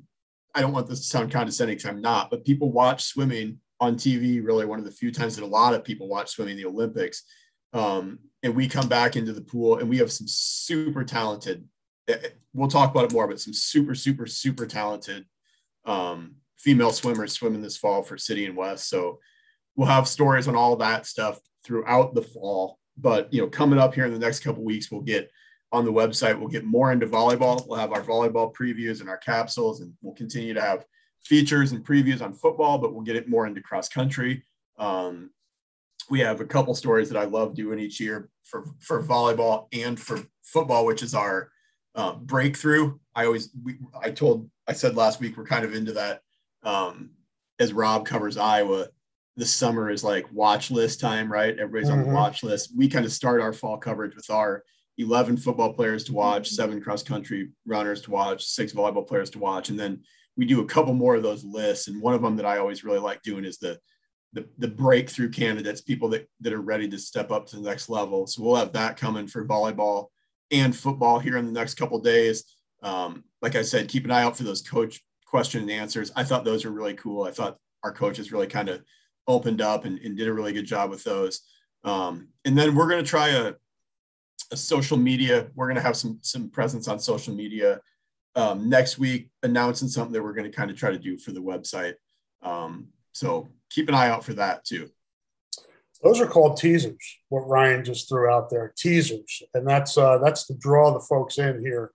I 0.54 0.60
don't 0.60 0.72
want 0.72 0.86
this 0.88 1.00
to 1.00 1.06
sound 1.06 1.32
condescending 1.32 1.76
because 1.76 1.90
I'm 1.90 2.02
not, 2.02 2.30
but 2.30 2.44
people 2.44 2.70
watch 2.70 3.04
swimming 3.04 3.58
on 3.80 3.96
TV. 3.96 4.44
Really, 4.44 4.66
one 4.66 4.78
of 4.78 4.84
the 4.84 4.90
few 4.90 5.10
times 5.10 5.36
that 5.36 5.44
a 5.44 5.46
lot 5.46 5.74
of 5.74 5.84
people 5.84 6.08
watch 6.08 6.30
swimming 6.30 6.56
the 6.56 6.66
Olympics. 6.66 7.24
Um, 7.72 8.18
and 8.42 8.54
we 8.54 8.68
come 8.68 8.88
back 8.88 9.16
into 9.16 9.32
the 9.32 9.40
pool, 9.40 9.78
and 9.78 9.88
we 9.88 9.96
have 9.98 10.12
some 10.12 10.26
super 10.28 11.04
talented 11.04 11.64
we'll 12.52 12.68
talk 12.68 12.90
about 12.90 13.04
it 13.04 13.12
more, 13.12 13.26
but 13.26 13.40
some 13.40 13.54
super, 13.54 13.94
super, 13.94 14.26
super 14.26 14.66
talented 14.66 15.24
um, 15.84 16.36
female 16.56 16.92
swimmers 16.92 17.32
swimming 17.32 17.62
this 17.62 17.76
fall 17.76 18.02
for 18.02 18.16
City 18.16 18.44
and 18.44 18.56
West. 18.56 18.88
So 18.88 19.18
we'll 19.76 19.88
have 19.88 20.08
stories 20.08 20.48
on 20.48 20.56
all 20.56 20.76
that 20.76 21.06
stuff 21.06 21.40
throughout 21.64 22.14
the 22.14 22.22
fall. 22.22 22.78
But 22.96 23.32
you 23.32 23.40
know, 23.40 23.48
coming 23.48 23.78
up 23.78 23.94
here 23.94 24.06
in 24.06 24.12
the 24.12 24.18
next 24.18 24.40
couple 24.40 24.62
weeks, 24.64 24.90
we'll 24.90 25.00
get 25.00 25.30
on 25.72 25.84
the 25.84 25.92
website. 25.92 26.38
We'll 26.38 26.48
get 26.48 26.64
more 26.64 26.92
into 26.92 27.06
volleyball. 27.06 27.66
We'll 27.66 27.78
have 27.78 27.92
our 27.92 28.02
volleyball 28.02 28.54
previews 28.54 29.00
and 29.00 29.08
our 29.08 29.16
capsules, 29.16 29.80
and 29.80 29.92
we'll 30.02 30.14
continue 30.14 30.54
to 30.54 30.60
have 30.60 30.84
features 31.24 31.72
and 31.72 31.84
previews 31.84 32.20
on 32.20 32.34
football. 32.34 32.78
But 32.78 32.92
we'll 32.92 33.02
get 33.02 33.16
it 33.16 33.28
more 33.28 33.46
into 33.46 33.62
cross 33.62 33.88
country. 33.88 34.44
Um, 34.78 35.30
we 36.10 36.20
have 36.20 36.40
a 36.40 36.44
couple 36.44 36.74
stories 36.74 37.08
that 37.08 37.18
I 37.18 37.24
love 37.24 37.54
doing 37.54 37.78
each 37.78 37.98
year 37.98 38.28
for 38.44 38.66
for 38.80 39.02
volleyball 39.02 39.68
and 39.72 39.98
for 39.98 40.20
football, 40.42 40.84
which 40.84 41.02
is 41.02 41.14
our 41.14 41.50
uh, 41.94 42.14
breakthrough. 42.14 42.98
I 43.14 43.26
always, 43.26 43.50
we, 43.62 43.76
I 44.00 44.10
told, 44.10 44.50
I 44.72 44.74
said 44.74 44.96
last 44.96 45.20
week, 45.20 45.36
we're 45.36 45.44
kind 45.44 45.66
of 45.66 45.74
into 45.74 45.92
that 45.92 46.22
um, 46.62 47.10
as 47.58 47.74
Rob 47.74 48.06
covers 48.06 48.38
Iowa. 48.38 48.88
the 49.36 49.44
summer 49.44 49.90
is 49.90 50.02
like 50.02 50.24
watch 50.32 50.70
list 50.70 50.98
time, 50.98 51.30
right? 51.30 51.58
Everybody's 51.58 51.88
mm-hmm. 51.88 51.92
on 51.92 51.98
the 51.98 52.06
mm-hmm. 52.06 52.14
watch 52.14 52.42
list. 52.42 52.72
We 52.74 52.88
kind 52.88 53.04
of 53.04 53.12
start 53.12 53.42
our 53.42 53.52
fall 53.52 53.76
coverage 53.76 54.16
with 54.16 54.30
our 54.30 54.64
11 54.96 55.36
football 55.36 55.74
players 55.74 56.04
to 56.04 56.14
watch, 56.14 56.48
seven 56.48 56.80
cross 56.80 57.02
country 57.02 57.50
runners 57.66 58.00
to 58.02 58.10
watch, 58.10 58.46
six 58.46 58.72
volleyball 58.72 59.06
players 59.06 59.28
to 59.30 59.38
watch. 59.38 59.68
And 59.68 59.78
then 59.78 60.04
we 60.38 60.46
do 60.46 60.62
a 60.62 60.66
couple 60.66 60.94
more 60.94 61.16
of 61.16 61.22
those 61.22 61.44
lists. 61.44 61.88
And 61.88 62.00
one 62.00 62.14
of 62.14 62.22
them 62.22 62.36
that 62.36 62.46
I 62.46 62.56
always 62.56 62.82
really 62.82 62.98
like 62.98 63.20
doing 63.20 63.44
is 63.44 63.58
the 63.58 63.78
the, 64.34 64.48
the 64.56 64.68
breakthrough 64.68 65.28
candidates, 65.28 65.82
people 65.82 66.08
that, 66.08 66.26
that 66.40 66.54
are 66.54 66.62
ready 66.62 66.88
to 66.88 66.98
step 66.98 67.30
up 67.30 67.46
to 67.48 67.56
the 67.56 67.68
next 67.68 67.90
level. 67.90 68.26
So 68.26 68.42
we'll 68.42 68.56
have 68.56 68.72
that 68.72 68.96
coming 68.96 69.26
for 69.26 69.44
volleyball 69.44 70.06
and 70.50 70.74
football 70.74 71.18
here 71.18 71.36
in 71.36 71.44
the 71.44 71.52
next 71.52 71.74
couple 71.74 71.98
days. 71.98 72.44
Um, 72.82 73.24
like 73.40 73.54
I 73.56 73.62
said, 73.62 73.88
keep 73.88 74.04
an 74.04 74.10
eye 74.10 74.22
out 74.22 74.36
for 74.36 74.42
those 74.44 74.62
coach 74.62 75.02
question 75.26 75.62
and 75.62 75.70
answers. 75.70 76.12
I 76.14 76.24
thought 76.24 76.44
those 76.44 76.64
were 76.64 76.70
really 76.70 76.94
cool. 76.94 77.24
I 77.24 77.30
thought 77.30 77.56
our 77.82 77.92
coaches 77.92 78.32
really 78.32 78.46
kind 78.46 78.68
of 78.68 78.82
opened 79.26 79.60
up 79.60 79.84
and, 79.84 79.98
and, 80.00 80.16
did 80.16 80.28
a 80.28 80.32
really 80.32 80.52
good 80.52 80.66
job 80.66 80.90
with 80.90 81.04
those. 81.04 81.40
Um, 81.84 82.28
and 82.44 82.58
then 82.58 82.74
we're 82.74 82.88
going 82.88 83.02
to 83.02 83.08
try 83.08 83.28
a, 83.28 83.54
a, 84.50 84.56
social 84.56 84.96
media. 84.96 85.48
We're 85.54 85.66
going 85.66 85.76
to 85.76 85.82
have 85.82 85.96
some 85.96 86.18
some 86.22 86.50
presence 86.50 86.88
on 86.88 86.98
social 86.98 87.34
media 87.34 87.80
um, 88.34 88.68
next 88.68 88.98
week, 88.98 89.30
announcing 89.42 89.88
something 89.88 90.12
that 90.12 90.22
we're 90.22 90.34
going 90.34 90.50
to 90.50 90.56
kind 90.56 90.70
of 90.70 90.76
try 90.76 90.90
to 90.90 90.98
do 90.98 91.16
for 91.18 91.32
the 91.32 91.42
website. 91.42 91.94
Um, 92.42 92.88
so 93.12 93.48
keep 93.70 93.88
an 93.88 93.94
eye 93.94 94.08
out 94.08 94.24
for 94.24 94.34
that 94.34 94.64
too. 94.64 94.90
Those 96.02 96.20
are 96.20 96.26
called 96.26 96.56
teasers. 96.56 97.18
What 97.28 97.48
Ryan 97.48 97.84
just 97.84 98.08
threw 98.08 98.28
out 98.28 98.50
there, 98.50 98.74
teasers, 98.76 99.42
and 99.54 99.66
that's 99.66 99.96
uh, 99.96 100.18
that's 100.18 100.46
to 100.48 100.54
draw 100.54 100.92
the 100.92 101.00
folks 101.00 101.38
in 101.38 101.60
here 101.60 101.92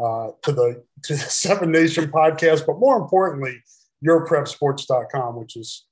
uh, 0.00 0.30
to 0.42 0.52
the 0.52 0.84
to 1.04 1.14
the 1.14 1.18
Seven 1.18 1.70
Nation 1.70 2.10
podcast, 2.10 2.66
but 2.66 2.78
more 2.78 2.96
importantly, 2.96 3.62
yourprepsports.com, 4.04 5.36
which 5.36 5.56
is 5.56 5.86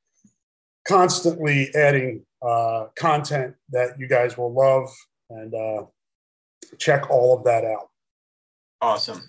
constantly 0.87 1.69
adding 1.75 2.25
uh, 2.47 2.87
content 2.97 3.55
that 3.71 3.99
you 3.99 4.09
guys 4.09 4.39
will 4.39 4.53
love 4.53 4.89
and 5.31 5.55
uh, 5.55 5.85
check 6.79 7.11
all 7.11 7.37
of 7.37 7.45
that 7.45 7.65
out. 7.65 7.89
Awesome. 8.81 9.23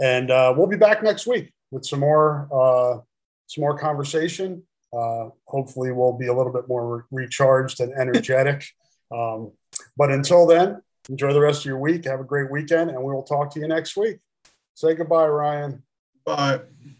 And 0.00 0.30
uh, 0.30 0.54
we'll 0.56 0.66
be 0.66 0.76
back 0.76 1.02
next 1.02 1.26
week 1.26 1.52
with 1.70 1.84
some 1.84 2.00
more 2.00 2.48
uh, 2.52 3.00
some 3.48 3.62
more 3.62 3.78
conversation. 3.78 4.62
Uh, 4.96 5.28
hopefully, 5.46 5.92
we'll 5.92 6.16
be 6.16 6.28
a 6.28 6.34
little 6.34 6.52
bit 6.52 6.68
more 6.68 7.06
recharged 7.10 7.80
and 7.80 7.92
energetic. 7.98 8.64
um, 9.14 9.52
but 9.96 10.10
until 10.10 10.46
then, 10.46 10.80
enjoy 11.08 11.32
the 11.32 11.40
rest 11.40 11.60
of 11.60 11.66
your 11.66 11.78
week. 11.78 12.04
Have 12.04 12.20
a 12.20 12.24
great 12.24 12.50
weekend, 12.50 12.90
and 12.90 13.02
we 13.02 13.12
will 13.12 13.22
talk 13.22 13.52
to 13.54 13.60
you 13.60 13.68
next 13.68 13.96
week. 13.96 14.18
Say 14.74 14.94
goodbye, 14.94 15.26
Ryan. 15.26 15.82
Bye. 16.24 16.60